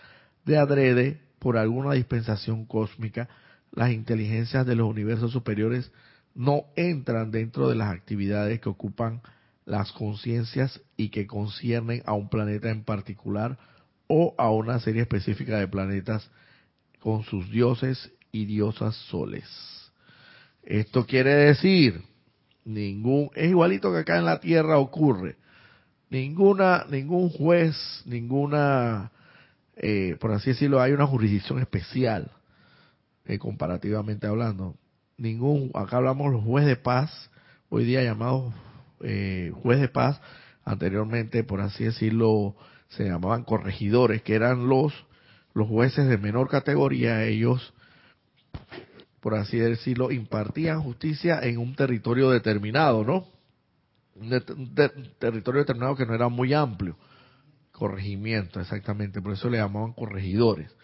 de 0.45 0.59
adrede 0.59 1.21
por 1.39 1.57
alguna 1.57 1.93
dispensación 1.93 2.67
cósmica, 2.67 3.29
las 3.71 3.93
inteligencias 3.93 4.67
de 4.67 4.75
los 4.75 4.89
universos 4.89 5.31
superiores 5.31 5.93
no 6.35 6.65
entran 6.75 7.31
dentro 7.31 7.69
de 7.69 7.77
las 7.77 7.93
actividades 7.93 8.61
que 8.61 8.69
ocupan 8.69 9.23
las 9.65 9.93
conciencias 9.93 10.81
y 10.97 11.11
que 11.11 11.29
conciernen 11.29 12.03
a 12.07 12.15
un 12.15 12.29
planeta 12.29 12.71
en 12.71 12.83
particular 12.83 13.57
o 14.09 14.35
a 14.39 14.51
una 14.51 14.81
serie 14.81 15.03
específica 15.03 15.59
de 15.59 15.69
planetas 15.69 16.31
con 17.01 17.23
sus 17.25 17.51
dioses 17.51 18.13
y 18.33 18.45
diosas 18.45 18.95
soles. 19.11 19.45
Esto 20.63 21.07
quiere 21.07 21.35
decir, 21.35 22.03
ningún, 22.65 23.31
es 23.35 23.51
igualito 23.51 23.93
que 23.93 23.99
acá 23.99 24.19
en 24.19 24.25
la 24.25 24.41
Tierra 24.41 24.79
ocurre 24.79 25.37
ninguna, 26.11 26.87
ningún 26.91 27.31
juez, 27.31 27.77
ninguna, 28.05 29.11
eh, 29.77 30.17
por 30.21 30.33
así 30.33 30.51
decirlo, 30.51 30.81
hay 30.81 30.93
una 30.93 31.07
jurisdicción 31.07 31.61
especial, 31.61 32.31
eh, 33.25 33.39
comparativamente 33.39 34.27
hablando. 34.27 34.77
Ningún, 35.17 35.71
acá 35.75 35.97
hablamos 35.97 36.33
los 36.33 36.45
jueces 36.45 36.69
de 36.69 36.77
paz, 36.77 37.31
hoy 37.69 37.85
día 37.85 38.03
llamados 38.03 38.55
eh, 39.01 39.53
juez 39.63 39.81
de 39.81 39.89
paz, 39.89 40.21
anteriormente, 40.65 41.45
por 41.45 41.61
así 41.61 41.85
decirlo, 41.85 42.57
se 42.89 43.05
llamaban 43.05 43.45
corregidores, 43.45 44.23
que 44.23 44.35
eran 44.35 44.69
los, 44.69 44.93
los 45.55 45.69
jueces 45.69 46.09
de 46.09 46.19
menor 46.19 46.49
categoría, 46.49 47.25
ellos, 47.25 47.75
por 49.21 49.35
así 49.35 49.59
decirlo, 49.59 50.11
impartían 50.11 50.83
justicia 50.83 51.41
en 51.43 51.59
un 51.59 51.75
territorio 51.75 52.31
determinado, 52.31 53.05
¿no? 53.05 53.27
un, 54.21 54.75
territorio 55.19 55.61
determinado 55.61 55.97
que 55.97 56.07
no 56.07 56.15
era 56.15 56.29
muy 56.29 56.55
amplio. 56.55 56.97
Corregimiento, 57.73 58.61
exactamente, 58.61 59.21
por 59.21 59.33
eso 59.33 59.51
le 59.51 59.59
llamaban 59.59 59.93
corregidores. 59.93 60.75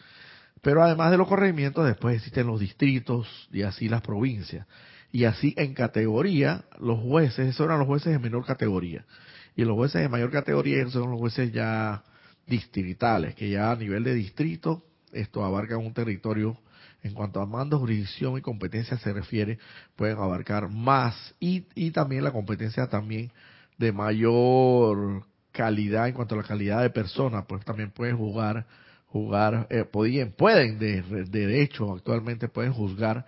Pero 0.61 0.83
además 0.83 1.11
de 1.11 1.17
los 1.17 1.27
corregimientos, 1.27 1.87
después 1.87 2.17
existen 2.17 2.47
los 2.47 2.61
distritos 2.61 3.49
y 3.51 3.63
así 3.63 3.89
las 3.89 4.03
provincias. 4.03 4.67
Y 5.11 5.25
así 5.25 5.55
en 5.57 5.75
categoría, 5.75 6.65
los 6.79 7.01
jueces, 7.01 7.49
esos 7.49 7.67
eran 7.67 7.79
los 7.79 7.89
jueces 7.89 8.13
de 8.13 8.19
menor 8.19 8.45
categoría. 8.45 9.05
Y 9.57 9.65
los 9.65 9.75
jueces 9.75 10.03
de 10.03 10.09
mayor 10.09 10.31
categoría, 10.31 10.89
son 10.89 11.11
los 11.11 11.21
jueces 11.21 11.53
ya 11.53 12.03
distritales, 12.47 13.35
que 13.35 13.51
ya 13.51 13.71
a 13.71 13.77
nivel 13.77 14.05
de 14.05 14.15
distrito, 14.15 14.85
esto 15.13 15.45
abarca 15.45 15.77
un 15.77 15.93
territorio 15.93 16.57
en 17.03 17.15
cuanto 17.15 17.41
a 17.41 17.47
mando, 17.47 17.79
jurisdicción 17.79 18.39
y 18.39 18.41
competencia 18.41 18.97
se 18.99 19.13
refiere, 19.13 19.59
pueden 19.97 20.19
abarcar 20.19 20.69
más 20.69 21.35
y, 21.41 21.67
y 21.75 21.91
también 21.91 22.25
la 22.25 22.31
competencia 22.33 22.87
también 22.89 23.33
de 23.77 23.93
mayor 23.93 25.27
calidad 25.51 26.09
en 26.09 26.15
cuanto 26.15 26.35
a 26.35 26.39
la 26.39 26.45
calidad 26.45 26.83
de 26.83 26.91
persona, 26.91 27.45
pues 27.45 27.65
también 27.65 27.91
pueden 27.91 28.17
jugar, 28.17 28.67
jugar, 29.07 29.67
eh, 29.71 29.85
pueden, 29.85 30.33
pueden 30.33 30.79
de, 30.79 31.03
de 31.03 31.63
hecho 31.63 31.93
actualmente 31.93 32.49
pueden 32.49 32.73
juzgar 32.73 33.27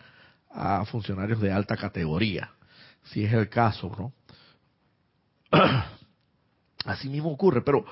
a 0.51 0.85
funcionarios 0.87 1.41
de 1.41 1.53
alta 1.53 1.77
categoría, 1.77 2.53
si 3.05 3.25
es 3.25 3.33
el 3.33 3.49
caso, 3.49 3.91
¿no? 3.99 4.13
Así 6.85 7.09
mismo 7.09 7.31
ocurre, 7.31 7.63
pero 7.63 7.85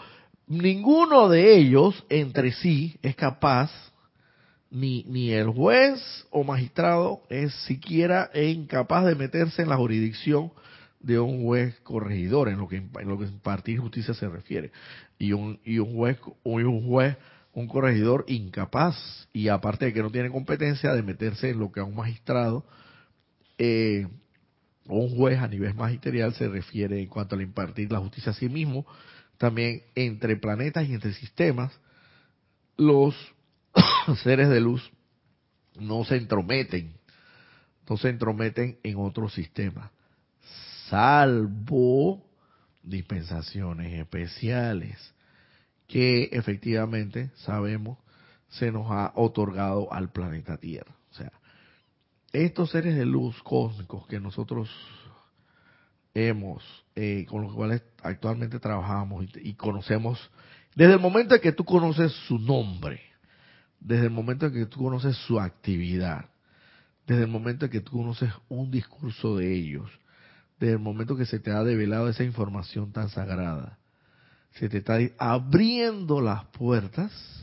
ninguno 0.47 1.29
de 1.29 1.57
ellos 1.57 2.05
entre 2.09 2.53
sí 2.53 2.97
es 3.03 3.17
capaz 3.17 3.71
ni, 4.71 5.05
ni 5.05 5.31
el 5.31 5.49
juez 5.49 6.01
o 6.31 6.45
magistrado 6.45 7.23
es 7.29 7.55
siquiera 7.67 8.31
incapaz 8.35 9.05
de 9.05 9.15
meterse 9.15 9.63
en 9.63 9.69
la 9.69 9.77
jurisdicción 9.77 10.53
de 11.01 11.19
un 11.19 11.43
juez 11.45 11.79
corregidor 11.81 12.49
en 12.49 12.59
lo 12.59 12.69
que 12.69 12.77
en 12.77 13.09
lo 13.09 13.19
que 13.19 13.25
impartir 13.25 13.81
justicia 13.81 14.15
se 14.15 14.29
refiere. 14.29 14.73
Y 15.19 15.33
un 15.33 15.61
y 15.65 15.79
un 15.79 15.95
juez 15.95 16.19
un 16.45 16.87
juez 16.87 17.17
un 17.55 17.69
corregidor 17.69 18.25
incapaz 18.29 19.29
y 19.33 19.49
aparte 19.49 19.87
de 19.87 19.93
que 19.93 20.03
no 20.03 20.11
tiene 20.11 20.31
competencia 20.31 20.95
de 20.95 21.03
meterse 21.03 21.51
en 21.51 21.59
lo 21.59 21.71
que 21.71 21.81
a 21.81 21.85
un 21.85 21.95
magistrado 21.95 22.65
eh, 23.59 24.07
un 24.89 25.17
juez 25.17 25.39
a 25.39 25.49
nivel 25.49 25.75
magisterial 25.75 26.35
se 26.35 26.49
refiere 26.49 27.01
en 27.01 27.09
cuanto 27.09 27.37
a 27.37 27.43
impartir 27.43 27.91
la 27.93 28.01
justicia 28.01 28.33
a 28.33 28.35
sí 28.35 28.49
mismo, 28.49 28.87
también 29.39 29.83
entre 29.95 30.37
planetas 30.37 30.89
y 30.89 30.95
entre 30.95 31.13
sistemas, 31.13 31.73
los 32.77 33.15
seres 34.23 34.49
de 34.49 34.61
luz 34.61 34.91
no 35.79 36.05
se 36.05 36.17
entrometen, 36.17 36.93
no 37.89 37.97
se 37.97 38.09
entrometen 38.09 38.79
en 38.83 38.97
otros 38.99 39.35
sistemas, 39.35 39.91
salvo 40.89 42.25
dispensaciones 42.83 44.01
especiales 44.01 45.15
que 45.87 46.31
efectivamente 46.33 47.31
sabemos 47.37 47.99
se 48.49 48.73
nos 48.73 48.91
ha 48.91 49.13
otorgado 49.15 49.93
al 49.93 50.11
planeta 50.11 50.57
Tierra. 50.57 50.95
Estos 52.33 52.71
seres 52.71 52.97
de 52.97 53.05
luz 53.05 53.43
cósmicos 53.43 54.07
que 54.07 54.19
nosotros 54.19 54.71
hemos, 56.15 56.63
eh, 56.95 57.27
con 57.29 57.43
los 57.43 57.53
cuales 57.53 57.83
actualmente 58.03 58.59
trabajamos 58.59 59.27
y, 59.35 59.53
conocemos, 59.55 60.19
desde 60.75 60.95
el 60.95 61.01
momento 61.01 61.35
en 61.35 61.43
que 61.43 61.53
tú 61.53 61.65
conoces 61.65 62.11
su 62.27 62.39
nombre, 62.39 63.03
desde 63.81 64.05
el 64.05 64.11
momento 64.11 64.47
en 64.47 64.55
que 64.55 64.67
tú 64.67 64.83
conoces 64.83 65.15
su 65.17 65.39
actividad, 65.39 66.31
desde 67.07 67.25
el 67.25 67.29
momento 67.29 67.67
en 67.67 67.71
que 67.71 67.81
tú 67.81 67.93
conoces 67.93 68.33
un 68.49 68.71
discurso 68.71 69.37
de 69.37 69.55
ellos, 69.55 69.91
desde 70.59 70.75
el 70.75 70.79
momento 70.79 71.17
que 71.17 71.27
se 71.27 71.39
te 71.39 71.51
ha 71.51 71.63
develado 71.63 72.09
esa 72.09 72.25
información 72.25 72.93
tan 72.93 73.11
sagrada, 73.11 73.79
se 74.53 74.71
te 74.71 74.79
está 74.79 74.99
abriendo 75.19 76.23
las 76.23 76.47
puertas 76.47 77.42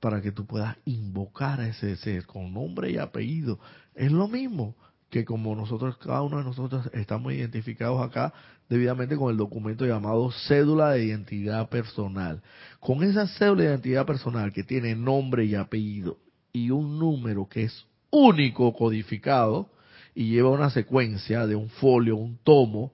para 0.00 0.20
que 0.22 0.32
tú 0.32 0.46
puedas 0.46 0.76
invocar 0.86 1.60
a 1.60 1.68
ese 1.68 1.96
ser 1.96 2.26
con 2.26 2.52
nombre 2.52 2.90
y 2.90 2.96
apellido. 2.96 3.60
Es 3.94 4.10
lo 4.10 4.28
mismo 4.28 4.74
que 5.10 5.24
como 5.24 5.54
nosotros, 5.54 5.98
cada 5.98 6.22
uno 6.22 6.38
de 6.38 6.44
nosotros 6.44 6.88
estamos 6.94 7.32
identificados 7.32 8.00
acá 8.00 8.32
debidamente 8.68 9.16
con 9.16 9.30
el 9.30 9.36
documento 9.36 9.84
llamado 9.84 10.30
cédula 10.46 10.92
de 10.92 11.04
identidad 11.04 11.68
personal. 11.68 12.42
Con 12.78 13.02
esa 13.02 13.26
cédula 13.26 13.62
de 13.62 13.68
identidad 13.70 14.06
personal 14.06 14.52
que 14.52 14.62
tiene 14.62 14.94
nombre 14.94 15.44
y 15.44 15.56
apellido 15.56 16.18
y 16.52 16.70
un 16.70 16.98
número 16.98 17.48
que 17.48 17.64
es 17.64 17.86
único 18.10 18.72
codificado 18.72 19.68
y 20.14 20.30
lleva 20.30 20.50
una 20.50 20.70
secuencia 20.70 21.46
de 21.46 21.56
un 21.56 21.68
folio, 21.68 22.16
un 22.16 22.38
tomo 22.38 22.92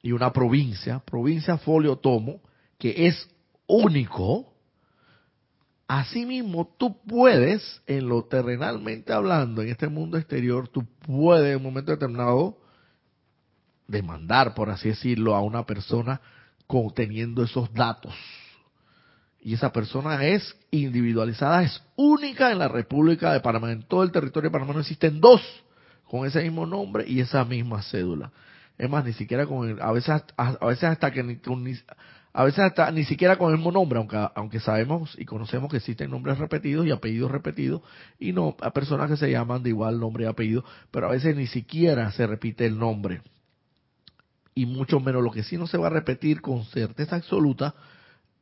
y 0.00 0.12
una 0.12 0.32
provincia, 0.32 1.00
provincia, 1.00 1.58
folio, 1.58 1.96
tomo, 1.96 2.40
que 2.78 3.08
es 3.08 3.28
único, 3.66 4.52
Asimismo, 5.88 6.74
tú 6.76 7.00
puedes, 7.06 7.82
en 7.86 8.08
lo 8.08 8.24
terrenalmente 8.24 9.14
hablando, 9.14 9.62
en 9.62 9.70
este 9.70 9.88
mundo 9.88 10.18
exterior, 10.18 10.68
tú 10.68 10.84
puedes 11.06 11.50
en 11.50 11.56
un 11.56 11.62
momento 11.62 11.92
determinado 11.92 12.58
demandar, 13.86 14.54
por 14.54 14.68
así 14.68 14.90
decirlo, 14.90 15.34
a 15.34 15.40
una 15.40 15.64
persona 15.64 16.20
conteniendo 16.66 17.42
esos 17.42 17.72
datos. 17.72 18.14
Y 19.40 19.54
esa 19.54 19.72
persona 19.72 20.26
es 20.26 20.54
individualizada, 20.70 21.62
es 21.62 21.82
única 21.96 22.52
en 22.52 22.58
la 22.58 22.68
República 22.68 23.32
de 23.32 23.40
Panamá. 23.40 23.72
En 23.72 23.82
todo 23.82 24.02
el 24.02 24.12
territorio 24.12 24.50
de 24.50 24.52
Panamá 24.52 24.74
no 24.74 24.80
existen 24.80 25.22
dos 25.22 25.40
con 26.06 26.26
ese 26.26 26.42
mismo 26.42 26.66
nombre 26.66 27.04
y 27.06 27.20
esa 27.20 27.46
misma 27.46 27.82
cédula. 27.82 28.30
Es 28.76 28.90
más, 28.90 29.06
ni 29.06 29.14
siquiera 29.14 29.46
con 29.46 29.70
el, 29.70 29.80
a 29.80 29.90
veces, 29.90 30.22
a, 30.36 30.66
veces 30.66 30.84
hasta 30.84 31.10
que 31.10 31.22
ni, 31.22 31.38
a 32.38 32.44
veces 32.44 32.60
hasta 32.60 32.92
ni 32.92 33.02
siquiera 33.02 33.36
con 33.36 33.50
el 33.50 33.56
mismo 33.56 33.72
nombre, 33.72 33.98
aunque, 33.98 34.16
aunque 34.36 34.60
sabemos 34.60 35.12
y 35.18 35.24
conocemos 35.24 35.72
que 35.72 35.78
existen 35.78 36.12
nombres 36.12 36.38
repetidos 36.38 36.86
y 36.86 36.92
apellidos 36.92 37.32
repetidos, 37.32 37.82
y 38.16 38.32
no 38.32 38.56
a 38.60 38.70
personas 38.70 39.10
que 39.10 39.16
se 39.16 39.28
llaman 39.28 39.64
de 39.64 39.70
igual 39.70 39.98
nombre 39.98 40.22
y 40.22 40.28
apellido, 40.28 40.64
pero 40.92 41.08
a 41.08 41.10
veces 41.10 41.34
ni 41.34 41.48
siquiera 41.48 42.12
se 42.12 42.28
repite 42.28 42.64
el 42.64 42.78
nombre. 42.78 43.22
Y 44.54 44.66
mucho 44.66 45.00
menos 45.00 45.24
lo 45.24 45.32
que 45.32 45.42
sí 45.42 45.56
no 45.56 45.66
se 45.66 45.78
va 45.78 45.88
a 45.88 45.90
repetir 45.90 46.40
con 46.40 46.64
certeza 46.66 47.16
absoluta 47.16 47.74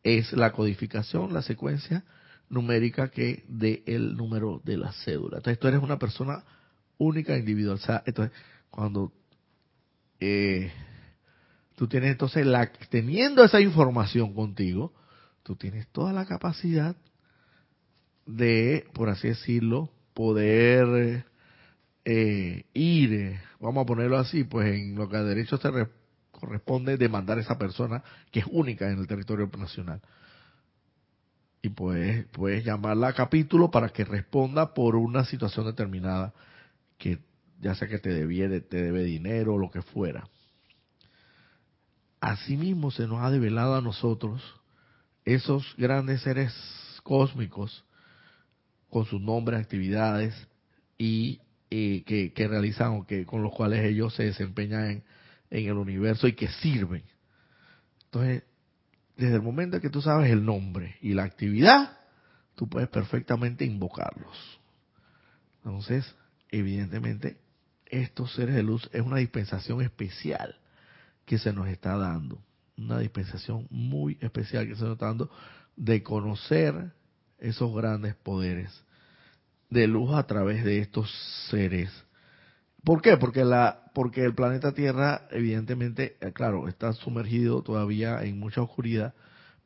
es 0.02 0.30
la 0.34 0.52
codificación, 0.52 1.32
la 1.32 1.40
secuencia 1.40 2.04
numérica 2.50 3.08
que 3.08 3.44
dé 3.48 3.82
el 3.86 4.14
número 4.14 4.60
de 4.62 4.76
la 4.76 4.92
cédula. 4.92 5.38
Entonces 5.38 5.58
tú 5.58 5.68
eres 5.68 5.82
una 5.82 5.98
persona 5.98 6.44
única, 6.98 7.34
individual. 7.34 7.76
O 7.76 7.80
sea, 7.80 8.02
entonces, 8.04 8.36
cuando 8.68 9.10
eh, 10.20 10.70
Tú 11.76 11.86
tienes 11.88 12.12
entonces, 12.12 12.44
la, 12.46 12.72
teniendo 12.90 13.44
esa 13.44 13.60
información 13.60 14.34
contigo, 14.34 14.92
tú 15.42 15.56
tienes 15.56 15.86
toda 15.88 16.12
la 16.12 16.24
capacidad 16.24 16.96
de, 18.24 18.88
por 18.94 19.10
así 19.10 19.28
decirlo, 19.28 19.90
poder 20.14 21.26
eh, 22.06 22.64
ir, 22.72 23.38
vamos 23.60 23.82
a 23.82 23.86
ponerlo 23.86 24.16
así, 24.16 24.44
pues 24.44 24.74
en 24.74 24.94
lo 24.94 25.08
que 25.08 25.18
a 25.18 25.22
derecho 25.22 25.58
se 25.58 25.70
corresponde 26.30 26.96
demandar 26.96 27.36
a 27.36 27.42
esa 27.42 27.58
persona 27.58 28.02
que 28.30 28.40
es 28.40 28.46
única 28.50 28.90
en 28.90 28.98
el 28.98 29.06
territorio 29.06 29.50
nacional. 29.58 30.00
Y 31.60 31.68
puedes, 31.68 32.24
puedes 32.28 32.64
llamarla 32.64 33.08
a 33.08 33.12
capítulo 33.12 33.70
para 33.70 33.90
que 33.90 34.04
responda 34.04 34.72
por 34.72 34.96
una 34.96 35.26
situación 35.26 35.66
determinada, 35.66 36.32
que 36.96 37.18
ya 37.60 37.74
sea 37.74 37.86
que 37.86 37.98
te, 37.98 38.14
debie, 38.14 38.60
te 38.62 38.82
debe 38.82 39.04
dinero 39.04 39.54
o 39.54 39.58
lo 39.58 39.70
que 39.70 39.82
fuera. 39.82 40.26
Asimismo 42.26 42.90
se 42.90 43.06
nos 43.06 43.22
ha 43.22 43.30
develado 43.30 43.76
a 43.76 43.80
nosotros 43.80 44.42
esos 45.24 45.64
grandes 45.78 46.22
seres 46.22 46.52
cósmicos 47.04 47.84
con 48.90 49.06
sus 49.06 49.20
nombres, 49.20 49.60
actividades 49.60 50.34
y 50.98 51.40
eh, 51.70 52.02
que, 52.04 52.48
realizan 52.48 52.94
o 52.94 53.06
que 53.06 53.24
con 53.24 53.44
los 53.44 53.54
cuales 53.54 53.84
ellos 53.84 54.12
se 54.16 54.24
desempeñan 54.24 55.04
en, 55.50 55.66
el 55.68 55.74
universo 55.74 56.26
y 56.26 56.32
que 56.32 56.48
sirven. 56.48 57.04
Entonces, 58.06 58.42
desde 59.16 59.36
el 59.36 59.42
momento 59.42 59.76
en 59.76 59.82
que 59.82 59.90
tú 59.90 60.02
sabes 60.02 60.28
el 60.32 60.44
nombre 60.44 60.96
y 61.02 61.14
la 61.14 61.22
actividad, 61.22 61.96
tú 62.56 62.68
puedes 62.68 62.88
perfectamente 62.88 63.64
invocarlos. 63.64 64.58
Entonces, 65.58 66.12
evidentemente, 66.48 67.36
estos 67.84 68.34
seres 68.34 68.56
de 68.56 68.64
luz 68.64 68.90
es 68.92 69.02
una 69.02 69.18
dispensación 69.18 69.80
especial 69.80 70.56
que 71.26 71.38
se 71.38 71.52
nos 71.52 71.68
está 71.68 71.96
dando, 71.96 72.38
una 72.78 73.00
dispensación 73.00 73.66
muy 73.70 74.16
especial 74.20 74.66
que 74.66 74.76
se 74.76 74.84
nos 74.84 74.92
está 74.92 75.06
dando 75.06 75.30
de 75.76 76.02
conocer 76.02 76.92
esos 77.38 77.74
grandes 77.74 78.14
poderes 78.14 78.82
de 79.68 79.86
luz 79.86 80.14
a 80.14 80.26
través 80.26 80.64
de 80.64 80.78
estos 80.78 81.10
seres. 81.50 81.90
¿Por 82.84 83.02
qué? 83.02 83.16
Porque 83.16 83.44
la 83.44 83.82
porque 83.92 84.24
el 84.24 84.34
planeta 84.34 84.72
Tierra 84.72 85.22
evidentemente, 85.30 86.16
eh, 86.20 86.32
claro, 86.32 86.68
está 86.68 86.92
sumergido 86.92 87.62
todavía 87.62 88.22
en 88.22 88.38
mucha 88.38 88.62
oscuridad, 88.62 89.14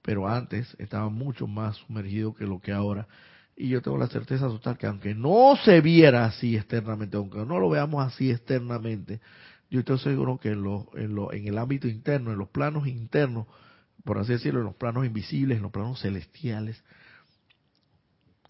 pero 0.02 0.28
antes 0.28 0.74
estaba 0.78 1.08
mucho 1.08 1.46
más 1.46 1.76
sumergido 1.76 2.34
que 2.34 2.46
lo 2.46 2.61
que 2.61 2.72
ahora. 2.72 3.08
Y 3.56 3.68
yo 3.68 3.82
tengo 3.82 3.98
la 3.98 4.06
certeza 4.06 4.46
total 4.46 4.78
que 4.78 4.86
aunque 4.86 5.14
no 5.14 5.54
se 5.64 5.80
viera 5.80 6.24
así 6.24 6.56
externamente, 6.56 7.16
aunque 7.16 7.44
no 7.44 7.58
lo 7.58 7.68
veamos 7.68 8.06
así 8.06 8.30
externamente, 8.30 9.20
yo 9.70 9.80
estoy 9.80 9.98
seguro 10.00 10.38
que 10.38 10.50
en, 10.50 10.62
lo, 10.62 10.88
en, 10.96 11.14
lo, 11.14 11.32
en 11.32 11.46
el 11.46 11.56
ámbito 11.56 11.86
interno, 11.86 12.32
en 12.32 12.38
los 12.38 12.48
planos 12.48 12.88
internos, 12.88 13.46
por 14.04 14.18
así 14.18 14.32
decirlo, 14.32 14.60
en 14.60 14.66
los 14.66 14.74
planos 14.74 15.06
invisibles, 15.06 15.56
en 15.56 15.62
los 15.62 15.72
planos 15.72 16.00
celestiales, 16.00 16.82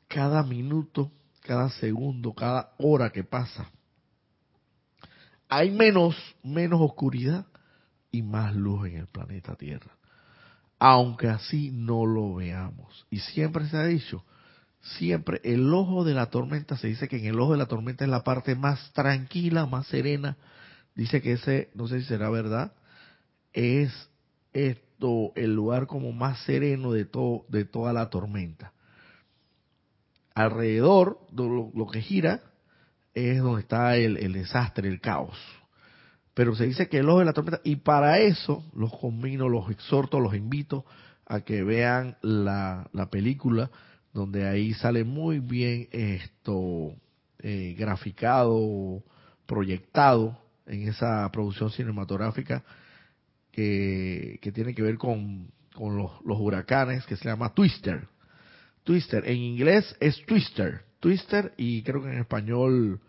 cada 0.09 0.43
minuto, 0.43 1.13
cada 1.43 1.69
segundo, 1.71 2.33
cada 2.33 2.73
hora 2.79 3.11
que 3.11 3.23
pasa, 3.23 3.71
hay 5.49 5.71
menos, 5.71 6.17
menos 6.43 6.81
oscuridad 6.81 7.45
y 8.11 8.23
más 8.23 8.55
luz 8.55 8.89
en 8.89 8.97
el 8.97 9.07
planeta 9.07 9.57
Tierra. 9.57 9.97
Aunque 10.79 11.29
así 11.29 11.71
no 11.71 12.07
lo 12.07 12.37
veamos. 12.37 13.07
Y 13.11 13.19
siempre 13.19 13.69
se 13.69 13.77
ha 13.77 13.85
dicho, 13.85 14.25
siempre 14.81 15.41
el 15.45 15.73
ojo 15.75 16.05
de 16.05 16.15
la 16.15 16.27
tormenta, 16.27 16.79
se 16.79 16.89
dice 16.89 17.09
que 17.09 17.19
en 17.19 17.27
el 17.27 17.41
ojo 17.41 17.53
de 17.53 17.59
la 17.59 17.67
tormenta 17.67 18.05
es 18.05 18.11
la 18.11 18.25
parte 18.25 18.55
más 18.55 18.93
tranquila, 18.93 19.67
más 19.67 19.87
serena, 19.89 20.37
dice 20.95 21.23
que 21.23 21.33
ese, 21.33 21.71
no 21.75 21.89
sé 21.89 22.01
si 22.01 22.07
será 22.07 22.31
verdad, 22.31 22.73
es 23.53 23.93
esto 24.53 25.33
el 25.35 25.55
lugar 25.55 25.87
como 25.87 26.13
más 26.13 26.43
sereno 26.45 26.93
de 26.93 27.05
todo, 27.05 27.45
de 27.49 27.65
toda 27.65 27.93
la 27.93 28.11
tormenta. 28.11 28.73
Alrededor 30.35 31.19
de 31.33 31.71
lo, 31.75 31.87
que 31.89 32.01
gira 32.01 32.41
es 33.15 33.41
donde 33.41 33.63
está 33.63 33.97
el, 33.97 34.33
desastre, 34.33 34.89
el 34.89 35.01
caos. 35.01 35.37
Pero 36.35 36.55
se 36.55 36.67
dice 36.67 36.89
que 36.89 36.99
el 36.99 37.09
ojo 37.09 37.19
de 37.19 37.25
la 37.25 37.33
tormenta, 37.33 37.61
y 37.65 37.77
para 37.77 38.19
eso 38.21 38.65
los 38.75 38.97
combino, 38.97 39.49
los 39.49 39.71
exhorto, 39.71 40.21
los 40.21 40.35
invito 40.35 40.85
a 41.27 41.41
que 41.41 41.63
vean 41.63 42.17
la, 42.23 42.89
la 42.93 43.11
película, 43.11 43.71
donde 44.13 44.47
ahí 44.47 44.75
sale 44.75 45.05
muy 45.05 45.41
bien 45.41 45.89
esto 45.93 46.95
eh, 47.43 47.75
graficado, 47.79 49.03
proyectado, 49.47 50.39
en 50.71 50.89
esa 50.89 51.29
producción 51.33 51.71
cinematográfica 51.71 52.63
que, 53.51 54.39
tiene 54.55 54.75
que 54.75 54.83
ver 54.83 54.97
con, 54.97 55.51
los, 55.75 56.13
huracanes, 56.25 57.05
que 57.07 57.17
se 57.17 57.29
llama 57.29 57.53
Twister. 57.53 58.07
Twister, 58.85 59.29
en 59.29 59.37
inglés 59.37 59.97
es 60.01 60.25
Twister, 60.25 60.85
Twister 61.01 61.53
y 61.57 61.83
creo 61.83 62.03
que 62.03 62.09
en 62.09 62.19
español 62.19 63.01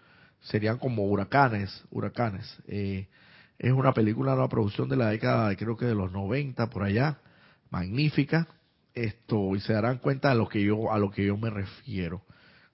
serían 0.41 0.79
como 0.79 1.05
huracanes, 1.05 1.83
huracanes. 1.91 2.57
Eh, 2.67 3.07
es 3.59 3.71
una 3.71 3.93
película, 3.93 4.33
una 4.33 4.49
producción 4.49 4.89
de 4.89 4.97
la 4.97 5.09
década, 5.09 5.55
creo 5.55 5.77
que 5.77 5.85
de 5.85 5.95
los 5.95 6.11
90 6.11 6.67
por 6.69 6.83
allá, 6.83 7.19
magnífica. 7.69 8.47
Esto 8.93 9.55
y 9.55 9.61
se 9.61 9.71
darán 9.71 9.99
cuenta 9.99 10.31
a 10.31 10.35
lo 10.35 10.49
que 10.49 10.61
yo 10.61 10.91
a 10.91 10.99
lo 10.99 11.11
que 11.11 11.25
yo 11.25 11.37
me 11.37 11.49
refiero 11.49 12.23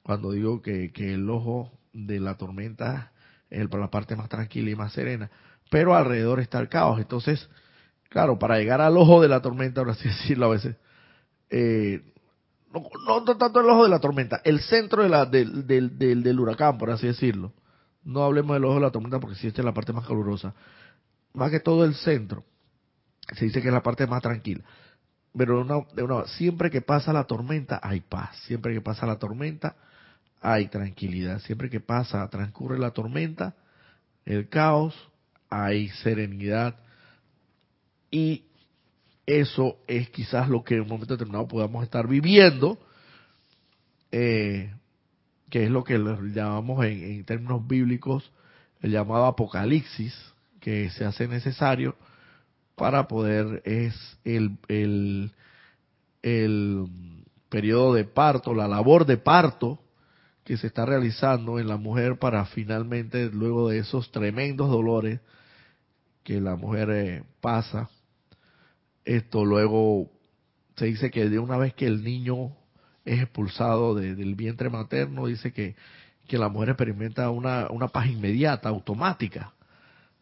cuando 0.02 0.32
digo 0.32 0.64
que, 0.64 0.92
que 0.92 1.14
el 1.14 1.30
ojo 1.30 1.72
de 1.94 2.20
la 2.20 2.38
tormenta 2.38 3.12
es 3.50 3.74
la 3.74 3.90
parte 3.90 4.16
más 4.16 4.30
tranquila 4.30 4.70
y 4.70 4.76
más 4.76 4.94
serena, 4.94 5.30
pero 5.70 5.96
alrededor 5.96 6.40
está 6.40 6.60
el 6.60 6.70
caos. 6.70 7.00
Entonces, 7.00 7.50
claro, 8.10 8.38
para 8.40 8.58
llegar 8.58 8.82
al 8.82 8.98
ojo 8.98 9.22
de 9.22 9.30
la 9.30 9.42
tormenta, 9.42 9.82
ahora 9.82 9.96
sí 9.96 10.08
decirlo 10.08 10.48
a 10.48 10.50
veces, 10.50 10.76
eh, 11.50 12.02
no, 13.06 13.24
tanto 13.24 13.62
el 13.62 13.70
ojo 13.70 13.84
de 13.84 13.90
la 13.90 14.00
tormenta, 14.00 14.42
el 14.44 14.60
centro 14.62 15.04
de 15.04 15.10
la, 15.10 15.26
del, 15.26 15.66
del, 15.66 15.98
del, 15.98 16.40
huracán, 16.40 16.78
por 16.78 16.92
así 16.92 17.08
decirlo. 17.08 17.54
No 18.04 18.24
hablemos 18.24 18.56
del 18.56 18.66
ojo 18.66 18.76
de 18.76 18.82
la 18.82 18.92
tormenta 18.92 19.20
porque 19.20 19.36
si 19.36 19.48
esta 19.48 19.62
es 19.62 19.66
la 19.66 19.74
parte 19.74 19.94
más 19.94 20.06
calurosa. 20.06 20.54
Más 21.34 21.52
que 21.52 21.60
todo 21.60 21.84
el 21.84 21.96
centro. 21.96 22.44
Se 23.36 23.46
dice 23.46 23.62
que 23.62 23.68
es 23.68 23.74
la 23.74 23.84
parte 23.84 24.08
más 24.08 24.22
tranquila. 24.22 24.64
Pero 25.36 25.62
una, 25.62 25.78
una, 26.02 26.26
siempre 26.26 26.70
que 26.70 26.82
pasa 26.82 27.12
la 27.12 27.26
tormenta 27.26 27.80
hay 27.84 28.00
paz. 28.02 28.38
Siempre 28.46 28.74
que 28.74 28.82
pasa 28.82 29.06
la 29.06 29.20
tormenta 29.20 29.76
hay 30.42 30.68
tranquilidad. 30.68 31.40
Siempre 31.40 31.70
que 31.70 31.80
pasa, 31.80 32.28
transcurre 32.30 32.78
la 32.80 32.92
tormenta, 32.92 33.56
el 34.26 34.50
caos, 34.50 34.96
hay 35.50 35.90
serenidad. 35.90 36.76
Y 38.12 38.44
eso 39.26 39.78
es 39.88 40.10
quizás 40.10 40.50
lo 40.50 40.64
que 40.64 40.76
en 40.76 40.82
un 40.82 40.88
momento 40.88 41.16
determinado 41.16 41.48
podamos 41.48 41.84
estar 41.84 42.08
viviendo, 42.08 42.78
eh, 44.12 44.74
que 45.50 45.66
es 45.66 45.70
lo 45.70 45.84
que 45.84 45.98
llamamos 45.98 46.86
en, 46.86 47.24
términos 47.26 47.68
bíblicos 47.68 48.32
el 48.82 48.92
llamado 48.92 49.26
apocalipsis, 49.26 50.16
que 50.60 50.90
se 50.92 51.06
hace 51.06 51.28
necesario 51.28 51.96
para 52.76 53.08
poder, 53.08 53.62
es 53.66 53.96
el, 54.24 54.58
el, 54.68 55.32
el 56.22 56.86
periodo 57.50 57.96
de 57.96 58.04
parto, 58.04 58.54
la 58.54 58.68
labor 58.68 59.06
de 59.06 59.18
parto 59.18 59.80
que 60.48 60.56
se 60.56 60.68
está 60.68 60.86
realizando 60.86 61.60
en 61.60 61.68
la 61.68 61.76
mujer 61.76 62.20
para 62.20 62.46
finalmente, 62.46 63.30
luego 63.30 63.68
de 63.68 63.80
esos 63.80 64.12
tremendos 64.12 64.70
dolores 64.70 65.20
que 66.24 66.40
la 66.40 66.56
mujer 66.56 66.90
eh, 66.90 67.24
pasa, 67.42 67.90
esto 69.04 69.44
luego 69.44 70.10
se 70.78 70.86
dice 70.86 71.12
que 71.12 71.28
de 71.28 71.38
una 71.38 71.58
vez 71.58 71.74
que 71.74 71.86
el 71.86 72.02
niño 72.02 72.56
es 73.04 73.20
expulsado 73.20 73.94
del 73.94 74.36
vientre 74.36 74.70
materno, 74.70 75.26
dice 75.26 75.52
que, 75.52 75.76
que 76.30 76.38
la 76.38 76.48
mujer 76.48 76.70
experimenta 76.70 77.30
una, 77.30 77.68
una 77.70 77.90
paz 77.90 78.08
inmediata, 78.08 78.70
automática. 78.70 79.52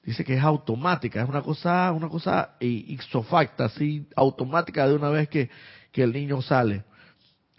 Dice 0.04 0.24
que 0.24 0.34
es 0.34 0.44
automática, 0.44 1.22
es 1.22 1.30
una 1.30 1.44
cosa, 1.44 1.92
una 1.92 2.10
cosa 2.10 2.56
ixofacta, 2.60 3.66
así, 3.66 4.08
automática 4.16 4.88
de 4.88 4.96
una 4.96 5.10
vez 5.10 5.30
que, 5.30 5.52
que 5.92 6.02
el 6.02 6.14
niño 6.14 6.42
sale. 6.42 6.84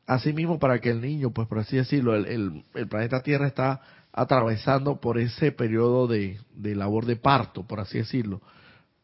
Asimismo, 0.07 0.59
para 0.59 0.79
que 0.79 0.91
el 0.91 1.01
niño, 1.01 1.31
pues 1.31 1.49
por 1.49 1.59
así 1.59 1.77
decirlo, 1.77 2.15
el, 2.15 2.63
el, 2.75 2.89
planeta 2.89 3.23
Tierra 3.23 3.47
está 3.47 3.81
atravesando 4.13 5.01
por 5.01 5.19
ese 5.19 5.53
periodo 5.53 6.07
de, 6.07 6.39
de 6.55 6.75
labor 6.75 7.07
de 7.07 7.17
parto, 7.17 7.67
por 7.67 7.81
así 7.81 7.99
decirlo 7.99 8.41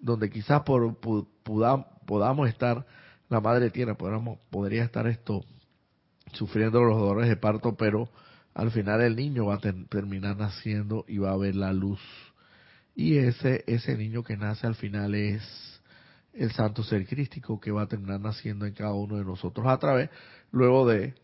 donde 0.03 0.29
quizás 0.29 0.63
por, 0.63 0.99
podamos 2.05 2.49
estar, 2.49 2.85
la 3.31 3.41
madre 3.41 3.71
tierra, 3.71 3.95
podamos, 3.95 4.39
podría 4.51 4.85
estar 4.85 5.07
esto 5.07 5.43
sufriendo 6.35 6.83
los 6.83 6.99
dolores 6.99 7.29
de 7.29 7.37
parto, 7.37 7.77
pero 7.77 8.11
al 8.53 8.71
final 8.73 9.01
el 9.01 9.17
niño 9.17 9.47
va 9.47 9.55
a 9.55 9.61
terminar 9.89 10.37
naciendo 10.37 11.07
y 11.09 11.19
va 11.19 11.31
a 11.31 11.37
ver 11.37 11.55
la 11.55 11.73
luz. 11.73 12.01
Y 12.95 13.17
ese, 13.17 13.65
ese 13.67 13.97
niño 13.97 14.23
que 14.23 14.37
nace 14.37 14.67
al 14.67 14.75
final 14.75 15.15
es 15.15 15.81
el 16.33 16.51
santo 16.53 16.83
ser 16.83 17.07
crístico 17.07 17.61
que 17.61 17.71
va 17.71 17.83
a 17.83 17.89
terminar 17.89 18.21
naciendo 18.21 18.67
en 18.67 18.75
cada 18.75 18.95
uno 18.95 19.17
de 19.17 19.25
nosotros 19.25 19.67
a 19.67 19.79
través, 19.79 20.11
luego 20.51 20.87
de 20.87 21.15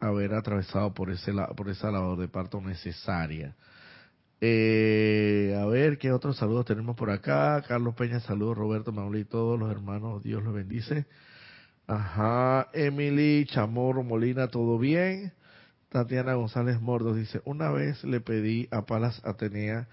haber 0.00 0.34
atravesado 0.34 0.92
por, 0.92 1.10
ese, 1.10 1.32
por 1.56 1.68
esa 1.68 1.90
labor 1.90 2.18
de 2.18 2.28
parto 2.28 2.60
necesaria. 2.60 3.54
Eh, 4.40 5.56
a 5.58 5.64
ver, 5.66 5.98
¿qué 5.98 6.12
otros 6.12 6.36
saludos 6.36 6.66
tenemos 6.66 6.96
por 6.96 7.10
acá? 7.10 7.62
Carlos 7.66 7.94
Peña, 7.94 8.20
saludos, 8.20 8.58
Roberto 8.58 8.92
Mauli, 8.92 9.24
todos 9.24 9.58
los 9.58 9.70
hermanos, 9.70 10.22
Dios 10.22 10.42
los 10.42 10.52
bendice. 10.52 11.06
Ajá, 11.86 12.68
Emily 12.74 13.46
Chamorro 13.46 14.02
Molina, 14.02 14.48
¿todo 14.48 14.78
bien? 14.78 15.32
Tatiana 15.88 16.34
González 16.34 16.80
Mordos 16.80 17.16
dice, 17.16 17.40
una 17.44 17.70
vez 17.70 18.02
le 18.04 18.20
pedí 18.20 18.68
a 18.70 18.82
Palas 18.82 19.24
Atenea 19.24 19.88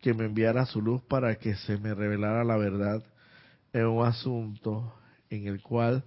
que 0.00 0.14
me 0.14 0.24
enviara 0.24 0.64
su 0.66 0.80
luz 0.80 1.02
para 1.02 1.34
que 1.34 1.54
se 1.56 1.76
me 1.78 1.94
revelara 1.94 2.44
la 2.44 2.56
verdad 2.56 3.02
en 3.72 3.86
un 3.86 4.06
asunto 4.06 4.94
en 5.30 5.46
el 5.46 5.62
cual 5.62 6.04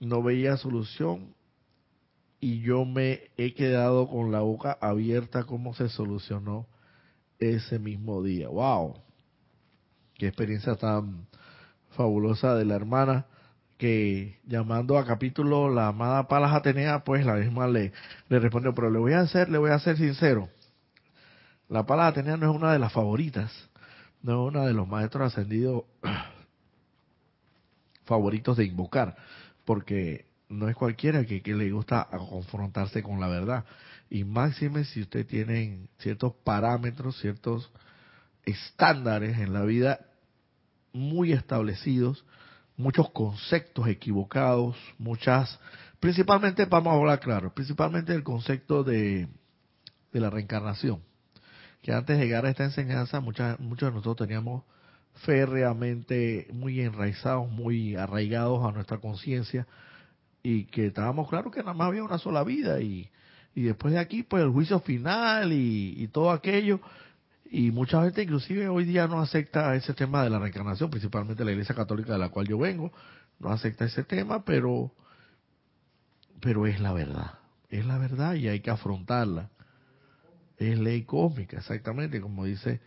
no 0.00 0.22
veía 0.22 0.56
solución 0.56 1.34
y 2.40 2.60
yo 2.60 2.84
me 2.84 3.30
he 3.36 3.54
quedado 3.54 4.08
con 4.08 4.30
la 4.30 4.40
boca 4.40 4.78
abierta 4.80 5.44
cómo 5.44 5.74
se 5.74 5.88
solucionó 5.88 6.66
ese 7.38 7.78
mismo 7.78 8.22
día. 8.22 8.48
¡Wow! 8.48 8.94
Qué 10.14 10.28
experiencia 10.28 10.76
tan 10.76 11.26
fabulosa 11.90 12.54
de 12.54 12.64
la 12.64 12.76
hermana 12.76 13.26
que 13.76 14.38
llamando 14.44 14.98
a 14.98 15.04
capítulo 15.04 15.68
la 15.72 15.88
amada 15.88 16.26
Palas 16.26 16.52
Atenea, 16.52 17.04
pues 17.04 17.24
la 17.24 17.34
misma 17.34 17.68
le, 17.68 17.92
le 18.28 18.38
respondió, 18.38 18.74
pero 18.74 18.90
le 18.90 18.98
voy 18.98 19.12
a 19.12 19.20
hacer, 19.20 19.48
le 19.48 19.58
voy 19.58 19.70
a 19.70 19.78
ser 19.78 19.96
sincero. 19.96 20.48
La 21.68 21.86
Palas 21.86 22.12
Atenea 22.12 22.36
no 22.36 22.50
es 22.50 22.56
una 22.56 22.72
de 22.72 22.78
las 22.78 22.92
favoritas, 22.92 23.52
no 24.22 24.46
es 24.46 24.54
una 24.54 24.66
de 24.66 24.74
los 24.74 24.86
maestros 24.86 25.32
ascendidos 25.32 25.84
favoritos 28.08 28.56
de 28.56 28.64
invocar, 28.64 29.16
porque 29.64 30.26
no 30.48 30.68
es 30.68 30.74
cualquiera 30.74 31.24
que, 31.24 31.42
le 31.54 31.70
gusta 31.70 32.08
confrontarse 32.10 33.02
con 33.02 33.20
la 33.20 33.28
verdad. 33.28 33.64
Y 34.10 34.24
máxime 34.24 34.84
si 34.84 35.02
usted 35.02 35.26
tiene 35.26 35.86
ciertos 35.98 36.32
parámetros, 36.42 37.20
ciertos 37.20 37.70
estándares 38.44 39.38
en 39.38 39.52
la 39.52 39.62
vida 39.62 40.00
muy 40.92 41.32
establecidos, 41.32 42.24
muchos 42.76 43.10
conceptos 43.10 43.86
equivocados, 43.88 44.76
muchas, 44.96 45.60
principalmente, 46.00 46.64
vamos 46.64 46.92
a 46.92 46.96
hablar 46.96 47.20
claro, 47.20 47.52
principalmente 47.52 48.14
el 48.14 48.22
concepto 48.22 48.82
de, 48.82 49.28
de 50.12 50.20
la 50.20 50.30
reencarnación, 50.30 51.02
que 51.82 51.92
antes 51.92 52.18
de 52.18 52.24
llegar 52.24 52.46
a 52.46 52.50
esta 52.50 52.64
enseñanza 52.64 53.20
muchas, 53.20 53.60
muchos 53.60 53.90
de 53.90 53.96
nosotros 53.96 54.26
teníamos 54.26 54.64
férreamente 55.24 56.48
muy 56.52 56.80
enraizados, 56.80 57.50
muy 57.50 57.96
arraigados 57.96 58.64
a 58.64 58.72
nuestra 58.72 58.98
conciencia 58.98 59.66
y 60.42 60.64
que 60.64 60.86
estábamos 60.86 61.28
claros 61.28 61.52
que 61.52 61.60
nada 61.60 61.74
más 61.74 61.88
había 61.88 62.04
una 62.04 62.18
sola 62.18 62.44
vida 62.44 62.80
y 62.80 63.10
y 63.58 63.62
después 63.62 63.92
de 63.92 63.98
aquí, 63.98 64.22
pues 64.22 64.44
el 64.44 64.50
juicio 64.50 64.78
final 64.78 65.52
y, 65.52 66.08
todo 66.12 66.30
aquello. 66.30 66.80
Y 67.50 67.72
mucha 67.72 68.04
gente 68.04 68.22
inclusive 68.22 68.68
hoy 68.68 68.84
día 68.84 69.08
no 69.08 69.20
acepta 69.20 69.74
ese 69.74 69.94
tema 69.94 70.22
de 70.22 70.30
la 70.30 70.38
reencarnación, 70.38 70.90
principalmente 70.90 71.44
la 71.44 71.50
Iglesia 71.50 71.74
Católica 71.74 72.12
de 72.12 72.20
la 72.20 72.28
cual 72.28 72.46
yo 72.46 72.56
vengo, 72.56 72.92
no 73.40 73.50
acepta 73.50 73.84
ese 73.84 74.04
tema, 74.04 74.44
pero, 74.44 74.92
pero 76.40 76.68
es 76.68 76.78
la 76.78 76.92
verdad, 76.92 77.32
es 77.68 77.84
la 77.84 77.98
verdad 77.98 78.34
y 78.34 78.46
hay 78.46 78.60
que 78.60 78.70
afrontarla. 78.70 79.50
Es 80.56 80.78
ley 80.78 81.02
cósmica, 81.02 81.56
exactamente, 81.56 82.20
como 82.20 82.44
dice 82.44 82.80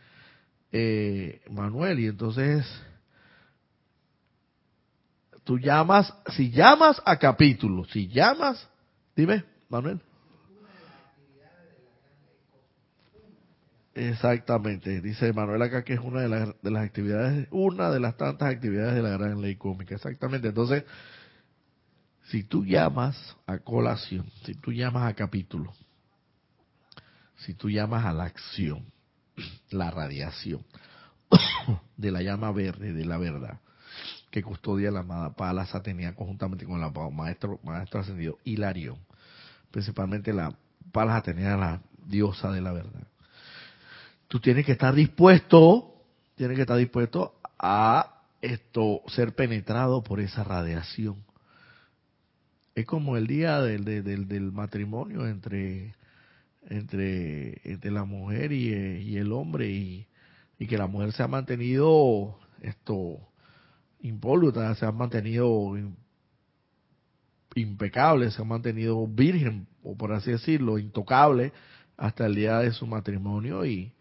eh, 0.72 1.42
Manuel. 1.50 2.00
Y 2.00 2.08
entonces, 2.08 2.66
tú 5.44 5.60
llamas, 5.60 6.14
si 6.36 6.52
llamas 6.52 7.02
a 7.06 7.18
capítulo, 7.18 7.86
si 7.86 8.08
llamas, 8.08 8.70
dime, 9.16 9.44
Manuel. 9.70 10.02
Exactamente, 13.94 15.02
dice 15.02 15.34
Manuel 15.34 15.62
acá 15.64 15.84
que 15.84 15.94
es 15.94 16.00
una 16.00 16.22
de 16.22 16.30
las, 16.30 16.62
de 16.62 16.72
las 16.72 16.86
actividades, 16.86 17.48
una 17.52 17.92
de 17.92 18.00
las 18.00 18.16
tantas 18.16 18.50
actividades 18.50 18.96
de 18.96 19.02
la 19.02 19.18
gran 19.18 19.42
ley 19.42 19.58
cómica, 19.58 19.96
exactamente. 19.96 20.48
Entonces, 20.48 20.86
si 22.28 22.44
tú 22.44 22.64
llamas 22.66 23.36
a 23.46 23.58
colación, 23.58 24.30
si 24.46 24.56
tú 24.56 24.72
llamas 24.72 25.12
a 25.12 25.14
capítulo, 25.14 25.74
si 27.36 27.54
tú 27.54 27.70
llamas 27.70 28.06
a 28.06 28.14
la 28.14 28.24
acción, 28.24 28.86
la 29.72 29.92
radiación 29.92 30.64
de 31.98 32.12
la 32.12 32.22
llama 32.22 32.52
verde, 32.52 32.94
de 32.94 33.06
la 33.06 33.18
verdad, 33.18 33.60
que 34.30 34.44
custodia 34.44 34.92
la 34.92 35.02
amada 35.02 35.34
Palas 35.34 35.74
Atenea 35.76 36.16
conjuntamente 36.16 36.66
con 36.66 36.80
la 36.80 36.90
maestro, 36.90 37.60
maestro 37.64 38.00
ascendido 38.00 38.38
Hilarión, 38.44 38.98
principalmente 39.72 40.34
la 40.34 40.54
Palas 40.92 41.18
Atenea, 41.18 41.58
la 41.58 41.82
diosa 42.06 42.52
de 42.52 42.62
la 42.62 42.72
verdad 42.72 43.08
tú 44.32 44.40
tienes 44.40 44.66
que 44.66 44.72
estar 44.72 44.96
dispuesto, 44.96 45.94
tienes 46.36 46.56
que 46.56 46.62
estar 46.62 46.78
dispuesto 46.78 47.36
a 47.60 48.22
esto 48.42 49.02
ser 49.08 49.36
penetrado 49.36 50.02
por 50.02 50.22
esa 50.22 50.46
radiación. 50.46 51.18
Es 52.74 52.86
como 52.86 53.18
el 53.18 53.28
día 53.28 53.60
del, 53.60 53.84
del, 53.84 54.30
del 54.30 54.52
matrimonio 54.54 55.28
entre 55.28 55.94
entre, 56.70 57.62
entre 57.70 57.92
la 57.92 58.06
mujer 58.06 58.52
y, 58.52 58.70
y 58.70 59.18
el 59.18 59.32
hombre 59.32 59.70
y, 59.70 60.08
y, 60.60 60.68
que 60.68 60.78
la 60.78 60.88
mujer 60.88 61.12
se 61.14 61.24
ha 61.24 61.28
mantenido 61.28 62.38
esto 62.62 63.20
impoluta, 64.02 64.74
se 64.76 64.86
ha 64.86 64.92
mantenido 64.92 65.78
impecable, 67.56 68.32
se 68.32 68.42
ha 68.42 68.46
mantenido 68.46 69.08
virgen, 69.08 69.68
o 69.84 69.96
por 69.96 70.14
así 70.14 70.32
decirlo, 70.32 70.78
intocable 70.80 71.52
hasta 71.98 72.26
el 72.26 72.36
día 72.36 72.60
de 72.60 72.72
su 72.72 72.88
matrimonio 72.88 73.66
y 73.66 73.94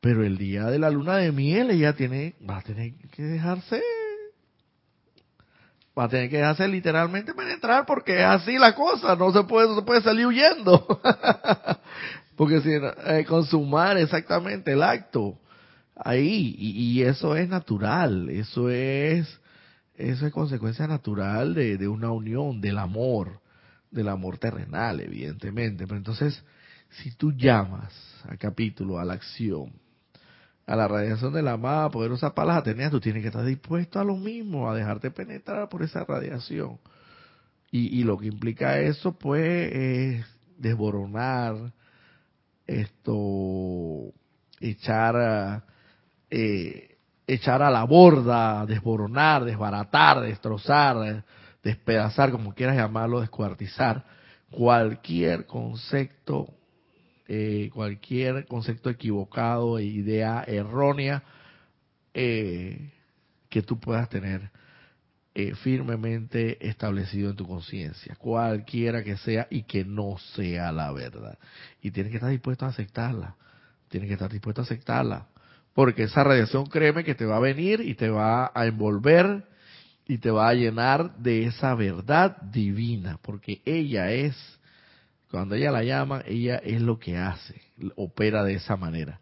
pero 0.00 0.22
el 0.22 0.36
día 0.36 0.66
de 0.66 0.78
la 0.78 0.90
luna 0.90 1.16
de 1.16 1.32
miel 1.32 1.70
ella 1.70 1.94
tiene 1.94 2.34
va 2.48 2.58
a 2.58 2.62
tener 2.62 2.92
que 3.10 3.22
dejarse 3.22 3.82
va 5.98 6.04
a 6.04 6.08
tener 6.08 6.28
que 6.28 6.38
dejarse 6.38 6.66
literalmente 6.66 7.34
penetrar 7.34 7.86
porque 7.86 8.20
es 8.20 8.26
así 8.26 8.58
la 8.58 8.74
cosa, 8.74 9.14
no 9.16 9.32
se 9.32 9.44
puede, 9.44 9.68
no 9.68 9.76
se 9.76 9.82
puede 9.82 10.02
salir 10.02 10.26
huyendo. 10.26 11.00
porque 12.36 12.60
si 12.60 12.70
eh, 12.72 13.24
consumar 13.26 13.96
exactamente 13.98 14.72
el 14.72 14.82
acto 14.82 15.38
ahí 15.96 16.56
y, 16.58 17.02
eso 17.02 17.36
es 17.36 17.48
natural, 17.48 18.28
eso 18.30 18.68
es 18.68 19.40
eso 19.96 20.26
es 20.26 20.32
consecuencia 20.32 20.88
natural 20.88 21.54
de, 21.54 21.76
de 21.78 21.86
una 21.86 22.10
unión, 22.10 22.60
del 22.60 22.78
amor, 22.78 23.40
del 23.92 24.08
amor 24.08 24.38
terrenal, 24.38 25.00
evidentemente. 25.00 25.86
Pero 25.86 25.98
entonces, 25.98 26.42
si 26.90 27.12
tú 27.12 27.30
llamas 27.30 27.94
al 28.28 28.36
capítulo, 28.36 28.98
a 28.98 29.04
la 29.04 29.14
acción, 29.14 29.72
a 30.66 30.76
la 30.76 30.88
radiación 30.88 31.32
de 31.32 31.42
la 31.42 31.52
amada 31.52 31.90
poderosa 31.90 32.34
palas 32.34 32.58
Ateneas, 32.58 32.90
tú 32.90 33.00
tienes 33.00 33.22
que 33.22 33.28
estar 33.28 33.44
dispuesto 33.44 34.00
a 34.00 34.04
lo 34.04 34.16
mismo, 34.16 34.68
a 34.68 34.74
dejarte 34.74 35.10
penetrar 35.10 35.68
por 35.68 35.82
esa 35.82 36.04
radiación. 36.04 36.78
Y, 37.70 38.00
y 38.00 38.04
lo 38.04 38.16
que 38.16 38.26
implica 38.26 38.78
eso, 38.78 39.12
pues, 39.12 39.72
es 39.72 40.26
desboronar, 40.58 41.72
esto, 42.66 44.12
echar, 44.60 45.64
eh, 46.30 46.96
echar 47.26 47.62
a 47.62 47.70
la 47.70 47.84
borda, 47.84 48.64
desboronar, 48.66 49.44
desbaratar, 49.44 50.20
destrozar, 50.20 51.24
despedazar, 51.62 52.30
como 52.30 52.54
quieras 52.54 52.76
llamarlo, 52.76 53.20
descuartizar 53.20 54.04
cualquier 54.50 55.46
concepto 55.46 56.48
eh, 57.26 57.70
cualquier 57.72 58.46
concepto 58.46 58.90
equivocado 58.90 59.78
e 59.78 59.84
idea 59.84 60.44
errónea 60.46 61.22
eh, 62.12 62.92
que 63.48 63.62
tú 63.62 63.80
puedas 63.80 64.08
tener 64.08 64.50
eh, 65.34 65.54
firmemente 65.56 66.68
establecido 66.68 67.30
en 67.30 67.36
tu 67.36 67.46
conciencia, 67.46 68.14
cualquiera 68.16 69.02
que 69.02 69.16
sea 69.16 69.48
y 69.50 69.62
que 69.62 69.84
no 69.84 70.16
sea 70.34 70.70
la 70.70 70.92
verdad. 70.92 71.38
Y 71.82 71.90
tienes 71.90 72.10
que 72.10 72.18
estar 72.18 72.30
dispuesto 72.30 72.66
a 72.66 72.68
aceptarla, 72.68 73.36
tienes 73.88 74.08
que 74.08 74.14
estar 74.14 74.30
dispuesto 74.30 74.60
a 74.60 74.64
aceptarla, 74.64 75.26
porque 75.72 76.04
esa 76.04 76.22
radiación, 76.22 76.66
créeme 76.66 77.04
que 77.04 77.16
te 77.16 77.24
va 77.24 77.38
a 77.38 77.40
venir 77.40 77.80
y 77.80 77.94
te 77.94 78.10
va 78.10 78.52
a 78.54 78.66
envolver 78.66 79.44
y 80.06 80.18
te 80.18 80.30
va 80.30 80.48
a 80.48 80.54
llenar 80.54 81.16
de 81.16 81.46
esa 81.46 81.74
verdad 81.74 82.36
divina, 82.42 83.18
porque 83.22 83.60
ella 83.64 84.12
es 84.12 84.36
cuando 85.34 85.56
ella 85.56 85.72
la 85.72 85.82
llama, 85.82 86.22
ella 86.26 86.58
es 86.58 86.80
lo 86.80 87.00
que 87.00 87.16
hace, 87.16 87.60
opera 87.96 88.44
de 88.44 88.54
esa 88.54 88.76
manera, 88.76 89.18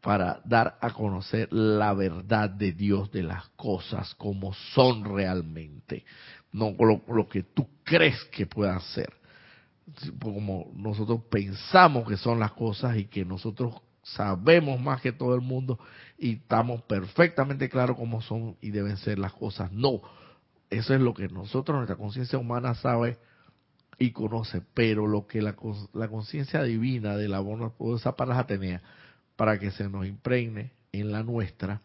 para 0.00 0.40
dar 0.46 0.78
a 0.80 0.94
conocer 0.94 1.52
la 1.52 1.92
verdad 1.92 2.48
de 2.48 2.72
Dios 2.72 3.12
de 3.12 3.22
las 3.22 3.50
cosas 3.50 4.14
como 4.14 4.54
son 4.54 5.04
realmente, 5.04 6.06
no 6.52 6.74
lo, 7.06 7.28
que 7.28 7.42
tú 7.42 7.68
crees 7.84 8.24
que 8.32 8.46
puedan 8.46 8.80
ser, 8.80 9.12
como 10.22 10.72
nosotros 10.74 11.20
pensamos 11.30 12.08
que 12.08 12.16
son 12.16 12.40
las 12.40 12.52
cosas 12.52 12.96
y 12.96 13.04
que 13.04 13.26
nosotros 13.26 13.74
sabemos 14.02 14.80
más 14.80 15.02
que 15.02 15.12
todo 15.12 15.34
el 15.34 15.42
mundo 15.42 15.78
y 16.16 16.36
estamos 16.36 16.80
perfectamente 16.84 17.68
claros 17.68 17.98
cómo 17.98 18.22
son 18.22 18.56
y 18.62 18.70
deben 18.70 18.96
ser 18.96 19.18
las 19.18 19.34
cosas. 19.34 19.70
No, 19.70 20.00
eso 20.70 20.94
es 20.94 21.00
lo 21.02 21.12
que 21.12 21.28
nosotros, 21.28 21.76
nuestra 21.76 21.96
conciencia 21.96 22.38
humana 22.38 22.74
sabe 22.74 23.18
y 23.98 24.12
conoce, 24.12 24.62
pero 24.74 25.06
lo 25.06 25.26
que 25.26 25.42
la, 25.42 25.56
la 25.92 26.08
conciencia 26.08 26.62
divina 26.62 27.16
de 27.16 27.28
la 27.28 27.42
esa 27.96 28.14
para 28.14 28.38
Atenea, 28.38 28.80
para 29.36 29.58
que 29.58 29.70
se 29.72 29.88
nos 29.88 30.06
impregne 30.06 30.72
en 30.92 31.10
la 31.10 31.22
nuestra, 31.22 31.82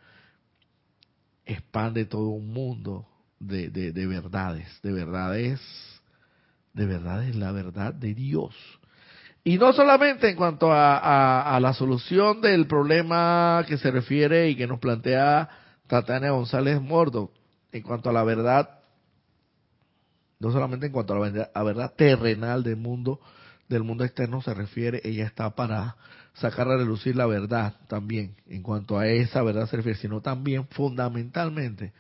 expande 1.46 2.06
todo 2.06 2.30
un 2.30 2.54
mundo 2.54 3.08
de, 3.40 3.70
de, 3.70 4.08
verdades, 4.08 4.68
de 4.84 4.94
verdades, 4.94 5.60
de 6.74 6.86
verdades, 6.86 7.36
la 7.36 7.52
verdad 7.52 7.94
de 7.94 8.14
Dios. 8.14 8.56
Y 9.44 9.58
no 9.58 9.74
solamente 9.74 10.30
en 10.30 10.38
cuanto 10.38 10.72
a, 10.72 11.56
a, 11.56 11.60
la 11.60 11.74
solución 11.74 12.40
del 12.40 12.66
problema 12.66 13.66
que 13.68 13.78
se 13.78 13.92
refiere 13.92 14.50
y 14.50 14.56
que 14.56 14.68
nos 14.68 14.80
plantea 14.80 15.50
Tatiana 15.88 16.30
González 16.30 16.82
Mordo, 16.82 17.32
en 17.72 17.82
cuanto 17.82 18.10
a 18.10 18.14
la 18.14 18.24
verdad 18.24 18.83
no 20.44 20.52
solamente 20.52 20.88
en 20.88 20.92
cuanto 20.92 21.14
a 21.14 21.20
la 21.54 21.64
verdad, 21.64 21.94
terrenal 21.96 22.64
del 22.64 22.76
mundo, 22.76 23.22
del 23.70 23.84
mundo 23.84 24.04
externo 24.04 24.42
se 24.42 24.54
refiere, 24.54 25.00
ella 25.06 25.26
está 25.26 25.50
para 25.56 25.96
sacar 26.34 26.68
a 26.68 26.76
relucir 26.76 27.16
la 27.16 27.26
verdad 27.26 27.76
también, 27.88 28.36
en 28.48 28.62
cuanto 28.62 29.00
a 29.00 29.08
esa 29.08 29.42
verdad 29.42 29.70
se 29.70 29.78
refiere, 29.78 29.98
sino 29.98 30.20
también 30.20 30.68
fundamentalmente, 30.68 31.94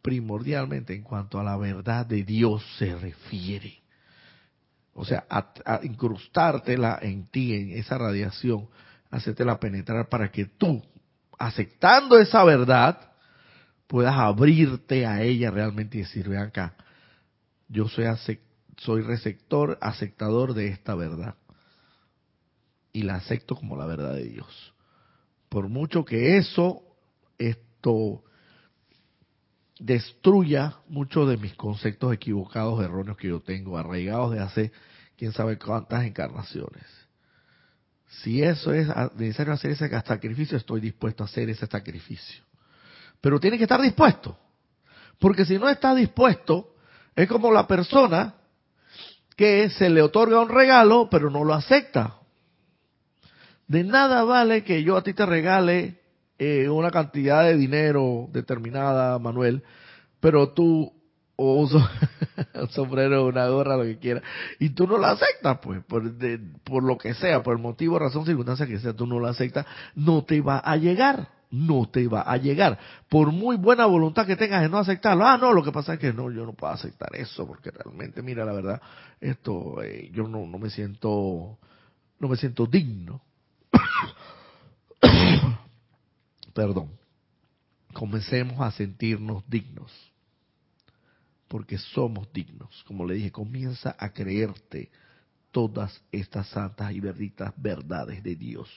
primordialmente 0.00 0.94
en 0.94 1.02
cuanto 1.02 1.38
a 1.38 1.44
la 1.44 1.58
verdad 1.58 2.06
de 2.06 2.24
Dios 2.24 2.64
se 2.78 2.96
refiere. 2.96 3.82
O 4.94 5.04
sea, 5.04 5.26
a, 5.28 5.80
incrustártela 5.82 6.98
en 7.02 7.26
ti, 7.26 7.54
en 7.54 7.72
esa 7.72 7.98
radiación, 7.98 8.68
hacértela 9.10 9.60
penetrar 9.60 10.08
para 10.08 10.30
que 10.30 10.46
tú, 10.46 10.82
aceptando 11.38 12.18
esa 12.18 12.44
verdad, 12.44 13.12
puedas 13.88 14.14
abrirte 14.16 15.04
a 15.04 15.20
ella 15.20 15.50
realmente 15.50 15.98
y 15.98 16.00
decir, 16.02 16.30
vean 16.30 16.48
acá, 16.48 16.74
yo 17.74 17.88
soy, 17.88 18.06
soy 18.78 19.02
receptor, 19.02 19.76
aceptador 19.80 20.54
de 20.54 20.68
esta 20.68 20.94
verdad. 20.94 21.34
Y 22.92 23.02
la 23.02 23.16
acepto 23.16 23.56
como 23.56 23.76
la 23.76 23.84
verdad 23.84 24.14
de 24.14 24.24
Dios. 24.24 24.72
Por 25.48 25.68
mucho 25.68 26.04
que 26.04 26.38
eso, 26.38 26.82
esto 27.36 28.22
destruya 29.80 30.76
muchos 30.88 31.28
de 31.28 31.36
mis 31.36 31.54
conceptos 31.54 32.14
equivocados, 32.14 32.82
erróneos 32.82 33.16
que 33.16 33.28
yo 33.28 33.40
tengo, 33.40 33.76
arraigados 33.76 34.32
de 34.32 34.40
hace 34.40 34.72
quién 35.16 35.32
sabe 35.32 35.58
cuántas 35.58 36.04
encarnaciones. 36.04 36.84
Si 38.22 38.40
eso 38.40 38.72
es 38.72 38.86
necesario 39.16 39.52
hacer 39.52 39.72
ese 39.72 39.88
sacrificio, 39.88 40.56
estoy 40.56 40.80
dispuesto 40.80 41.24
a 41.24 41.26
hacer 41.26 41.50
ese 41.50 41.66
sacrificio. 41.66 42.44
Pero 43.20 43.40
tiene 43.40 43.58
que 43.58 43.64
estar 43.64 43.82
dispuesto. 43.82 44.38
Porque 45.18 45.44
si 45.44 45.58
no 45.58 45.68
está 45.68 45.92
dispuesto, 45.92 46.73
es 47.16 47.28
como 47.28 47.52
la 47.52 47.66
persona 47.66 48.34
que 49.36 49.70
se 49.70 49.88
le 49.90 50.02
otorga 50.02 50.40
un 50.40 50.48
regalo, 50.48 51.08
pero 51.10 51.30
no 51.30 51.44
lo 51.44 51.54
acepta. 51.54 52.16
De 53.66 53.82
nada 53.82 54.24
vale 54.24 54.62
que 54.62 54.82
yo 54.82 54.96
a 54.96 55.02
ti 55.02 55.14
te 55.14 55.26
regale 55.26 56.00
eh, 56.38 56.68
una 56.68 56.90
cantidad 56.90 57.44
de 57.44 57.56
dinero 57.56 58.28
determinada, 58.32 59.18
Manuel, 59.18 59.62
pero 60.20 60.50
tú 60.50 60.92
o 61.36 61.54
un, 61.54 61.68
sombrero, 62.70 63.26
una 63.26 63.48
gorra, 63.48 63.76
lo 63.76 63.84
que 63.84 63.98
quieras, 63.98 64.22
y 64.60 64.70
tú 64.70 64.86
no 64.86 64.98
la 64.98 65.10
aceptas, 65.10 65.58
pues, 65.60 65.82
por, 65.84 66.02
por 66.62 66.84
lo 66.84 66.96
que 66.96 67.14
sea, 67.14 67.42
por 67.42 67.56
el 67.56 67.62
motivo, 67.62 67.98
razón, 67.98 68.24
circunstancia 68.24 68.66
que 68.66 68.78
sea, 68.78 68.92
tú 68.92 69.06
no 69.06 69.18
la 69.18 69.30
aceptas, 69.30 69.66
no 69.94 70.24
te 70.24 70.40
va 70.40 70.58
a 70.58 70.76
llegar 70.76 71.28
no 71.50 71.88
te 71.88 72.06
va 72.08 72.22
a 72.22 72.36
llegar. 72.36 72.78
Por 73.08 73.32
muy 73.32 73.56
buena 73.56 73.86
voluntad 73.86 74.26
que 74.26 74.36
tengas 74.36 74.62
de 74.62 74.68
no 74.68 74.78
aceptarlo, 74.78 75.26
ah, 75.26 75.38
no, 75.38 75.52
lo 75.52 75.62
que 75.62 75.72
pasa 75.72 75.94
es 75.94 76.00
que 76.00 76.12
no, 76.12 76.30
yo 76.30 76.44
no 76.44 76.52
puedo 76.52 76.72
aceptar 76.72 77.14
eso, 77.14 77.46
porque 77.46 77.70
realmente, 77.70 78.22
mira, 78.22 78.44
la 78.44 78.52
verdad, 78.52 78.80
esto, 79.20 79.82
eh, 79.82 80.10
yo 80.12 80.28
no, 80.28 80.46
no 80.46 80.58
me 80.58 80.70
siento, 80.70 81.58
no 82.18 82.28
me 82.28 82.36
siento 82.36 82.66
digno. 82.66 83.22
Perdón. 86.54 86.90
Comencemos 87.92 88.60
a 88.60 88.72
sentirnos 88.72 89.44
dignos, 89.48 89.92
porque 91.46 91.78
somos 91.78 92.32
dignos. 92.32 92.82
Como 92.88 93.06
le 93.06 93.14
dije, 93.14 93.30
comienza 93.30 93.94
a 93.96 94.12
creerte 94.12 94.90
todas 95.52 96.02
estas 96.10 96.48
santas 96.48 96.90
y 96.90 96.98
benditas 96.98 97.52
verdades 97.56 98.20
de 98.24 98.34
Dios 98.34 98.68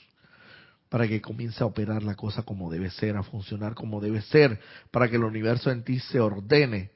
para 0.89 1.07
que 1.07 1.21
comience 1.21 1.63
a 1.63 1.67
operar 1.67 2.03
la 2.03 2.15
cosa 2.15 2.43
como 2.43 2.71
debe 2.71 2.89
ser, 2.89 3.17
a 3.17 3.23
funcionar 3.23 3.73
como 3.73 3.99
debe 3.99 4.21
ser, 4.21 4.59
para 4.91 5.09
que 5.09 5.17
el 5.17 5.23
universo 5.23 5.71
en 5.71 5.83
ti 5.83 5.99
se 5.99 6.19
ordene, 6.19 6.91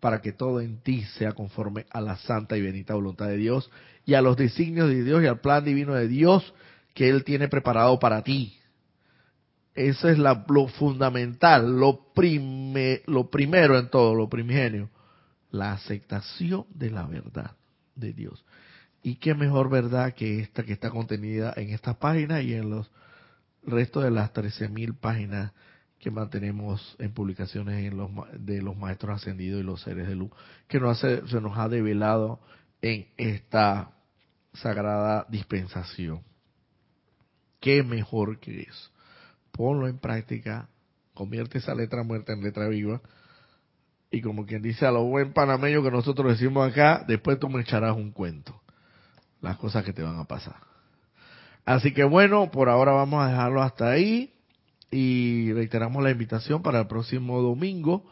para 0.00 0.20
que 0.20 0.32
todo 0.32 0.60
en 0.60 0.82
ti 0.82 1.02
sea 1.18 1.32
conforme 1.32 1.86
a 1.90 2.00
la 2.00 2.16
santa 2.16 2.56
y 2.56 2.62
bendita 2.62 2.94
voluntad 2.94 3.28
de 3.28 3.38
Dios 3.38 3.70
y 4.04 4.14
a 4.14 4.22
los 4.22 4.36
designios 4.36 4.88
de 4.88 5.02
Dios 5.02 5.22
y 5.22 5.26
al 5.26 5.40
plan 5.40 5.64
divino 5.64 5.94
de 5.94 6.08
Dios 6.08 6.54
que 6.94 7.08
Él 7.08 7.24
tiene 7.24 7.48
preparado 7.48 7.98
para 7.98 8.22
ti. 8.22 8.58
Eso 9.74 10.08
es 10.08 10.18
lo 10.18 10.68
fundamental, 10.68 11.78
lo, 11.78 12.12
lo 13.06 13.30
primero 13.30 13.78
en 13.78 13.90
todo, 13.90 14.14
lo 14.14 14.28
primigenio, 14.28 14.88
la 15.50 15.72
aceptación 15.72 16.64
de 16.70 16.90
la 16.90 17.06
verdad 17.06 17.52
de 17.94 18.12
Dios. 18.12 18.44
Y 19.02 19.16
qué 19.16 19.34
mejor 19.34 19.68
verdad 19.68 20.14
que 20.14 20.40
esta 20.40 20.62
que 20.62 20.72
está 20.72 20.90
contenida 20.90 21.52
en 21.56 21.70
estas 21.70 21.96
páginas 21.96 22.42
y 22.42 22.54
en 22.54 22.70
los 22.70 22.90
restos 23.66 24.04
de 24.04 24.10
las 24.10 24.32
13.000 24.32 24.98
páginas 24.98 25.52
que 25.98 26.10
mantenemos 26.10 26.96
en 26.98 27.12
publicaciones 27.12 27.84
en 27.84 27.96
los, 27.96 28.10
de 28.38 28.62
los 28.62 28.76
maestros 28.76 29.16
ascendidos 29.16 29.60
y 29.60 29.64
los 29.64 29.82
seres 29.82 30.06
de 30.06 30.14
luz, 30.14 30.30
que 30.68 30.78
nos 30.78 30.98
hace, 30.98 31.26
se 31.26 31.40
nos 31.40 31.58
ha 31.58 31.68
develado 31.68 32.40
en 32.82 33.08
esta 33.16 33.90
sagrada 34.54 35.26
dispensación. 35.28 36.22
¿Qué 37.60 37.82
mejor 37.82 38.38
que 38.38 38.62
eso? 38.62 38.90
Ponlo 39.50 39.88
en 39.88 39.98
práctica, 39.98 40.68
convierte 41.14 41.58
esa 41.58 41.74
letra 41.74 42.02
muerta 42.02 42.32
en 42.32 42.42
letra 42.42 42.68
viva 42.68 43.00
y 44.10 44.20
como 44.20 44.46
quien 44.46 44.62
dice 44.62 44.86
a 44.86 44.90
lo 44.90 45.04
buen 45.04 45.32
panameño 45.32 45.82
que 45.82 45.90
nosotros 45.90 46.38
decimos 46.38 46.70
acá, 46.70 47.04
después 47.06 47.38
tú 47.38 47.48
me 47.48 47.62
echarás 47.62 47.96
un 47.96 48.12
cuento. 48.12 48.60
Las 49.40 49.56
cosas 49.56 49.84
que 49.84 49.92
te 49.92 50.02
van 50.02 50.18
a 50.18 50.24
pasar. 50.24 50.65
Así 51.66 51.92
que 51.92 52.04
bueno, 52.04 52.50
por 52.52 52.68
ahora 52.68 52.92
vamos 52.92 53.24
a 53.24 53.28
dejarlo 53.28 53.60
hasta 53.60 53.90
ahí 53.90 54.32
y 54.92 55.52
reiteramos 55.52 56.00
la 56.00 56.12
invitación 56.12 56.62
para 56.62 56.78
el 56.78 56.86
próximo 56.86 57.42
domingo, 57.42 58.08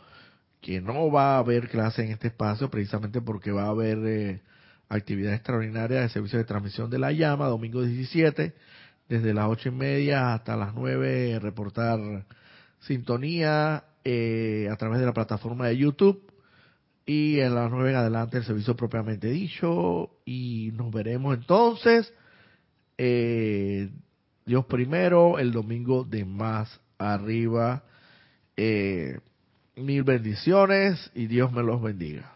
que 0.61 0.81
no 0.81 1.09
va 1.13 1.37
a 1.37 1.39
haber 1.39 1.69
clase 1.69 2.05
en 2.05 2.11
este 2.11 2.29
espacio 2.29 2.69
precisamente 2.69 3.21
porque 3.21 3.53
va 3.53 3.67
a 3.67 3.69
haber 3.69 3.99
eh, 4.07 4.43
actividad 4.89 5.35
extraordinaria 5.35 6.01
de 6.01 6.09
servicio 6.09 6.37
de 6.39 6.45
transmisión 6.45 6.91
de 6.91 6.99
la 6.99 7.13
llama, 7.13 7.47
domingo 7.47 7.83
17, 7.83 8.55
desde 9.09 9.35
las 9.35 9.47
ocho 9.47 9.69
y 9.69 9.73
media 9.73 10.35
hasta 10.35 10.57
las 10.57 10.75
nueve, 10.75 11.39
reportar 11.41 12.27
sintonía 12.81 13.85
eh, 14.03 14.69
a 14.69 14.77
través 14.77 14.99
de 14.99 15.07
la 15.07 15.13
plataforma 15.13 15.69
de 15.69 15.77
YouTube. 15.77 16.33
Y 17.07 17.39
en 17.39 17.55
las 17.55 17.71
nueve 17.71 17.91
en 17.91 17.97
adelante 17.97 18.39
el 18.39 18.45
servicio 18.45 18.75
propiamente 18.75 19.29
dicho. 19.29 20.11
Y 20.25 20.73
nos 20.75 20.91
veremos 20.91 21.37
entonces 21.37 22.13
eh, 22.99 23.91
Dios 24.47 24.65
primero 24.67 25.39
el 25.39 25.53
domingo 25.53 26.05
de 26.05 26.25
más 26.25 26.81
arriba. 26.99 27.85
Eh, 28.57 29.19
mil 29.77 30.05
bendiciones 30.05 31.11
y 31.15 31.27
Dios 31.27 31.53
me 31.53 31.63
los 31.63 31.83
bendiga 31.83 32.34